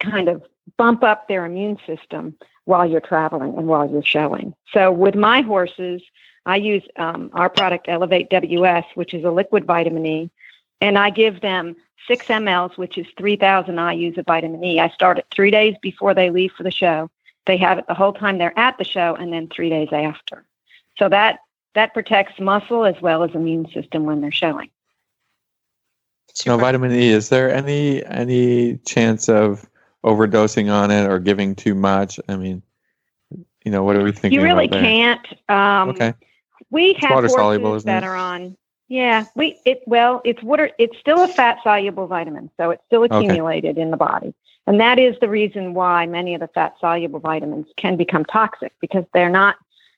kind 0.00 0.28
of 0.28 0.42
bump 0.76 1.02
up 1.02 1.28
their 1.28 1.44
immune 1.44 1.78
system 1.86 2.34
while 2.64 2.86
you're 2.86 3.00
traveling 3.00 3.56
and 3.56 3.66
while 3.66 3.88
you're 3.88 4.02
showing. 4.02 4.54
So 4.72 4.90
with 4.90 5.14
my 5.14 5.40
horses, 5.42 6.02
I 6.46 6.56
use 6.56 6.82
um, 6.96 7.30
our 7.32 7.48
product 7.48 7.86
Elevate 7.88 8.30
WS, 8.30 8.84
which 8.94 9.14
is 9.14 9.24
a 9.24 9.30
liquid 9.30 9.64
vitamin 9.64 10.06
E, 10.06 10.30
and 10.80 10.98
I 10.98 11.10
give 11.10 11.40
them 11.40 11.76
six 12.06 12.26
mLs, 12.26 12.76
which 12.76 12.98
is 12.98 13.06
3,000 13.18 13.74
IUs 13.74 14.18
of 14.18 14.26
vitamin 14.26 14.62
E. 14.62 14.80
I 14.80 14.88
start 14.90 15.18
it 15.18 15.26
three 15.34 15.50
days 15.50 15.74
before 15.82 16.14
they 16.14 16.30
leave 16.30 16.52
for 16.52 16.62
the 16.62 16.70
show. 16.70 17.10
They 17.46 17.56
have 17.58 17.78
it 17.78 17.86
the 17.86 17.94
whole 17.94 18.12
time 18.12 18.38
they're 18.38 18.58
at 18.58 18.78
the 18.78 18.84
show, 18.84 19.14
and 19.14 19.32
then 19.32 19.48
three 19.48 19.70
days 19.70 19.88
after. 19.92 20.44
So 20.98 21.08
that 21.08 21.40
that 21.76 21.92
protects 21.92 22.40
muscle 22.40 22.84
as 22.86 22.96
well 23.02 23.22
as 23.22 23.30
immune 23.34 23.68
system 23.72 24.04
when 24.04 24.20
they're 24.22 24.32
showing. 24.32 24.70
No 26.44 26.54
Super. 26.54 26.56
vitamin 26.58 26.92
E. 26.92 27.08
Is 27.10 27.28
there 27.28 27.52
any 27.52 28.04
any 28.04 28.78
chance 28.78 29.28
of 29.28 29.68
overdosing 30.04 30.72
on 30.72 30.90
it 30.90 31.06
or 31.06 31.18
giving 31.18 31.54
too 31.54 31.74
much? 31.74 32.18
I 32.28 32.36
mean, 32.36 32.62
you 33.64 33.70
know, 33.70 33.84
what 33.84 33.96
are 33.96 34.02
we 34.02 34.12
thinking? 34.12 34.32
you 34.32 34.42
really 34.42 34.66
about 34.66 34.80
can't. 34.80 35.26
Um, 35.48 35.90
Okay. 35.90 36.14
We 36.70 36.94
have 37.00 37.10
water 37.10 37.28
soluble, 37.28 37.74
isn't 37.74 37.86
that 37.86 38.02
it? 38.02 38.06
are 38.06 38.16
on. 38.16 38.56
Yeah, 38.88 39.26
we 39.34 39.58
it 39.64 39.82
well, 39.86 40.22
it's 40.24 40.42
water. 40.42 40.70
It's 40.78 40.96
still 40.98 41.22
a 41.22 41.28
fat 41.28 41.58
soluble 41.62 42.06
vitamin, 42.06 42.50
so 42.56 42.70
it's 42.70 42.82
still 42.86 43.04
accumulated 43.04 43.76
in 43.78 43.90
the 43.90 43.96
body, 43.96 44.34
and 44.66 44.80
that 44.80 44.98
is 44.98 45.16
the 45.20 45.28
reason 45.28 45.74
why 45.74 46.06
many 46.06 46.34
of 46.34 46.40
the 46.40 46.48
fat 46.48 46.74
soluble 46.80 47.20
vitamins 47.20 47.66
can 47.76 47.96
become 47.96 48.24
toxic 48.24 48.72
because 48.80 49.04
they're 49.12 49.30
not 49.30 49.56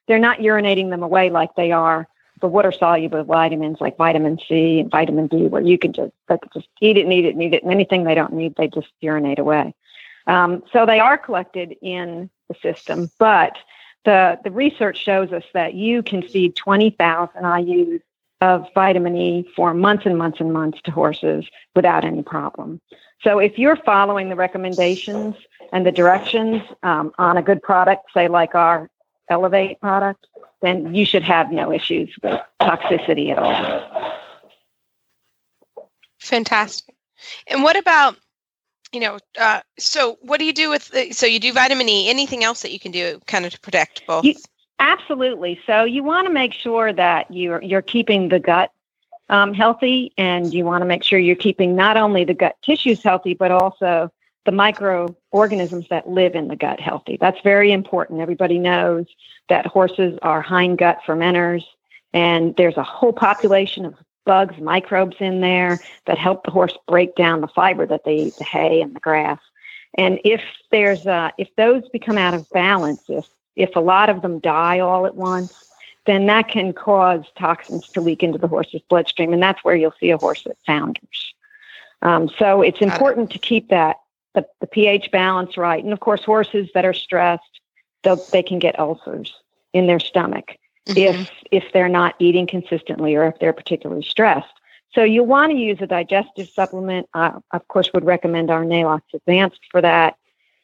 they're 0.08 0.18
not 0.18 0.38
urinating 0.38 0.90
them 0.90 1.02
away 1.02 1.30
like 1.30 1.54
they 1.54 1.70
are 1.70 2.08
the 2.40 2.48
water 2.48 2.72
soluble 2.72 3.24
vitamins 3.24 3.80
like 3.80 3.96
vitamin 3.96 4.38
C 4.48 4.80
and 4.80 4.90
vitamin 4.90 5.26
D, 5.26 5.46
where 5.46 5.62
you 5.62 5.78
can 5.78 5.92
just 5.92 6.12
they 6.28 6.38
can 6.38 6.50
just 6.52 6.68
eat 6.80 6.96
it, 6.96 7.06
need 7.06 7.24
it, 7.24 7.36
need 7.36 7.54
it, 7.54 7.62
and 7.62 7.72
anything 7.72 8.04
they 8.04 8.14
don't 8.14 8.32
need, 8.32 8.54
they 8.56 8.68
just 8.68 8.88
urinate 9.00 9.38
away. 9.38 9.74
Um, 10.26 10.62
so 10.72 10.86
they 10.86 11.00
are 11.00 11.18
collected 11.18 11.76
in 11.82 12.30
the 12.48 12.54
system, 12.62 13.10
but 13.18 13.56
the 14.04 14.38
the 14.44 14.50
research 14.50 14.98
shows 14.98 15.32
us 15.32 15.44
that 15.54 15.74
you 15.74 16.02
can 16.02 16.22
feed 16.22 16.56
20,000 16.56 17.42
IUs 17.42 18.00
of 18.40 18.66
vitamin 18.72 19.16
E 19.16 19.48
for 19.56 19.74
months 19.74 20.06
and 20.06 20.16
months 20.16 20.40
and 20.40 20.52
months 20.52 20.80
to 20.84 20.90
horses 20.90 21.44
without 21.74 22.04
any 22.04 22.22
problem. 22.22 22.80
So 23.22 23.40
if 23.40 23.58
you're 23.58 23.76
following 23.76 24.28
the 24.28 24.36
recommendations 24.36 25.34
and 25.72 25.84
the 25.84 25.90
directions 25.90 26.62
um, 26.84 27.12
on 27.18 27.36
a 27.36 27.42
good 27.42 27.60
product, 27.60 28.04
say 28.14 28.28
like 28.28 28.54
our 28.54 28.88
Elevate 29.30 29.80
product, 29.80 30.26
then 30.62 30.94
you 30.94 31.04
should 31.04 31.22
have 31.22 31.52
no 31.52 31.72
issues 31.72 32.14
with 32.22 32.40
toxicity 32.60 33.30
at 33.30 33.38
all. 33.38 34.14
Fantastic. 36.18 36.94
And 37.46 37.62
what 37.62 37.76
about, 37.76 38.16
you 38.92 39.00
know, 39.00 39.18
uh, 39.38 39.60
so 39.78 40.18
what 40.22 40.38
do 40.38 40.44
you 40.44 40.52
do 40.52 40.70
with, 40.70 40.88
the, 40.88 41.12
so 41.12 41.26
you 41.26 41.40
do 41.40 41.52
vitamin 41.52 41.88
E, 41.88 42.08
anything 42.08 42.44
else 42.44 42.62
that 42.62 42.72
you 42.72 42.80
can 42.80 42.92
do 42.92 43.20
kind 43.26 43.44
of 43.44 43.52
to 43.52 43.60
protect 43.60 44.06
both? 44.06 44.24
You, 44.24 44.34
absolutely. 44.78 45.60
So 45.66 45.84
you 45.84 46.02
want 46.02 46.26
to 46.26 46.32
make 46.32 46.52
sure 46.52 46.92
that 46.92 47.32
you're, 47.32 47.62
you're 47.62 47.82
keeping 47.82 48.28
the 48.28 48.38
gut 48.38 48.72
um, 49.28 49.52
healthy 49.52 50.12
and 50.16 50.52
you 50.52 50.64
want 50.64 50.82
to 50.82 50.86
make 50.86 51.04
sure 51.04 51.18
you're 51.18 51.36
keeping 51.36 51.76
not 51.76 51.96
only 51.96 52.24
the 52.24 52.34
gut 52.34 52.56
tissues 52.62 53.02
healthy, 53.02 53.34
but 53.34 53.50
also 53.50 54.10
the 54.48 54.52
microorganisms 54.52 55.84
that 55.90 56.08
live 56.08 56.34
in 56.34 56.48
the 56.48 56.56
gut 56.56 56.80
healthy. 56.80 57.18
That's 57.20 57.38
very 57.42 57.70
important. 57.70 58.22
Everybody 58.22 58.58
knows 58.58 59.04
that 59.50 59.66
horses 59.66 60.18
are 60.22 60.40
hind 60.40 60.78
gut 60.78 61.00
fermenters, 61.06 61.64
and 62.14 62.56
there's 62.56 62.78
a 62.78 62.82
whole 62.82 63.12
population 63.12 63.84
of 63.84 63.94
bugs, 64.24 64.56
microbes 64.58 65.18
in 65.20 65.42
there 65.42 65.78
that 66.06 66.16
help 66.16 66.44
the 66.44 66.50
horse 66.50 66.78
break 66.88 67.14
down 67.14 67.42
the 67.42 67.48
fiber 67.48 67.84
that 67.88 68.04
they 68.06 68.14
eat, 68.14 68.36
the 68.38 68.44
hay 68.44 68.80
and 68.80 68.96
the 68.96 69.00
grass. 69.00 69.38
And 69.98 70.18
if 70.24 70.40
there's 70.70 71.06
uh, 71.06 71.28
if 71.36 71.54
those 71.56 71.86
become 71.90 72.16
out 72.16 72.32
of 72.32 72.48
balance, 72.48 73.02
if 73.08 73.28
if 73.54 73.76
a 73.76 73.80
lot 73.80 74.08
of 74.08 74.22
them 74.22 74.38
die 74.38 74.78
all 74.78 75.04
at 75.04 75.14
once, 75.14 75.52
then 76.06 76.24
that 76.24 76.48
can 76.48 76.72
cause 76.72 77.26
toxins 77.36 77.86
to 77.88 78.00
leak 78.00 78.22
into 78.22 78.38
the 78.38 78.48
horse's 78.48 78.80
bloodstream, 78.88 79.34
and 79.34 79.42
that's 79.42 79.62
where 79.62 79.76
you'll 79.76 79.94
see 80.00 80.08
a 80.08 80.16
horse 80.16 80.44
that 80.44 80.56
founders. 80.64 81.34
Um, 82.00 82.30
so 82.38 82.62
it's 82.62 82.80
important 82.80 83.30
to 83.32 83.38
keep 83.38 83.68
that 83.68 83.98
the, 84.38 84.46
the 84.60 84.66
pH 84.66 85.10
balance 85.10 85.56
right. 85.56 85.82
And 85.82 85.92
of 85.92 86.00
course, 86.00 86.24
horses 86.24 86.68
that 86.74 86.84
are 86.84 86.94
stressed, 86.94 87.60
they 88.32 88.42
can 88.42 88.58
get 88.58 88.78
ulcers 88.78 89.34
in 89.72 89.86
their 89.86 90.00
stomach 90.00 90.56
mm-hmm. 90.88 90.98
if 90.98 91.30
if 91.50 91.64
they're 91.72 91.88
not 91.88 92.14
eating 92.18 92.46
consistently 92.46 93.14
or 93.14 93.26
if 93.26 93.38
they're 93.38 93.52
particularly 93.52 94.02
stressed. 94.02 94.46
So 94.94 95.02
you 95.02 95.22
want 95.22 95.52
to 95.52 95.58
use 95.58 95.78
a 95.80 95.86
digestive 95.86 96.48
supplement. 96.48 97.08
I, 97.12 97.32
of 97.52 97.68
course, 97.68 97.90
would 97.92 98.04
recommend 98.04 98.50
our 98.50 98.64
Neigh-Lox 98.64 99.04
Advanced 99.12 99.60
for 99.70 99.82
that. 99.82 100.16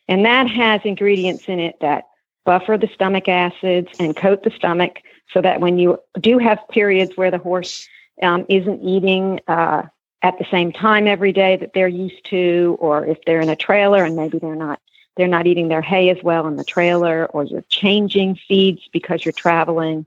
And 0.09 0.25
that 0.25 0.49
has 0.49 0.81
ingredients 0.85 1.45
in 1.47 1.61
it 1.61 1.77
that 1.81 2.05
buffer 2.47 2.79
the 2.79 2.89
stomach 2.89 3.29
acids 3.29 3.91
and 3.99 4.17
coat 4.17 4.43
the 4.43 4.51
stomach 4.51 5.01
so 5.31 5.43
that 5.43 5.61
when 5.61 5.79
you 5.79 5.99
do 6.21 6.39
have 6.39 6.59
periods 6.71 7.17
where 7.17 7.31
the 7.31 7.39
horse 7.39 7.87
um, 8.23 8.47
isn't 8.49 8.83
eating 8.83 9.41
uh, 9.49 9.83
at 10.25 10.39
the 10.39 10.47
same 10.51 10.73
time 10.73 11.07
every 11.07 11.33
day 11.33 11.55
that 11.57 11.75
they're 11.75 11.87
used 11.87 12.25
to, 12.25 12.79
or 12.81 13.05
if 13.05 13.19
they're 13.27 13.43
in 13.43 13.51
a 13.51 13.57
trailer 13.57 14.03
and 14.05 14.17
maybe 14.17 14.39
they're 14.39 14.57
not 14.57 14.81
they're 15.17 15.29
not 15.29 15.47
eating 15.47 15.69
their 15.69 15.83
hay 15.83 16.09
as 16.11 16.21
well 16.25 16.49
in 16.49 16.57
the 16.57 16.65
trailer, 16.65 17.27
or 17.27 17.45
you're 17.45 17.65
changing 17.69 18.35
feeds 18.35 18.89
because 18.93 19.25
you're 19.25 19.33
traveling. 19.33 20.05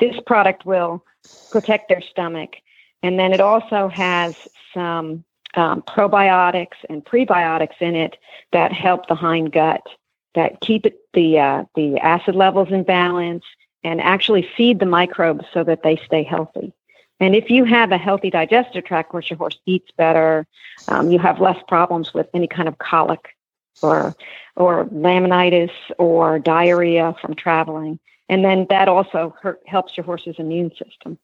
This 0.00 0.14
product 0.26 0.66
will 0.66 1.02
protect 1.50 1.88
their 1.88 2.02
stomach, 2.02 2.56
and 3.02 3.18
then 3.18 3.32
it 3.32 3.40
also 3.40 3.88
has 3.88 4.34
some 4.74 5.24
um, 5.54 5.82
probiotics 5.82 6.76
and 6.90 7.04
prebiotics 7.04 7.80
in 7.80 7.94
it 7.94 8.16
that 8.52 8.72
help 8.72 9.06
the 9.06 9.14
hind 9.14 9.52
gut, 9.52 9.86
that 10.34 10.60
keep 10.60 10.84
it, 10.84 10.98
the 11.14 11.38
uh, 11.38 11.64
the 11.76 11.96
acid 11.98 12.34
levels 12.34 12.70
in 12.72 12.82
balance, 12.82 13.44
and 13.84 14.00
actually 14.00 14.46
feed 14.56 14.80
the 14.80 14.86
microbes 14.86 15.44
so 15.54 15.62
that 15.62 15.84
they 15.84 15.96
stay 16.04 16.24
healthy. 16.24 16.72
And 17.20 17.36
if 17.36 17.50
you 17.50 17.64
have 17.64 17.92
a 17.92 17.98
healthy 17.98 18.30
digestive 18.30 18.84
tract 18.84 19.12
where 19.12 19.22
your 19.22 19.36
horse 19.36 19.58
eats 19.66 19.90
better, 19.96 20.46
um, 20.88 21.10
you 21.10 21.18
have 21.18 21.38
less 21.40 21.62
problems 21.68 22.14
with 22.14 22.28
any 22.32 22.48
kind 22.48 22.66
of 22.66 22.78
colic 22.78 23.36
or 23.82 24.14
or 24.56 24.86
laminitis 24.86 25.70
or 25.98 26.38
diarrhea 26.38 27.14
from 27.20 27.34
traveling. 27.34 27.98
And 28.28 28.44
then 28.44 28.66
that 28.70 28.88
also 28.88 29.34
hurt, 29.40 29.60
helps 29.66 29.96
your 29.96 30.04
horse's 30.04 30.36
immune 30.38 30.70
system. 30.70 31.18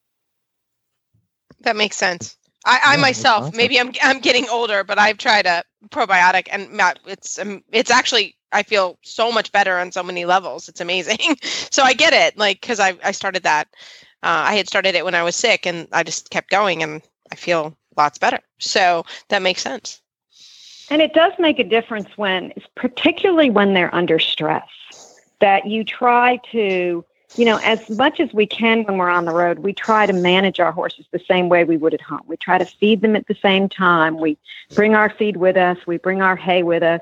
That 1.60 1.76
makes 1.76 1.96
sense. 1.96 2.36
I, 2.64 2.80
I 2.84 2.94
yeah, 2.96 3.00
myself, 3.00 3.44
awesome. 3.44 3.56
maybe 3.56 3.80
I'm 3.80 3.92
I'm 4.02 4.18
getting 4.18 4.48
older, 4.48 4.84
but 4.84 4.98
I've 4.98 5.18
tried 5.18 5.46
a 5.46 5.62
probiotic, 5.90 6.48
and 6.50 6.68
it's 7.06 7.38
um, 7.38 7.62
it's 7.72 7.90
actually 7.90 8.36
I 8.52 8.64
feel 8.64 8.98
so 9.02 9.30
much 9.30 9.52
better 9.52 9.78
on 9.78 9.92
so 9.92 10.02
many 10.02 10.24
levels. 10.24 10.68
It's 10.68 10.80
amazing. 10.80 11.36
so 11.42 11.84
I 11.84 11.92
get 11.92 12.12
it, 12.12 12.36
like 12.36 12.60
because 12.60 12.80
I 12.80 12.94
I 13.04 13.12
started 13.12 13.44
that 13.44 13.68
uh, 14.26 14.42
I 14.48 14.56
had 14.56 14.66
started 14.66 14.96
it 14.96 15.04
when 15.04 15.14
I 15.14 15.22
was 15.22 15.36
sick 15.36 15.66
and 15.66 15.86
I 15.92 16.02
just 16.02 16.30
kept 16.30 16.50
going 16.50 16.82
and 16.82 17.00
I 17.30 17.36
feel 17.36 17.76
lots 17.96 18.18
better. 18.18 18.40
So 18.58 19.06
that 19.28 19.40
makes 19.40 19.62
sense. 19.62 20.02
And 20.90 21.00
it 21.00 21.14
does 21.14 21.32
make 21.38 21.60
a 21.60 21.64
difference 21.64 22.08
when, 22.16 22.52
particularly 22.74 23.50
when 23.50 23.72
they're 23.72 23.94
under 23.94 24.18
stress, 24.18 24.68
that 25.40 25.66
you 25.66 25.84
try 25.84 26.40
to, 26.50 27.04
you 27.36 27.44
know, 27.44 27.60
as 27.62 27.88
much 27.88 28.18
as 28.18 28.32
we 28.32 28.46
can 28.46 28.82
when 28.82 28.96
we're 28.96 29.08
on 29.08 29.26
the 29.26 29.32
road, 29.32 29.60
we 29.60 29.72
try 29.72 30.06
to 30.06 30.12
manage 30.12 30.58
our 30.58 30.72
horses 30.72 31.06
the 31.12 31.20
same 31.20 31.48
way 31.48 31.62
we 31.62 31.76
would 31.76 31.94
at 31.94 32.00
home. 32.00 32.22
We 32.26 32.36
try 32.36 32.58
to 32.58 32.64
feed 32.64 33.02
them 33.02 33.14
at 33.14 33.28
the 33.28 33.34
same 33.36 33.68
time. 33.68 34.18
We 34.18 34.38
bring 34.74 34.96
our 34.96 35.08
feed 35.08 35.36
with 35.36 35.56
us, 35.56 35.78
we 35.86 35.98
bring 35.98 36.20
our 36.20 36.34
hay 36.34 36.64
with 36.64 36.82
us, 36.82 37.00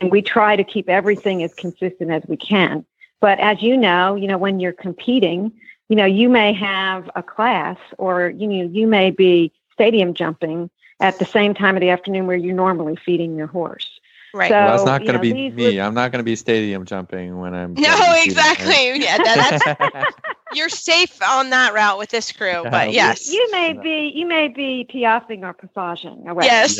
and 0.00 0.12
we 0.12 0.22
try 0.22 0.54
to 0.54 0.62
keep 0.62 0.88
everything 0.88 1.42
as 1.42 1.52
consistent 1.54 2.12
as 2.12 2.22
we 2.28 2.36
can. 2.36 2.84
But 3.20 3.40
as 3.40 3.62
you 3.62 3.76
know, 3.76 4.14
you 4.14 4.28
know, 4.28 4.38
when 4.38 4.60
you're 4.60 4.72
competing, 4.72 5.52
you 5.92 5.96
know, 5.96 6.06
you 6.06 6.30
may 6.30 6.54
have 6.54 7.10
a 7.16 7.22
class 7.22 7.76
or, 7.98 8.30
you 8.30 8.46
know, 8.46 8.64
you 8.64 8.86
may 8.86 9.10
be 9.10 9.52
stadium 9.74 10.14
jumping 10.14 10.70
at 11.00 11.18
the 11.18 11.26
same 11.26 11.52
time 11.52 11.76
of 11.76 11.82
the 11.82 11.90
afternoon 11.90 12.26
where 12.26 12.34
you're 12.34 12.54
normally 12.54 12.96
feeding 12.96 13.36
your 13.36 13.46
horse. 13.46 14.00
Right. 14.32 14.48
So, 14.48 14.54
well, 14.54 14.68
that's 14.70 14.86
not 14.86 15.02
going 15.02 15.12
to 15.12 15.18
be 15.18 15.50
me. 15.50 15.78
I'm 15.78 15.92
not 15.92 16.10
going 16.10 16.20
to 16.20 16.24
be 16.24 16.34
stadium 16.34 16.86
jumping 16.86 17.40
when 17.40 17.52
I'm. 17.52 17.74
No, 17.78 17.94
exactly. 18.24 19.02
yeah, 19.04 19.18
that, 19.18 20.14
you're 20.54 20.70
safe 20.70 21.22
on 21.22 21.50
that 21.50 21.74
route 21.74 21.98
with 21.98 22.08
this 22.08 22.32
crew, 22.32 22.62
but 22.70 22.94
yes, 22.94 23.30
you, 23.30 23.34
you 23.34 23.50
may 23.50 23.74
be 23.74 24.12
you 24.14 24.24
may 24.24 24.48
be 24.48 24.88
piaffing 24.90 25.42
or 25.42 25.52
passaging 25.52 26.26
away. 26.26 26.46
Yes. 26.46 26.78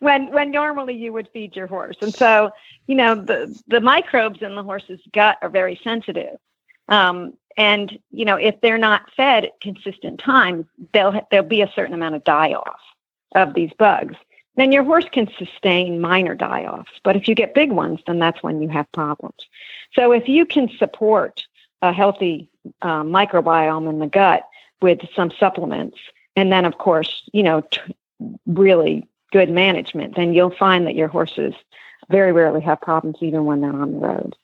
when 0.00 0.30
when 0.30 0.50
normally 0.50 0.94
you 0.94 1.10
would 1.14 1.30
feed 1.32 1.56
your 1.56 1.68
horse, 1.68 1.96
and 2.02 2.14
so 2.14 2.50
you 2.86 2.94
know 2.94 3.14
the 3.14 3.58
the 3.66 3.80
microbes 3.80 4.42
in 4.42 4.56
the 4.56 4.62
horse's 4.62 5.00
gut 5.14 5.38
are 5.40 5.48
very 5.48 5.80
sensitive. 5.82 6.36
Um, 6.88 7.32
and 7.56 7.98
you 8.10 8.24
know, 8.24 8.36
if 8.36 8.60
they're 8.60 8.78
not 8.78 9.10
fed 9.16 9.44
at 9.44 9.60
consistent 9.60 10.20
times, 10.20 10.66
there'll 10.92 11.20
there'll 11.30 11.46
be 11.46 11.62
a 11.62 11.72
certain 11.74 11.94
amount 11.94 12.14
of 12.14 12.24
die 12.24 12.52
off 12.52 12.80
of 13.34 13.54
these 13.54 13.70
bugs. 13.78 14.16
Then 14.56 14.72
your 14.72 14.84
horse 14.84 15.06
can 15.10 15.28
sustain 15.38 16.00
minor 16.00 16.34
die 16.34 16.64
offs, 16.64 16.92
but 17.04 17.14
if 17.14 17.28
you 17.28 17.34
get 17.34 17.54
big 17.54 17.72
ones, 17.72 18.00
then 18.06 18.18
that's 18.18 18.42
when 18.42 18.62
you 18.62 18.68
have 18.68 18.90
problems. 18.92 19.36
So 19.92 20.12
if 20.12 20.28
you 20.28 20.46
can 20.46 20.70
support 20.78 21.44
a 21.82 21.92
healthy 21.92 22.48
uh, 22.80 23.02
microbiome 23.02 23.88
in 23.88 23.98
the 23.98 24.06
gut 24.06 24.48
with 24.80 25.00
some 25.14 25.30
supplements, 25.38 25.98
and 26.36 26.50
then 26.50 26.64
of 26.64 26.78
course, 26.78 27.28
you 27.32 27.42
know, 27.42 27.60
t- 27.60 27.80
really 28.46 29.06
good 29.30 29.50
management, 29.50 30.16
then 30.16 30.32
you'll 30.32 30.50
find 30.50 30.86
that 30.86 30.94
your 30.94 31.08
horses 31.08 31.54
very 32.08 32.32
rarely 32.32 32.60
have 32.62 32.80
problems 32.80 33.16
even 33.20 33.44
when 33.44 33.60
they're 33.60 33.72
on 33.72 33.92
the 33.92 33.98
road. 33.98 34.36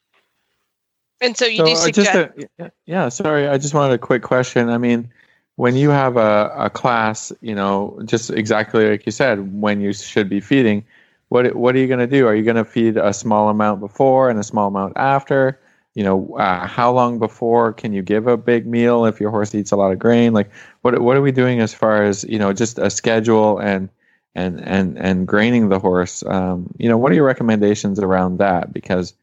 And 1.22 1.36
so 1.36 1.46
you 1.46 1.58
so 1.58 1.66
do 1.66 1.76
suggest. 1.76 2.12
Just 2.12 2.50
a, 2.58 2.72
yeah, 2.84 3.08
sorry. 3.08 3.46
I 3.46 3.56
just 3.56 3.74
wanted 3.74 3.94
a 3.94 3.98
quick 3.98 4.22
question. 4.22 4.68
I 4.68 4.76
mean, 4.76 5.08
when 5.54 5.76
you 5.76 5.90
have 5.90 6.16
a, 6.16 6.52
a 6.56 6.68
class, 6.68 7.32
you 7.40 7.54
know, 7.54 8.00
just 8.04 8.30
exactly 8.30 8.90
like 8.90 9.06
you 9.06 9.12
said, 9.12 9.60
when 9.60 9.80
you 9.80 9.92
should 9.92 10.28
be 10.28 10.40
feeding, 10.40 10.84
what 11.28 11.54
what 11.54 11.76
are 11.76 11.78
you 11.78 11.86
going 11.86 12.00
to 12.00 12.08
do? 12.08 12.26
Are 12.26 12.34
you 12.34 12.42
going 12.42 12.56
to 12.56 12.64
feed 12.64 12.96
a 12.96 13.12
small 13.12 13.48
amount 13.48 13.80
before 13.80 14.30
and 14.30 14.38
a 14.38 14.42
small 14.42 14.66
amount 14.66 14.94
after? 14.96 15.60
You 15.94 16.02
know, 16.02 16.36
uh, 16.36 16.66
how 16.66 16.90
long 16.90 17.18
before 17.18 17.72
can 17.72 17.92
you 17.92 18.02
give 18.02 18.26
a 18.26 18.36
big 18.36 18.66
meal 18.66 19.04
if 19.04 19.20
your 19.20 19.30
horse 19.30 19.54
eats 19.54 19.70
a 19.72 19.76
lot 19.76 19.92
of 19.92 20.00
grain? 20.00 20.32
Like, 20.32 20.50
what 20.80 21.00
what 21.00 21.16
are 21.16 21.22
we 21.22 21.32
doing 21.32 21.60
as 21.60 21.72
far 21.72 22.02
as 22.02 22.24
you 22.24 22.38
know, 22.38 22.52
just 22.52 22.78
a 22.78 22.90
schedule 22.90 23.58
and 23.58 23.88
and 24.34 24.60
and 24.60 24.98
and 24.98 25.28
graining 25.28 25.68
the 25.68 25.78
horse? 25.78 26.24
Um, 26.26 26.74
you 26.78 26.88
know, 26.88 26.98
what 26.98 27.12
are 27.12 27.14
your 27.14 27.26
recommendations 27.26 28.00
around 28.00 28.38
that? 28.38 28.72
Because 28.72 29.14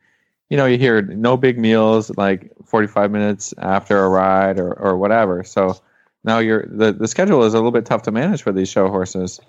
you 0.50 0.58
know, 0.58 0.66
you 0.66 0.78
hear 0.78 1.02
no 1.02 1.38
big 1.38 1.60
meals 1.60 2.12
like 2.18 2.52
45 2.66 3.12
minutes 3.12 3.54
after 3.60 4.04
a 4.04 4.10
ride 4.10 4.60
or, 4.60 4.74
or 4.74 4.98
whatever. 4.98 5.44
So 5.44 5.78
now 6.24 6.40
you're 6.40 6.66
the, 6.66 6.92
the 6.92 7.08
schedule 7.08 7.44
is 7.44 7.54
a 7.54 7.58
little 7.58 7.72
bit 7.72 7.86
tough 7.86 8.02
to 8.04 8.12
manage 8.12 8.42
for 8.42 8.52
these 8.52 8.70
show 8.70 8.90
horses. 8.90 9.40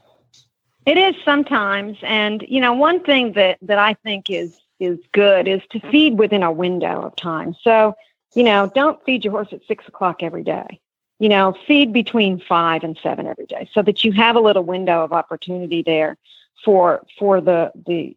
It 0.86 0.96
is 0.96 1.14
sometimes. 1.24 1.98
And, 2.02 2.44
you 2.48 2.60
know, 2.60 2.72
one 2.72 3.02
thing 3.02 3.32
that, 3.32 3.58
that 3.62 3.78
I 3.78 3.94
think 3.94 4.30
is, 4.30 4.58
is 4.78 4.98
good 5.12 5.46
is 5.48 5.62
to 5.70 5.80
feed 5.90 6.18
within 6.18 6.42
a 6.42 6.52
window 6.52 7.02
of 7.02 7.16
time. 7.16 7.54
So, 7.62 7.94
you 8.34 8.42
know, 8.42 8.70
don't 8.74 9.02
feed 9.04 9.24
your 9.24 9.32
horse 9.32 9.48
at 9.52 9.60
six 9.66 9.86
o'clock 9.88 10.22
every 10.22 10.42
day. 10.42 10.80
You 11.18 11.28
know, 11.28 11.54
feed 11.66 11.92
between 11.92 12.40
five 12.40 12.82
and 12.82 12.98
seven 13.02 13.26
every 13.26 13.44
day 13.44 13.68
so 13.74 13.82
that 13.82 14.04
you 14.04 14.12
have 14.12 14.36
a 14.36 14.40
little 14.40 14.62
window 14.64 15.04
of 15.04 15.12
opportunity 15.12 15.82
there 15.82 16.16
for 16.64 17.04
for 17.18 17.42
the 17.42 17.72
the 17.86 18.16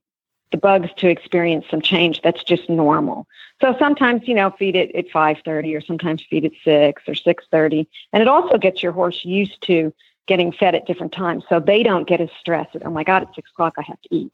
the 0.53 0.57
bugs 0.57 0.89
to 0.97 1.09
experience 1.09 1.65
some 1.69 1.81
change 1.81 2.21
that's 2.21 2.43
just 2.43 2.69
normal. 2.69 3.27
So 3.59 3.75
sometimes, 3.79 4.27
you 4.27 4.35
know, 4.35 4.51
feed 4.51 4.75
it 4.75 4.95
at 4.95 5.09
5:30 5.09 5.75
or 5.75 5.81
sometimes 5.81 6.23
feed 6.29 6.45
at 6.45 6.53
6 6.63 7.01
or 7.07 7.15
6:30, 7.15 7.87
and 8.13 8.21
it 8.21 8.29
also 8.29 8.57
gets 8.57 8.81
your 8.81 8.93
horse 8.93 9.25
used 9.25 9.61
to 9.63 9.91
getting 10.27 10.51
fed 10.53 10.75
at 10.75 10.85
different 10.85 11.11
times, 11.11 11.43
so 11.49 11.59
they 11.59 11.83
don't 11.83 12.07
get 12.07 12.21
as 12.21 12.29
stressed. 12.39 12.77
Oh 12.85 12.89
my 12.89 13.03
God, 13.03 13.23
at 13.23 13.35
six 13.35 13.49
o'clock 13.49 13.73
I 13.77 13.81
have 13.81 14.01
to 14.03 14.15
eat. 14.15 14.31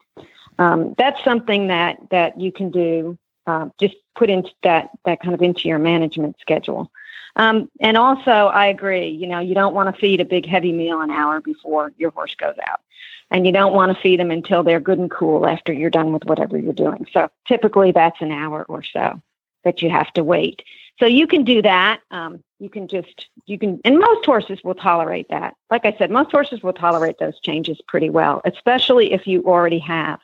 Um, 0.58 0.94
that's 0.98 1.24
something 1.24 1.68
that 1.68 1.98
that 2.10 2.38
you 2.40 2.52
can 2.52 2.70
do 2.70 3.18
uh, 3.50 3.68
just 3.78 3.96
put 4.14 4.30
into 4.30 4.50
that 4.62 4.90
that 5.04 5.20
kind 5.20 5.34
of 5.34 5.42
into 5.42 5.68
your 5.68 5.78
management 5.78 6.36
schedule. 6.40 6.90
Um, 7.36 7.70
and 7.80 7.96
also, 7.96 8.30
I 8.30 8.66
agree. 8.66 9.08
You 9.08 9.26
know, 9.26 9.40
you 9.40 9.54
don't 9.54 9.74
want 9.74 9.94
to 9.94 10.00
feed 10.00 10.20
a 10.20 10.24
big 10.24 10.46
heavy 10.46 10.72
meal 10.72 11.00
an 11.00 11.10
hour 11.10 11.40
before 11.40 11.92
your 11.96 12.10
horse 12.10 12.34
goes 12.34 12.56
out, 12.68 12.80
and 13.30 13.46
you 13.46 13.52
don't 13.52 13.72
want 13.72 13.94
to 13.94 14.02
feed 14.02 14.20
them 14.20 14.30
until 14.30 14.62
they're 14.62 14.80
good 14.80 14.98
and 14.98 15.10
cool 15.10 15.46
after 15.46 15.72
you're 15.72 15.90
done 15.90 16.12
with 16.12 16.24
whatever 16.24 16.58
you're 16.58 16.72
doing. 16.72 17.06
So 17.12 17.28
typically, 17.46 17.92
that's 17.92 18.20
an 18.20 18.32
hour 18.32 18.64
or 18.68 18.82
so 18.82 19.20
that 19.64 19.82
you 19.82 19.90
have 19.90 20.12
to 20.14 20.24
wait. 20.24 20.62
So 20.98 21.06
you 21.06 21.26
can 21.26 21.44
do 21.44 21.62
that. 21.62 22.00
Um, 22.10 22.42
you 22.58 22.68
can 22.68 22.88
just 22.88 23.28
you 23.46 23.58
can, 23.58 23.80
and 23.84 23.98
most 23.98 24.26
horses 24.26 24.58
will 24.62 24.74
tolerate 24.74 25.28
that. 25.30 25.54
Like 25.70 25.84
I 25.84 25.94
said, 25.98 26.10
most 26.10 26.30
horses 26.30 26.62
will 26.62 26.72
tolerate 26.72 27.18
those 27.18 27.40
changes 27.40 27.80
pretty 27.88 28.10
well, 28.10 28.42
especially 28.44 29.12
if 29.12 29.26
you 29.26 29.42
already 29.44 29.78
have 29.80 30.20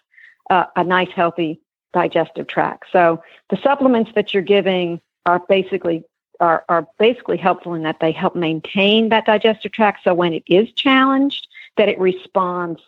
uh, 0.50 0.66
a 0.76 0.84
nice, 0.84 1.10
healthy 1.14 1.60
digestive 1.96 2.46
tract. 2.46 2.84
So 2.92 3.22
the 3.48 3.56
supplements 3.62 4.10
that 4.14 4.34
you're 4.34 4.42
giving 4.42 5.00
are 5.24 5.40
basically 5.48 6.04
are, 6.38 6.62
are 6.68 6.86
basically 6.98 7.38
helpful 7.38 7.72
in 7.72 7.82
that 7.84 7.96
they 7.98 8.12
help 8.12 8.36
maintain 8.36 9.08
that 9.08 9.24
digestive 9.24 9.72
tract. 9.72 10.04
So 10.04 10.12
when 10.12 10.34
it 10.34 10.42
is 10.46 10.70
challenged, 10.72 11.48
that 11.78 11.88
it 11.88 11.98
responds 11.98 12.82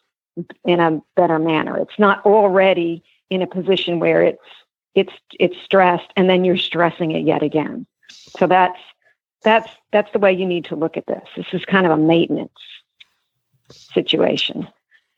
in 0.67 0.81
a 0.81 1.01
better 1.17 1.39
manner. 1.39 1.79
It's 1.79 1.99
not 1.99 2.25
already 2.27 3.03
in 3.31 3.41
a 3.41 3.47
position 3.47 4.01
where 4.01 4.23
it's 4.23 4.49
it's 4.95 5.13
it's 5.41 5.57
stressed 5.65 6.11
and 6.17 6.29
then 6.29 6.45
you're 6.45 6.59
stressing 6.59 7.13
it 7.13 7.25
yet 7.25 7.43
again. 7.43 7.87
So 8.39 8.47
that's 8.47 8.79
that's 9.43 9.71
that's 9.93 10.13
the 10.13 10.19
way 10.19 10.33
you 10.35 10.45
need 10.45 10.67
to 10.67 10.77
look 10.77 10.99
at 10.99 11.07
this. 11.07 11.27
This 11.35 11.47
is 11.53 11.65
kind 11.65 11.87
of 11.87 11.93
a 11.93 11.97
maintenance 11.97 12.61
situation. 13.71 14.69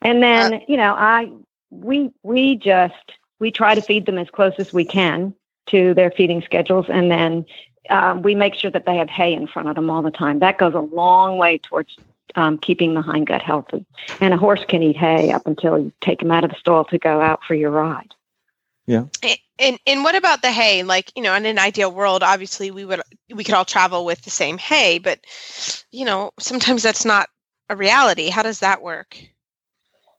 And 0.03 0.23
then, 0.23 0.55
uh, 0.55 0.61
you 0.69 0.77
know, 0.77 0.95
I 0.97 1.31
we 1.71 2.11
we 2.23 2.57
just 2.57 2.95
we 3.41 3.51
try 3.51 3.75
to 3.75 3.83
feed 3.83 4.07
them 4.07 4.19
as 4.19 4.31
close 4.31 4.55
as 4.59 4.73
we 4.73 4.85
can 4.85 5.35
to 5.67 5.95
their 5.95 6.11
feeding 6.11 6.43
schedules 6.43 6.87
and 6.89 7.11
then 7.11 7.45
um, 7.89 8.23
we 8.23 8.35
make 8.35 8.55
sure 8.55 8.71
that 8.71 8.87
they 8.87 8.97
have 8.97 9.09
hay 9.09 9.33
in 9.35 9.47
front 9.47 9.69
of 9.69 9.75
them 9.75 9.91
all 9.91 10.03
the 10.03 10.11
time. 10.11 10.39
That 10.39 10.59
goes 10.59 10.75
a 10.75 10.81
long 10.81 11.39
way 11.39 11.59
towards 11.59 11.97
um, 12.37 12.59
keeping 12.59 12.95
the 12.95 13.03
hindgut 13.03 13.43
healthy. 13.43 13.85
And 14.21 14.35
a 14.35 14.37
horse 14.37 14.65
can 14.69 14.83
eat 14.83 14.97
hay 14.97 15.33
up 15.33 15.47
until 15.47 15.79
you 15.79 15.93
take 16.01 16.23
him 16.23 16.31
out 16.31 16.45
of 16.45 16.51
the 16.51 16.57
stall 16.57 16.85
to 16.87 16.99
go 16.99 17.21
out 17.21 17.41
for 17.47 17.55
your 17.55 17.71
ride. 17.71 18.15
Yeah. 18.87 19.05
And 19.59 19.79
and 19.87 20.05
what 20.05 20.17
about 20.17 20.43
the 20.43 20.51
hay? 20.51 20.83
Like 20.83 21.13
you 21.17 21.23
know, 21.23 21.35
in 21.35 21.47
an 21.47 21.59
ideal 21.59 21.93
world, 21.93 22.23
obviously 22.23 22.71
we 22.71 22.85
would 22.85 23.01
we 23.33 23.45
could 23.45 23.55
all 23.55 23.65
travel 23.65 24.05
with 24.05 24.23
the 24.23 24.31
same 24.31 24.59
hay, 24.59 24.99
but 24.99 25.21
you 25.91 26.05
know, 26.05 26.33
sometimes 26.39 26.83
that's 26.83 27.05
not 27.05 27.29
a 27.69 27.77
reality. 27.77 28.31
How 28.31 28.43
does 28.43 28.61
that 28.61 28.83
work? 28.83 29.19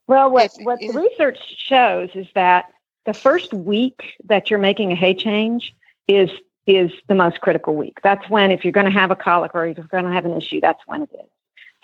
Well, 0.06 0.30
what 0.30 0.46
If- 0.46 0.64
what 0.64 0.78
the 0.78 0.90
research 0.90 1.38
shows 1.56 2.10
is 2.14 2.26
that 2.34 2.66
the 3.06 3.14
first 3.14 3.52
week 3.52 4.14
that 4.24 4.50
you're 4.50 4.58
making 4.58 4.92
a 4.92 4.94
hay 4.94 5.14
change 5.14 5.74
is 6.08 6.30
is 6.66 6.92
the 7.08 7.14
most 7.14 7.40
critical 7.40 7.74
week. 7.74 7.98
That's 8.02 8.28
when 8.30 8.52
if 8.52 8.64
you're 8.64 8.72
going 8.72 8.86
to 8.86 8.92
have 8.92 9.10
a 9.10 9.16
colic 9.16 9.52
or 9.54 9.66
if 9.66 9.76
you're 9.76 9.86
going 9.86 10.04
to 10.04 10.12
have 10.12 10.24
an 10.24 10.36
issue, 10.36 10.60
that's 10.60 10.80
when 10.86 11.02
it 11.02 11.10
is. 11.12 11.28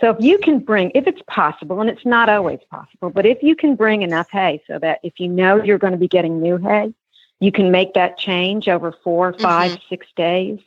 So 0.00 0.10
if 0.10 0.18
you 0.20 0.38
can 0.38 0.60
bring, 0.60 0.92
if 0.94 1.08
it's 1.08 1.22
possible, 1.26 1.80
and 1.80 1.90
it's 1.90 2.06
not 2.06 2.28
always 2.28 2.60
possible, 2.70 3.10
but 3.10 3.26
if 3.26 3.42
you 3.42 3.56
can 3.56 3.74
bring 3.74 4.02
enough 4.02 4.28
hay 4.30 4.62
so 4.68 4.78
that 4.78 5.00
if 5.02 5.18
you 5.18 5.26
know 5.26 5.60
you're 5.62 5.78
going 5.78 5.92
to 5.92 5.98
be 5.98 6.06
getting 6.06 6.40
new 6.40 6.58
hay, 6.58 6.94
you 7.40 7.50
can 7.50 7.72
make 7.72 7.94
that 7.94 8.18
change 8.18 8.68
over 8.68 8.92
four, 8.92 9.32
mm-hmm. 9.32 9.42
five, 9.42 9.78
six 9.88 10.06
days. 10.14 10.60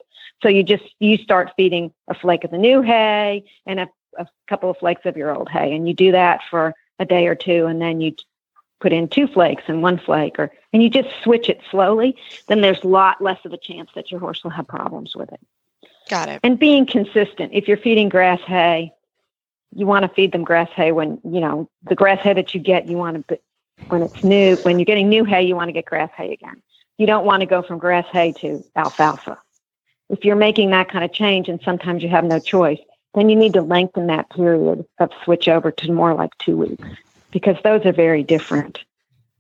So 0.44 0.50
you 0.50 0.64
just 0.64 0.84
you 1.00 1.18
start 1.18 1.52
feeding 1.56 1.94
a 2.10 2.14
flake 2.14 2.44
of 2.44 2.52
the 2.52 2.58
new 2.58 2.82
hay 2.82 3.46
and 3.66 3.80
a, 3.80 3.90
a 4.18 4.28
couple 4.50 4.70
of 4.70 4.78
flakes 4.78 5.06
of 5.06 5.16
your 5.16 5.34
old 5.34 5.48
hay, 5.48 5.74
and 5.76 5.88
you 5.88 5.94
do 5.94 6.12
that 6.12 6.42
for 6.50 6.74
a 7.00 7.06
day 7.06 7.28
or 7.28 7.36
two, 7.36 7.68
and 7.68 7.82
then 7.82 8.02
you 8.02 8.16
put 8.82 8.92
in 8.92 9.08
two 9.08 9.28
flakes 9.28 9.64
and 9.68 9.82
one 9.82 9.98
flake, 9.98 10.38
or 10.40 10.52
and 10.74 10.84
you 10.84 10.90
just 10.90 11.10
switch 11.24 11.48
it 11.48 11.62
slowly. 11.70 12.18
Then 12.48 12.62
there's 12.62 12.84
a 12.84 12.88
lot 12.88 13.22
less 13.22 13.40
of 13.46 13.54
a 13.54 13.58
chance 13.58 13.90
that 13.96 14.12
your 14.12 14.20
horse 14.20 14.44
will 14.44 14.52
have 14.52 14.68
problems 14.68 15.16
with 15.16 15.32
it 15.32 15.40
Got 16.10 16.30
it. 16.30 16.40
and 16.44 16.60
being 16.60 16.86
consistent. 16.86 17.52
If 17.54 17.68
you're 17.68 17.78
feeding 17.78 18.10
grass 18.10 18.42
hay, 18.46 18.92
you 19.74 19.86
want 19.86 20.04
to 20.04 20.10
feed 20.10 20.32
them 20.32 20.44
grass 20.44 20.70
hay 20.76 20.92
when 20.92 21.20
you 21.24 21.40
know 21.40 21.70
the 21.84 21.96
grass 21.96 22.20
hay 22.22 22.34
that 22.34 22.54
you 22.54 22.60
get. 22.60 22.88
You 22.90 22.98
want 22.98 23.28
to 23.28 23.40
when 23.90 24.02
it's 24.02 24.24
new 24.24 24.58
when 24.64 24.80
you're 24.80 24.86
getting 24.86 25.08
new 25.10 25.24
hay, 25.24 25.44
you 25.44 25.56
want 25.56 25.70
to 25.70 25.74
get 25.74 25.86
grass 25.86 26.10
hay 26.18 26.34
again. 26.34 26.62
You 26.98 27.08
don't 27.08 27.26
want 27.26 27.42
to 27.42 27.46
go 27.46 27.62
from 27.62 27.80
grass 27.80 28.06
hay 28.12 28.34
to 28.42 28.64
alfalfa. 28.76 29.38
If 30.10 30.26
you're 30.26 30.36
making 30.36 30.72
that 30.72 30.90
kind 30.90 31.06
of 31.06 31.14
change, 31.14 31.48
and 31.48 31.62
sometimes 31.64 32.04
you 32.04 32.10
have 32.10 32.26
no 32.26 32.38
choice, 32.40 32.80
then 33.14 33.30
you 33.30 33.36
need 33.36 33.54
to 33.54 33.62
lengthen 33.62 34.08
that 34.08 34.30
period 34.30 34.86
of 35.00 35.10
switch 35.24 35.48
over 35.48 35.72
to 35.72 35.92
more 35.94 36.14
like 36.14 36.38
two 36.38 36.58
weeks 36.58 36.88
because 37.32 37.58
those 37.64 37.86
are 37.86 37.94
very 37.94 38.24
different 38.24 38.80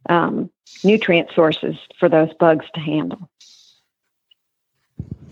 um, 0.09 0.49
nutrient 0.83 1.29
sources 1.35 1.75
for 1.99 2.09
those 2.09 2.33
bugs 2.39 2.65
to 2.73 2.79
handle. 2.79 3.29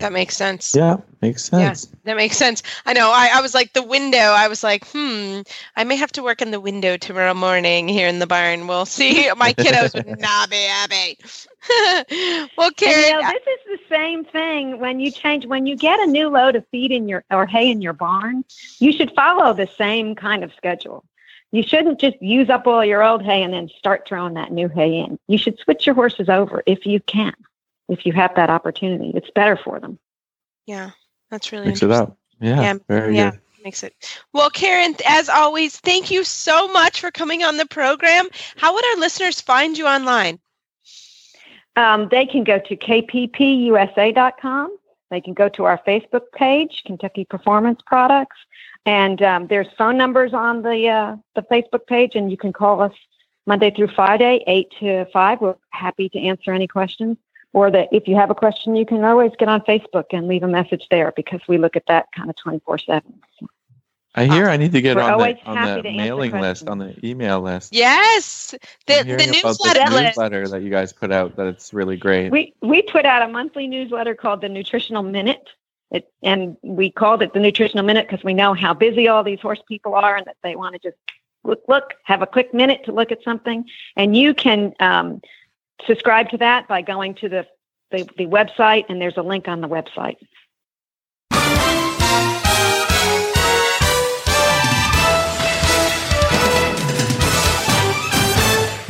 That 0.00 0.14
makes 0.14 0.34
sense. 0.34 0.74
Yeah, 0.74 0.96
makes 1.20 1.44
sense. 1.44 1.86
That 2.04 2.16
makes 2.16 2.36
sense. 2.38 2.62
I 2.86 2.94
know. 2.94 3.10
I, 3.12 3.32
I 3.34 3.42
was 3.42 3.52
like 3.52 3.74
the 3.74 3.82
window. 3.82 4.18
I 4.18 4.48
was 4.48 4.64
like, 4.64 4.86
hmm, 4.88 5.40
I 5.76 5.84
may 5.84 5.96
have 5.96 6.10
to 6.12 6.22
work 6.22 6.40
in 6.40 6.52
the 6.52 6.60
window 6.60 6.96
tomorrow 6.96 7.34
morning 7.34 7.86
here 7.86 8.08
in 8.08 8.18
the 8.18 8.26
barn. 8.26 8.66
We'll 8.66 8.86
see. 8.86 9.30
My 9.36 9.52
kiddos 9.52 9.94
would 9.94 10.18
not 10.18 10.48
be 10.48 10.56
happy. 10.56 11.18
well, 12.56 12.68
And, 12.68 12.76
Karen, 12.76 13.04
you 13.04 13.20
know, 13.20 13.30
this 13.30 13.42
is 13.42 13.78
the 13.78 13.94
same 13.94 14.24
thing 14.24 14.78
when 14.80 15.00
you 15.00 15.10
change 15.10 15.44
when 15.44 15.66
you 15.66 15.76
get 15.76 16.00
a 16.00 16.06
new 16.06 16.30
load 16.30 16.56
of 16.56 16.66
feed 16.68 16.92
in 16.92 17.06
your 17.06 17.22
or 17.30 17.44
hay 17.44 17.70
in 17.70 17.82
your 17.82 17.92
barn. 17.92 18.42
You 18.78 18.92
should 18.92 19.12
follow 19.14 19.52
the 19.52 19.66
same 19.66 20.14
kind 20.14 20.42
of 20.42 20.52
schedule. 20.56 21.04
You 21.52 21.62
shouldn't 21.62 22.00
just 22.00 22.20
use 22.22 22.48
up 22.48 22.66
all 22.66 22.84
your 22.84 23.02
old 23.02 23.22
hay 23.22 23.42
and 23.42 23.52
then 23.52 23.68
start 23.76 24.06
throwing 24.06 24.34
that 24.34 24.52
new 24.52 24.68
hay 24.68 24.98
in. 25.00 25.18
You 25.26 25.36
should 25.38 25.58
switch 25.58 25.84
your 25.86 25.94
horses 25.94 26.28
over 26.28 26.62
if 26.66 26.86
you 26.86 27.00
can, 27.00 27.34
if 27.88 28.06
you 28.06 28.12
have 28.12 28.34
that 28.36 28.50
opportunity. 28.50 29.10
It's 29.14 29.30
better 29.30 29.56
for 29.56 29.80
them. 29.80 29.98
yeah, 30.66 30.90
that's 31.30 31.50
really 31.52 31.66
Mix 31.66 31.82
it 31.82 31.86
interesting. 31.86 32.08
up. 32.08 32.16
Yeah, 32.40 32.60
Yeah, 32.60 32.74
very 32.88 33.16
yeah. 33.16 33.30
good. 33.32 33.40
Makes 33.64 33.82
it. 33.82 33.94
Well, 34.32 34.48
Karen, 34.48 34.94
as 35.06 35.28
always, 35.28 35.76
thank 35.80 36.10
you 36.10 36.24
so 36.24 36.66
much 36.72 36.98
for 37.00 37.10
coming 37.10 37.42
on 37.44 37.58
the 37.58 37.66
program. 37.66 38.28
How 38.56 38.72
would 38.72 38.84
our 38.86 38.96
listeners 38.96 39.38
find 39.42 39.76
you 39.76 39.86
online? 39.86 40.38
Um, 41.76 42.08
they 42.10 42.24
can 42.26 42.42
go 42.44 42.58
to 42.58 42.74
kppusa.com. 43.64 44.76
They 45.10 45.20
can 45.20 45.34
go 45.34 45.48
to 45.50 45.64
our 45.64 45.78
Facebook 45.86 46.32
page, 46.34 46.82
Kentucky 46.86 47.24
Performance 47.24 47.80
Products, 47.84 48.36
and 48.86 49.22
um, 49.22 49.46
there's 49.46 49.68
phone 49.76 49.96
numbers 49.96 50.32
on 50.32 50.62
the 50.62 50.88
uh, 50.88 51.16
the 51.34 51.42
Facebook 51.42 51.86
page, 51.86 52.14
and 52.14 52.30
you 52.30 52.36
can 52.36 52.52
call 52.52 52.80
us 52.80 52.92
Monday 53.46 53.70
through 53.70 53.88
Friday, 53.88 54.42
eight 54.46 54.72
to 54.80 55.04
five. 55.12 55.40
We're 55.40 55.56
happy 55.70 56.08
to 56.10 56.18
answer 56.18 56.52
any 56.52 56.66
questions. 56.66 57.16
Or 57.52 57.68
that 57.72 57.88
if 57.90 58.06
you 58.06 58.14
have 58.14 58.30
a 58.30 58.34
question, 58.34 58.76
you 58.76 58.86
can 58.86 59.02
always 59.02 59.32
get 59.36 59.48
on 59.48 59.60
Facebook 59.62 60.04
and 60.12 60.28
leave 60.28 60.44
a 60.44 60.48
message 60.48 60.86
there 60.88 61.12
because 61.16 61.40
we 61.48 61.58
look 61.58 61.74
at 61.74 61.84
that 61.86 62.06
kind 62.14 62.30
of 62.30 62.36
twenty 62.36 62.60
four 62.60 62.78
seven. 62.78 63.20
I 64.14 64.26
hear 64.26 64.48
I 64.48 64.56
need 64.56 64.72
to 64.72 64.80
get 64.80 64.96
on 64.96 65.10
always 65.10 65.36
the, 65.36 65.50
on 65.50 65.56
happy 65.56 65.82
the 65.82 65.96
mailing 65.96 66.32
list, 66.32 66.68
on 66.68 66.78
the 66.78 66.94
email 67.04 67.40
list. 67.40 67.72
Yes, 67.72 68.54
the 68.86 69.00
I'm 69.00 69.06
the 69.06 69.22
hearing 69.24 69.28
about 69.30 69.44
newsletter 69.44 69.90
this 69.90 70.00
newsletter 70.00 70.48
that 70.48 70.62
you 70.62 70.70
guys 70.70 70.92
put 70.92 71.12
out. 71.12 71.36
That 71.36 71.46
it's 71.46 71.72
really 71.72 71.96
great. 71.96 72.30
We 72.30 72.54
we 72.60 72.82
put 72.82 73.04
out 73.04 73.22
a 73.22 73.28
monthly 73.28 73.68
newsletter 73.68 74.14
called 74.14 74.40
the 74.40 74.48
Nutritional 74.48 75.02
Minute. 75.02 75.50
It, 75.90 76.12
and 76.22 76.56
we 76.62 76.90
called 76.90 77.22
it 77.22 77.32
the 77.32 77.40
Nutritional 77.40 77.84
Minute 77.84 78.08
because 78.08 78.24
we 78.24 78.34
know 78.34 78.54
how 78.54 78.74
busy 78.74 79.08
all 79.08 79.24
these 79.24 79.40
horse 79.40 79.60
people 79.66 79.94
are 79.94 80.16
and 80.16 80.26
that 80.26 80.36
they 80.42 80.54
want 80.54 80.74
to 80.74 80.78
just 80.78 80.96
look, 81.42 81.62
look, 81.68 81.94
have 82.04 82.22
a 82.22 82.26
quick 82.26 82.54
minute 82.54 82.84
to 82.84 82.92
look 82.92 83.10
at 83.10 83.22
something. 83.24 83.64
And 83.96 84.16
you 84.16 84.34
can 84.34 84.72
um, 84.78 85.20
subscribe 85.86 86.28
to 86.30 86.38
that 86.38 86.68
by 86.68 86.82
going 86.82 87.14
to 87.16 87.28
the, 87.28 87.46
the, 87.90 88.08
the 88.16 88.26
website, 88.26 88.84
and 88.88 89.00
there's 89.00 89.16
a 89.16 89.22
link 89.22 89.48
on 89.48 89.60
the 89.60 89.68
website. 89.68 90.16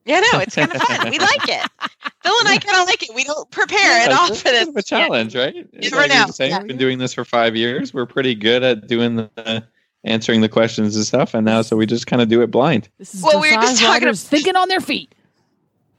Yeah, 0.05 0.19
no, 0.31 0.39
it's 0.39 0.53
kind 0.55 0.71
of 0.73 0.81
fun. 0.83 1.09
We 1.09 1.17
like 1.17 1.49
it. 1.49 1.67
Phil 2.23 2.33
and 2.39 2.47
I 2.47 2.57
kind 2.59 2.79
of 2.79 2.87
like 2.87 3.01
it. 3.01 3.09
We 3.15 3.23
don't 3.23 3.49
prepare 3.49 4.01
at 4.03 4.09
Yeah, 4.11 4.17
all 4.19 4.27
it's 4.31 4.41
for 4.41 4.49
this. 4.49 4.65
kind 4.65 4.77
a 4.77 4.83
challenge, 4.83 5.35
right? 5.35 5.55
It's 5.73 5.91
never 5.91 6.03
like 6.03 6.13
you're 6.13 6.25
know. 6.27 6.31
saying, 6.31 6.51
Yeah. 6.51 6.59
We've 6.59 6.67
been 6.67 6.77
doing 6.77 6.99
this 6.99 7.13
for 7.13 7.25
five 7.25 7.55
years. 7.55 7.91
We're 7.93 8.05
pretty 8.05 8.35
good 8.35 8.61
at 8.63 8.85
doing 8.87 9.15
the 9.15 9.63
answering 10.03 10.41
the 10.41 10.49
questions 10.49 10.95
and 10.95 11.03
stuff, 11.05 11.33
and 11.33 11.43
now 11.43 11.63
so 11.63 11.75
we 11.75 11.87
just 11.87 12.05
kind 12.05 12.21
of 12.21 12.29
do 12.29 12.43
it 12.43 12.51
blind. 12.51 12.87
This 12.99 13.15
is 13.15 13.23
Well, 13.23 13.41
we 13.41 13.49
were 13.55 13.61
just 13.61 13.81
talking 13.81 14.03
riders 14.03 14.23
thinking 14.23 14.55
on 14.55 14.67
their 14.69 14.79
feet. 14.81 15.13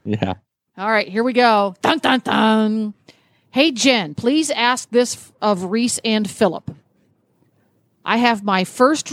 Yeah. 0.05 0.35
All 0.79 0.91
right, 0.91 1.09
here 1.09 1.25
we 1.25 1.33
go. 1.33 1.75
Dun 1.83 1.99
dun 1.99 2.21
dun. 2.21 2.95
Hey 3.51 3.73
Jen, 3.73 4.15
please 4.15 4.51
ask 4.53 4.89
this 4.91 5.33
of 5.43 5.65
Reese 5.65 5.99
and 6.05 6.31
Philip. 6.31 6.71
I 8.05 8.19
have 8.19 8.45
my 8.45 8.63
first 8.63 9.09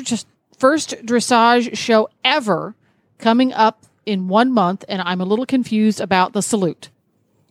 first 0.64 0.96
dressage 1.06 1.76
show 1.76 2.08
ever 2.24 2.74
coming 3.18 3.52
up 3.52 3.84
in 4.06 4.30
one 4.30 4.50
month, 4.50 4.86
and 4.88 5.02
I'm 5.02 5.20
a 5.20 5.26
little 5.26 5.46
confused 5.46 6.00
about 6.00 6.32
the 6.32 6.42
salute. 6.42 6.90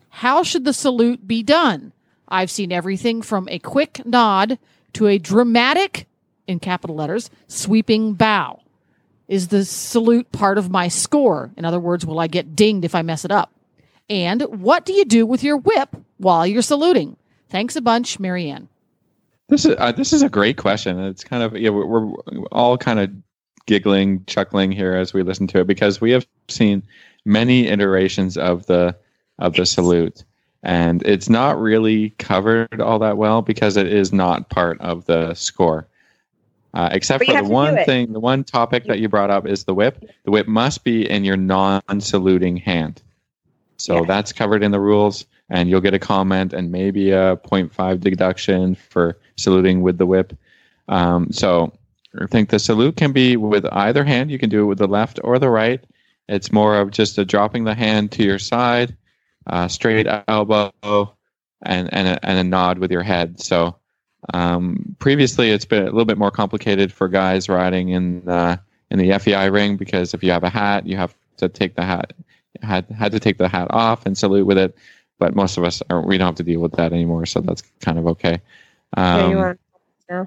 How 0.08 0.42
should 0.42 0.64
the 0.64 0.72
salute 0.72 1.28
be 1.28 1.42
done? 1.42 1.92
I've 2.26 2.50
seen 2.50 2.72
everything 2.72 3.20
from 3.20 3.50
a 3.50 3.58
quick 3.58 4.00
nod 4.06 4.58
to 4.94 5.08
a 5.08 5.18
dramatic, 5.18 6.06
in 6.46 6.58
capital 6.58 6.96
letters, 6.96 7.28
sweeping 7.48 8.14
bow. 8.14 8.62
Is 9.28 9.48
the 9.48 9.66
salute 9.66 10.32
part 10.32 10.56
of 10.56 10.70
my 10.70 10.88
score? 10.88 11.50
In 11.58 11.66
other 11.66 11.80
words, 11.80 12.06
will 12.06 12.18
I 12.18 12.28
get 12.28 12.56
dinged 12.56 12.86
if 12.86 12.94
I 12.94 13.02
mess 13.02 13.26
it 13.26 13.30
up? 13.30 13.52
And 14.08 14.40
what 14.40 14.86
do 14.86 14.94
you 14.94 15.04
do 15.04 15.26
with 15.26 15.44
your 15.44 15.58
whip 15.58 15.94
while 16.16 16.46
you're 16.46 16.62
saluting? 16.62 17.18
Thanks 17.50 17.76
a 17.76 17.82
bunch, 17.82 18.18
Marianne. 18.18 18.70
This 19.52 19.66
is 19.66 19.76
uh, 19.76 19.92
this 19.92 20.14
is 20.14 20.22
a 20.22 20.30
great 20.30 20.56
question. 20.56 20.98
It's 20.98 21.22
kind 21.22 21.42
of 21.42 21.54
yeah, 21.54 21.68
we're, 21.68 21.84
we're 21.84 22.14
all 22.52 22.78
kind 22.78 22.98
of 22.98 23.10
giggling, 23.66 24.24
chuckling 24.24 24.72
here 24.72 24.94
as 24.94 25.12
we 25.12 25.22
listen 25.22 25.46
to 25.48 25.60
it 25.60 25.66
because 25.66 26.00
we 26.00 26.10
have 26.12 26.26
seen 26.48 26.82
many 27.26 27.66
iterations 27.66 28.38
of 28.38 28.64
the 28.64 28.96
of 29.38 29.52
the 29.52 29.66
salute, 29.66 30.24
and 30.62 31.02
it's 31.02 31.28
not 31.28 31.60
really 31.60 32.14
covered 32.18 32.80
all 32.80 32.98
that 33.00 33.18
well 33.18 33.42
because 33.42 33.76
it 33.76 33.88
is 33.88 34.10
not 34.10 34.48
part 34.48 34.80
of 34.80 35.04
the 35.04 35.34
score. 35.34 35.86
Uh, 36.72 36.88
except 36.90 37.22
for 37.22 37.34
the 37.34 37.46
one 37.46 37.76
thing, 37.84 38.10
the 38.14 38.20
one 38.20 38.44
topic 38.44 38.86
that 38.86 39.00
you 39.00 39.08
brought 39.10 39.30
up 39.30 39.46
is 39.46 39.64
the 39.64 39.74
whip. 39.74 40.02
The 40.24 40.30
whip 40.30 40.48
must 40.48 40.82
be 40.82 41.06
in 41.10 41.24
your 41.24 41.36
non-saluting 41.36 42.56
hand. 42.56 43.02
So 43.76 43.96
yeah. 43.96 44.06
that's 44.06 44.32
covered 44.32 44.62
in 44.62 44.70
the 44.70 44.80
rules, 44.80 45.26
and 45.52 45.68
you'll 45.68 45.82
get 45.82 45.92
a 45.92 45.98
comment 45.98 46.54
and 46.54 46.72
maybe 46.72 47.10
a 47.10 47.36
0.5 47.36 48.00
deduction 48.00 48.74
for 48.74 49.18
saluting 49.36 49.82
with 49.82 49.98
the 49.98 50.06
whip. 50.06 50.32
Um, 50.88 51.30
so 51.30 51.74
I 52.18 52.26
think 52.26 52.48
the 52.48 52.58
salute 52.58 52.96
can 52.96 53.12
be 53.12 53.36
with 53.36 53.66
either 53.70 54.02
hand. 54.02 54.30
You 54.30 54.38
can 54.38 54.48
do 54.48 54.62
it 54.62 54.66
with 54.66 54.78
the 54.78 54.88
left 54.88 55.20
or 55.22 55.38
the 55.38 55.50
right. 55.50 55.84
It's 56.26 56.50
more 56.50 56.80
of 56.80 56.90
just 56.90 57.18
a 57.18 57.24
dropping 57.26 57.64
the 57.64 57.74
hand 57.74 58.12
to 58.12 58.24
your 58.24 58.38
side, 58.38 58.96
uh, 59.46 59.68
straight 59.68 60.06
elbow, 60.26 60.72
and 61.60 61.92
and 61.92 62.08
a, 62.08 62.26
and 62.26 62.38
a 62.38 62.44
nod 62.44 62.78
with 62.78 62.90
your 62.90 63.02
head. 63.02 63.38
So 63.38 63.76
um, 64.32 64.96
previously, 65.00 65.50
it's 65.50 65.66
been 65.66 65.82
a 65.82 65.86
little 65.86 66.06
bit 66.06 66.18
more 66.18 66.30
complicated 66.30 66.92
for 66.92 67.08
guys 67.08 67.50
riding 67.50 67.90
in 67.90 68.26
uh, 68.26 68.56
in 68.90 68.98
the 68.98 69.18
FEI 69.18 69.50
ring 69.50 69.76
because 69.76 70.14
if 70.14 70.22
you 70.22 70.30
have 70.30 70.44
a 70.44 70.50
hat, 70.50 70.86
you 70.86 70.96
have 70.96 71.14
to 71.38 71.48
take 71.50 71.74
the 71.74 71.84
hat 71.84 72.14
had 72.62 72.86
had 72.90 73.12
to 73.12 73.20
take 73.20 73.38
the 73.38 73.48
hat 73.48 73.68
off 73.70 74.06
and 74.06 74.16
salute 74.16 74.46
with 74.46 74.58
it. 74.58 74.76
But 75.22 75.36
most 75.36 75.56
of 75.56 75.62
us 75.62 75.80
are, 75.88 76.00
we 76.00 76.18
don't 76.18 76.26
have 76.26 76.34
to 76.34 76.42
deal 76.42 76.58
with 76.58 76.72
that 76.72 76.92
anymore, 76.92 77.26
so 77.26 77.40
that's 77.40 77.62
kind 77.80 77.96
of 77.96 78.08
okay. 78.08 78.40
Um, 78.96 79.20
yeah, 79.20 79.30
you 79.30 79.38
are. 79.38 79.58
Yeah. 80.10 80.26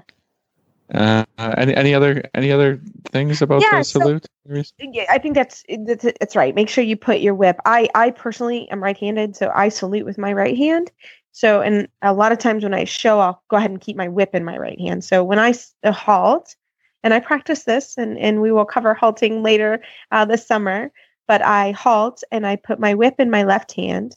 Uh, 0.90 1.54
any 1.58 1.76
any 1.76 1.94
other 1.94 2.22
any 2.34 2.50
other 2.50 2.80
things 3.10 3.42
about 3.42 3.60
yeah, 3.60 3.80
the 3.80 3.84
salute? 3.84 4.26
So, 4.48 4.72
yeah, 4.80 5.04
I 5.10 5.18
think 5.18 5.34
that's 5.34 5.64
that's 5.84 6.04
that's 6.04 6.34
right. 6.34 6.54
Make 6.54 6.70
sure 6.70 6.82
you 6.82 6.96
put 6.96 7.20
your 7.20 7.34
whip. 7.34 7.58
I 7.66 7.90
I 7.94 8.10
personally 8.10 8.70
am 8.70 8.82
right-handed, 8.82 9.36
so 9.36 9.52
I 9.54 9.68
salute 9.68 10.06
with 10.06 10.16
my 10.16 10.32
right 10.32 10.56
hand. 10.56 10.90
So, 11.32 11.60
and 11.60 11.88
a 12.00 12.14
lot 12.14 12.32
of 12.32 12.38
times 12.38 12.62
when 12.62 12.72
I 12.72 12.84
show, 12.84 13.20
I'll 13.20 13.42
go 13.48 13.58
ahead 13.58 13.70
and 13.70 13.78
keep 13.78 13.98
my 13.98 14.08
whip 14.08 14.34
in 14.34 14.44
my 14.46 14.56
right 14.56 14.80
hand. 14.80 15.04
So 15.04 15.22
when 15.22 15.38
I 15.38 15.52
uh, 15.84 15.92
halt, 15.92 16.56
and 17.04 17.12
I 17.12 17.20
practice 17.20 17.64
this, 17.64 17.98
and 17.98 18.16
and 18.16 18.40
we 18.40 18.50
will 18.50 18.64
cover 18.64 18.94
halting 18.94 19.42
later 19.42 19.82
uh, 20.10 20.24
this 20.24 20.46
summer. 20.46 20.90
But 21.28 21.42
I 21.42 21.72
halt 21.72 22.24
and 22.32 22.46
I 22.46 22.56
put 22.56 22.80
my 22.80 22.94
whip 22.94 23.16
in 23.18 23.30
my 23.30 23.42
left 23.42 23.72
hand 23.72 24.16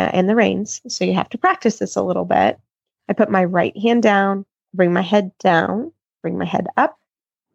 uh, 0.00 0.10
and 0.14 0.28
the 0.28 0.34
reins. 0.34 0.80
So 0.88 1.04
you 1.04 1.14
have 1.14 1.28
to 1.30 1.38
practice 1.38 1.78
this 1.78 1.96
a 1.96 2.02
little 2.02 2.24
bit. 2.24 2.58
I 3.08 3.12
put 3.12 3.30
my 3.30 3.44
right 3.44 3.76
hand 3.76 4.02
down, 4.02 4.46
bring 4.72 4.92
my 4.92 5.02
head 5.02 5.32
down, 5.38 5.92
bring 6.22 6.38
my 6.38 6.44
head 6.44 6.66
up, 6.76 6.98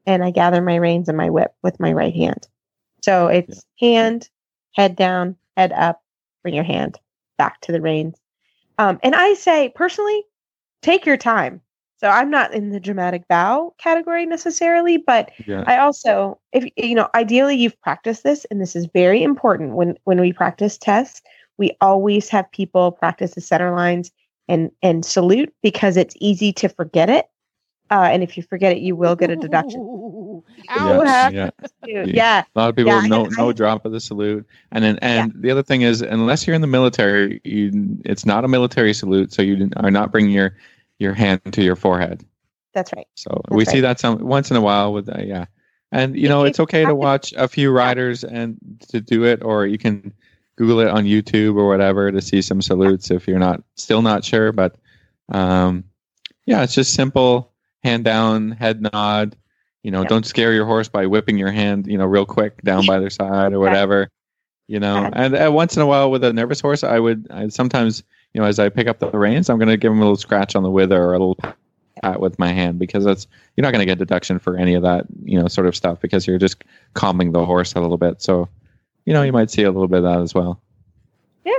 and 0.06 0.24
I 0.24 0.32
gather 0.32 0.62
my 0.62 0.76
reins 0.76 1.08
and 1.10 1.18
my 1.18 1.30
whip 1.30 1.54
with 1.64 1.80
my 1.80 1.92
right 1.92 2.14
hand. 2.14 2.48
So 3.02 3.28
it's 3.28 3.66
yeah. 3.80 3.90
hand, 3.90 4.30
head 4.74 4.96
down, 4.96 5.38
head 5.58 5.72
up, 5.72 6.02
bring 6.44 6.54
your 6.54 6.64
hand 6.64 7.00
back 7.38 7.62
to 7.62 7.72
the 7.72 7.82
reins. 7.82 8.16
Um, 8.78 9.00
and 9.02 9.16
I 9.16 9.34
say 9.34 9.72
personally, 9.74 10.24
take 10.82 11.06
your 11.06 11.18
time. 11.18 11.62
So 11.98 12.10
I'm 12.10 12.30
not 12.30 12.54
in 12.54 12.72
the 12.72 12.80
dramatic 12.80 13.28
bow 13.28 13.74
category 13.78 14.26
necessarily, 14.26 14.98
but 14.98 15.32
yeah. 15.48 15.64
I 15.66 15.78
also, 15.78 16.40
if 16.52 16.70
you 16.76 16.94
know, 16.94 17.10
ideally 17.16 17.56
you've 17.56 17.80
practiced 17.82 18.24
this, 18.24 18.46
and 18.52 18.62
this 18.62 18.76
is 18.76 18.88
very 18.94 19.24
important 19.24 19.74
when 19.74 19.98
when 20.04 20.20
we 20.20 20.34
practice 20.34 20.78
tests. 20.78 21.22
We 21.58 21.72
always 21.82 22.30
have 22.30 22.52
people 22.52 22.92
practice 22.92 23.36
the 23.36 23.42
center 23.42 23.76
lines 23.76 24.12
and 24.48 24.72
and 24.82 25.06
salute 25.06 25.54
because 25.62 25.98
it's 25.98 26.16
easy 26.20 26.54
to 26.54 26.70
forget 26.70 27.10
it. 27.10 27.28
Uh, 27.92 28.10
and 28.12 28.24
if 28.24 28.36
you 28.36 28.42
forget 28.42 28.72
it, 28.72 28.80
you 28.80 28.96
will 28.96 29.16
get 29.16 29.30
a 29.30 29.36
deduction. 29.36 30.42
Yeah, 30.68 31.52
yeah. 31.86 32.04
yeah. 32.04 32.44
A 32.56 32.60
lot 32.60 32.70
of 32.70 32.76
people 32.76 32.92
yeah, 32.92 33.08
no 33.08 33.26
I, 33.26 33.30
no 33.38 33.54
drop 33.54 33.86
of 33.86 33.92
the 33.92 34.00
salute, 34.00 34.46
and 34.72 34.84
then 34.84 34.98
and 35.02 35.32
yeah. 35.32 35.40
the 35.42 35.52
other 35.52 35.64
thing 35.64 35.84
is, 35.84 36.02
unless 36.02 36.48
you're 36.48 36.56
in 36.56 36.62
the 36.62 36.68
military, 36.68 37.42
you, 37.44 38.00
it's 38.04 38.26
not 38.26 38.44
a 38.44 38.48
military 38.48 38.94
salute, 38.94 39.32
so 39.32 39.42
you 39.42 39.70
are 39.78 39.92
not 39.92 40.12
bringing 40.12 40.32
your 40.32 40.58
your 40.98 41.14
hand 41.14 41.42
to 41.54 41.64
your 41.64 41.76
forehead. 41.76 42.26
That's 42.74 42.92
right. 42.94 43.08
So 43.16 43.30
That's 43.46 43.56
we 43.56 43.66
right. 43.66 43.68
see 43.68 43.80
that 43.82 44.00
some 44.00 44.20
once 44.20 44.50
in 44.50 44.58
a 44.58 44.62
while 44.62 44.92
with 44.92 45.08
uh, 45.08 45.22
yeah, 45.22 45.46
and 45.92 46.18
you 46.18 46.28
know 46.28 46.44
it's 46.44 46.60
okay 46.60 46.86
to 46.86 46.96
watch 46.96 47.34
a 47.38 47.48
few 47.48 47.72
riders 47.72 48.24
and 48.24 48.58
to 48.90 49.00
do 49.00 49.26
it, 49.26 49.44
or 49.44 49.68
you 49.68 49.78
can 49.78 50.12
Google 50.58 50.80
it 50.80 50.88
on 50.88 51.06
YouTube 51.06 51.58
or 51.58 51.68
whatever 51.68 52.12
to 52.12 52.22
see 52.22 52.42
some 52.42 52.62
salutes 52.62 53.12
if 53.12 53.28
you're 53.28 53.40
not 53.40 53.64
still 53.76 54.02
not 54.02 54.24
sure. 54.24 54.52
But 54.52 54.76
um, 55.30 55.84
yeah, 56.46 56.64
it's 56.64 56.76
just 56.76 56.94
simple 56.94 57.52
hand 57.84 58.04
down, 58.04 58.52
head 58.52 58.82
nod. 58.82 59.36
You 59.84 59.92
know, 59.92 60.02
yeah. 60.02 60.08
don't 60.08 60.26
scare 60.26 60.54
your 60.54 60.66
horse 60.66 60.88
by 60.88 61.06
whipping 61.06 61.38
your 61.38 61.52
hand, 61.52 61.86
you 61.86 61.98
know, 61.98 62.06
real 62.06 62.26
quick 62.26 62.62
down 62.64 62.86
by 62.86 63.00
their 63.00 63.12
side 63.12 63.54
or 63.54 63.60
whatever. 63.66 64.10
You 64.68 64.80
know, 64.80 65.10
and 65.14 65.36
uh, 65.36 65.52
once 65.52 65.76
in 65.76 65.84
a 65.84 65.86
while 65.86 66.10
with 66.10 66.24
a 66.24 66.34
nervous 66.34 66.60
horse, 66.60 66.84
I 66.84 66.98
would 66.98 67.28
I 67.30 67.50
sometimes, 67.50 68.04
you 68.34 68.42
know, 68.42 68.48
as 68.48 68.58
I 68.58 68.70
pick 68.70 68.88
up 68.88 69.00
the 69.00 69.12
reins, 69.12 69.50
I'm 69.50 69.60
going 69.60 69.70
to 69.70 69.78
give 69.78 69.92
him 69.92 70.00
a 70.00 70.02
little 70.02 70.16
scratch 70.16 70.56
on 70.56 70.64
the 70.64 70.72
wither 70.72 71.00
or 71.00 71.14
a 71.14 71.20
little 71.20 71.38
pat 72.02 72.20
with 72.20 72.40
my 72.40 72.52
hand 72.52 72.80
because 72.80 73.04
that's 73.04 73.28
you're 73.56 73.64
not 73.64 73.72
going 73.72 73.82
to 73.82 73.86
get 73.86 74.00
deduction 74.00 74.40
for 74.40 74.58
any 74.58 74.74
of 74.74 74.82
that, 74.82 75.06
you 75.24 75.40
know, 75.40 75.48
sort 75.48 75.68
of 75.68 75.76
stuff 75.76 76.02
because 76.02 76.26
you're 76.26 76.40
just 76.40 76.64
calming 76.96 77.32
the 77.32 77.46
horse 77.46 77.76
a 77.76 77.82
little 77.82 77.98
bit. 77.98 78.24
So 78.24 78.50
you 79.06 79.14
know, 79.14 79.24
you 79.24 79.32
might 79.32 79.52
see 79.52 79.64
a 79.64 79.72
little 79.72 79.88
bit 79.88 80.00
of 80.00 80.04
that 80.04 80.22
as 80.22 80.34
well. 80.34 80.62
Yeah. 81.46 81.54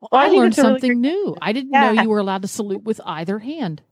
Well, 0.00 0.08
I, 0.12 0.26
I 0.26 0.28
learned 0.28 0.54
something 0.54 0.88
really 0.88 1.00
new. 1.00 1.36
I 1.40 1.52
didn't 1.52 1.72
yeah. 1.72 1.92
know 1.92 2.02
you 2.02 2.08
were 2.08 2.18
allowed 2.18 2.42
to 2.42 2.48
salute 2.48 2.84
with 2.84 3.00
either 3.04 3.38
hand. 3.38 3.82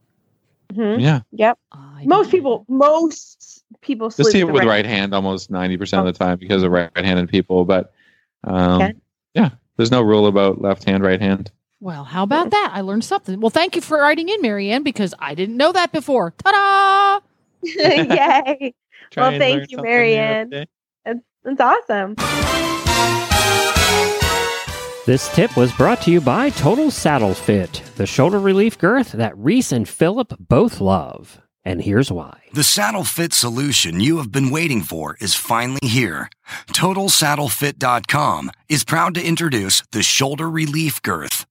Mm-hmm. 0.73 0.99
Yeah. 0.99 1.21
Yep. 1.31 1.57
most 2.05 2.31
people, 2.31 2.65
most 2.67 3.63
people 3.81 4.11
see 4.11 4.39
it 4.39 4.43
with 4.45 4.63
right, 4.63 4.67
right 4.67 4.85
hand 4.85 5.13
almost 5.13 5.49
ninety 5.49 5.77
percent 5.77 6.07
of 6.07 6.13
the 6.13 6.17
time 6.17 6.37
because 6.37 6.63
of 6.63 6.71
right-handed 6.71 7.29
people. 7.29 7.65
But 7.65 7.91
um, 8.43 8.81
okay. 8.81 8.93
yeah, 9.33 9.49
there's 9.77 9.91
no 9.91 10.01
rule 10.01 10.27
about 10.27 10.61
left 10.61 10.83
hand, 10.83 11.03
right 11.03 11.19
hand. 11.19 11.51
Well, 11.81 12.03
how 12.03 12.23
about 12.23 12.51
that? 12.51 12.71
I 12.73 12.81
learned 12.81 13.05
something. 13.05 13.39
Well, 13.39 13.49
thank 13.49 13.75
you 13.75 13.81
for 13.81 13.99
writing 13.99 14.27
in, 14.27 14.41
Marianne, 14.41 14.83
because 14.83 15.13
I 15.17 15.33
didn't 15.33 15.55
know 15.55 15.71
that 15.71 15.93
before. 15.93 16.33
Ta-da! 16.43 17.21
Yay! 17.63 18.73
well, 19.17 19.39
thank 19.39 19.71
you, 19.71 19.81
Marianne. 19.81 20.49
That's, 21.05 21.21
that's 21.43 21.61
awesome. 21.61 22.15
This 25.09 25.33
tip 25.33 25.57
was 25.57 25.71
brought 25.71 26.03
to 26.03 26.11
you 26.11 26.21
by 26.21 26.51
Total 26.51 26.91
Saddle 26.91 27.33
Fit, 27.33 27.81
the 27.95 28.05
shoulder 28.05 28.39
relief 28.39 28.77
girth 28.77 29.13
that 29.13 29.35
Reese 29.35 29.71
and 29.71 29.89
Philip 29.89 30.35
both 30.37 30.79
love. 30.79 31.41
And 31.65 31.81
here's 31.81 32.11
why. 32.11 32.43
The 32.53 32.63
saddle 32.63 33.03
fit 33.03 33.33
solution 33.33 33.99
you 33.99 34.17
have 34.17 34.31
been 34.31 34.51
waiting 34.51 34.83
for 34.83 35.17
is 35.19 35.33
finally 35.33 35.79
here. 35.81 36.29
TotalSaddleFit.com 36.73 38.51
is 38.69 38.83
proud 38.83 39.15
to 39.15 39.25
introduce 39.25 39.81
the 39.91 40.03
Shoulder 40.03 40.47
Relief 40.47 41.01
Girth. 41.01 41.47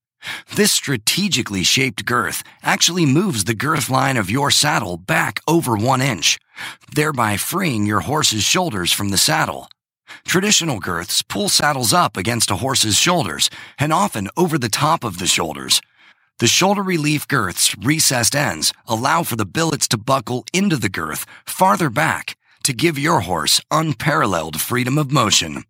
This 0.54 0.70
strategically 0.70 1.64
shaped 1.64 2.04
girth 2.04 2.44
actually 2.62 3.06
moves 3.06 3.42
the 3.42 3.56
girth 3.56 3.90
line 3.90 4.16
of 4.16 4.30
your 4.30 4.52
saddle 4.52 4.96
back 4.96 5.40
over 5.48 5.76
one 5.76 6.00
inch, 6.00 6.38
thereby 6.94 7.36
freeing 7.36 7.86
your 7.86 8.02
horse's 8.02 8.44
shoulders 8.44 8.92
from 8.92 9.09
the 9.09 9.18
saddle. 9.18 9.68
Traditional 10.27 10.79
girths 10.79 11.23
pull 11.23 11.49
saddles 11.49 11.93
up 11.93 12.16
against 12.16 12.51
a 12.51 12.57
horse's 12.57 12.97
shoulders 12.97 13.51
and 13.79 13.93
often 13.93 14.29
over 14.37 14.59
the 14.59 14.69
top 14.69 15.05
of 15.05 15.19
the 15.19 15.27
shoulders. 15.27 15.81
The 16.39 16.47
shoulder 16.47 16.83
relief 16.83 17.27
girth's 17.27 17.77
recessed 17.79 18.37
ends 18.37 18.73
allow 18.87 19.23
for 19.23 19.37
the 19.37 19.47
billets 19.47 19.89
to 19.89 19.99
buckle 19.99 20.45
into 20.53 20.77
the 20.77 20.89
girth 20.89 21.27
farther 21.45 21.91
back 21.91 22.37
to 22.62 22.73
give 22.73 22.99
your 22.99 23.21
horse 23.21 23.61
unparalleled 23.71 24.61
freedom 24.61 24.99
of 24.99 25.11
motion. 25.11 25.64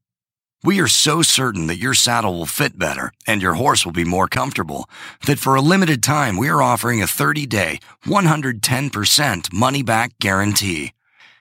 We 0.65 0.81
are 0.81 0.89
so 0.89 1.23
certain 1.23 1.69
that 1.69 1.79
your 1.79 1.95
saddle 1.95 2.35
will 2.35 2.47
fit 2.47 2.77
better 2.79 3.13
and 3.27 3.41
your 3.41 3.55
horse 3.55 3.87
will 3.87 3.93
be 3.93 4.05
more 4.05 4.27
comfortable 4.27 4.91
that 5.25 5.39
for 5.39 5.55
a 5.55 5.61
limited 5.61 6.03
time 6.03 6.37
we 6.37 6.49
are 6.49 6.61
offering 6.61 7.01
a 7.01 7.07
30 7.07 7.47
day, 7.47 7.79
110% 8.05 9.53
money 9.53 9.83
back 9.83 10.19
guarantee. 10.19 10.93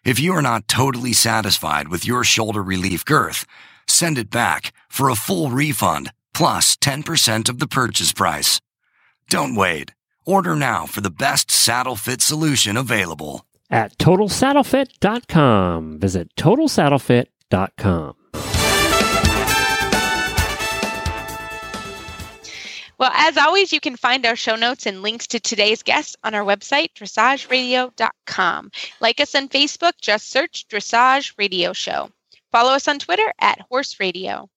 If 0.08 0.22
you 0.22 0.34
are 0.38 0.41
not 0.41 0.70
totally 0.70 1.12
satisfied 1.12 1.89
with 1.89 2.08
your 2.08 2.24
shoulder 2.24 2.64
relief 2.64 3.03
girth, 3.03 3.45
send 3.88 4.18
it 4.18 4.30
back 4.30 4.72
for 4.88 5.10
a 5.10 5.16
full 5.16 5.49
refund 5.49 6.14
plus 6.34 6.78
10% 6.78 7.49
of 7.49 7.60
the 7.60 7.68
purchase 7.68 8.14
price. 8.14 8.62
Don't 9.30 9.53
wait. 9.53 9.91
Order 10.26 10.55
now 10.55 10.86
for 10.86 11.01
the 11.01 11.12
best 11.12 11.51
saddle 11.51 11.97
fit 11.97 12.22
solution 12.22 12.78
available. 12.78 13.45
At 13.70 13.97
TotalSaddleFit.com. 13.97 15.99
Visit 15.99 16.34
TotalSaddleFit.com. 16.38 18.16
Well, 22.99 23.11
as 23.13 23.37
always, 23.37 23.71
you 23.71 23.79
can 23.79 23.95
find 23.95 24.25
our 24.25 24.35
show 24.35 24.55
notes 24.55 24.87
and 24.87 25.03
links 25.03 25.27
to 25.27 25.39
today's 25.39 25.83
guests 25.83 26.15
on 26.23 26.33
our 26.33 26.43
website, 26.43 26.93
dressageradio.com. 26.95 28.71
Like 28.99 29.19
us 29.19 29.35
on 29.35 29.49
Facebook, 29.49 29.93
just 30.01 30.31
search 30.31 30.67
Dressage 30.67 31.33
Radio 31.37 31.73
Show. 31.73 32.09
Follow 32.51 32.71
us 32.71 32.87
on 32.87 32.97
Twitter 32.97 33.31
at 33.39 33.61
Horse 33.69 33.99
Radio. 33.99 34.49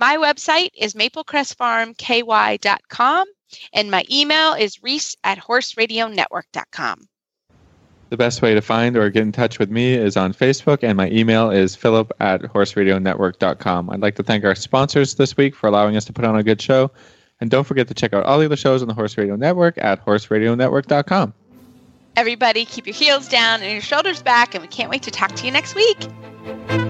My 0.00 0.16
website 0.16 0.70
is 0.76 0.94
maplecrestfarmky.com, 0.94 3.26
and 3.72 3.90
my 3.90 4.04
email 4.10 4.52
is 4.54 4.82
reese 4.82 5.16
at 5.22 5.38
horseradionetwork.com. 5.38 7.08
The 8.10 8.16
best 8.16 8.42
way 8.42 8.54
to 8.54 8.62
find 8.62 8.96
or 8.96 9.10
get 9.10 9.22
in 9.22 9.32
touch 9.32 9.58
with 9.58 9.70
me 9.70 9.92
is 9.92 10.16
on 10.16 10.32
Facebook, 10.32 10.78
and 10.82 10.96
my 10.96 11.10
email 11.10 11.50
is 11.50 11.76
philip 11.76 12.10
at 12.20 12.40
horseradionetwork.com. 12.42 13.90
I'd 13.90 14.00
like 14.00 14.14
to 14.16 14.22
thank 14.22 14.44
our 14.44 14.54
sponsors 14.54 15.16
this 15.16 15.36
week 15.36 15.54
for 15.54 15.68
allowing 15.68 15.94
us 15.96 16.06
to 16.06 16.12
put 16.12 16.24
on 16.24 16.36
a 16.36 16.42
good 16.42 16.62
show. 16.62 16.90
And 17.40 17.50
don't 17.50 17.64
forget 17.64 17.88
to 17.88 17.94
check 17.94 18.12
out 18.12 18.24
all 18.24 18.38
the 18.38 18.46
other 18.46 18.56
shows 18.56 18.82
on 18.82 18.88
the 18.88 18.94
Horse 18.94 19.16
Radio 19.16 19.36
Network 19.36 19.78
at 19.78 20.04
horseradionetwork.com. 20.04 21.34
Everybody, 22.16 22.64
keep 22.64 22.86
your 22.86 22.94
heels 22.94 23.28
down 23.28 23.62
and 23.62 23.70
your 23.70 23.80
shoulders 23.80 24.22
back, 24.22 24.54
and 24.54 24.62
we 24.62 24.68
can't 24.68 24.90
wait 24.90 25.04
to 25.04 25.10
talk 25.10 25.32
to 25.36 25.46
you 25.46 25.52
next 25.52 25.76
week. 25.76 26.87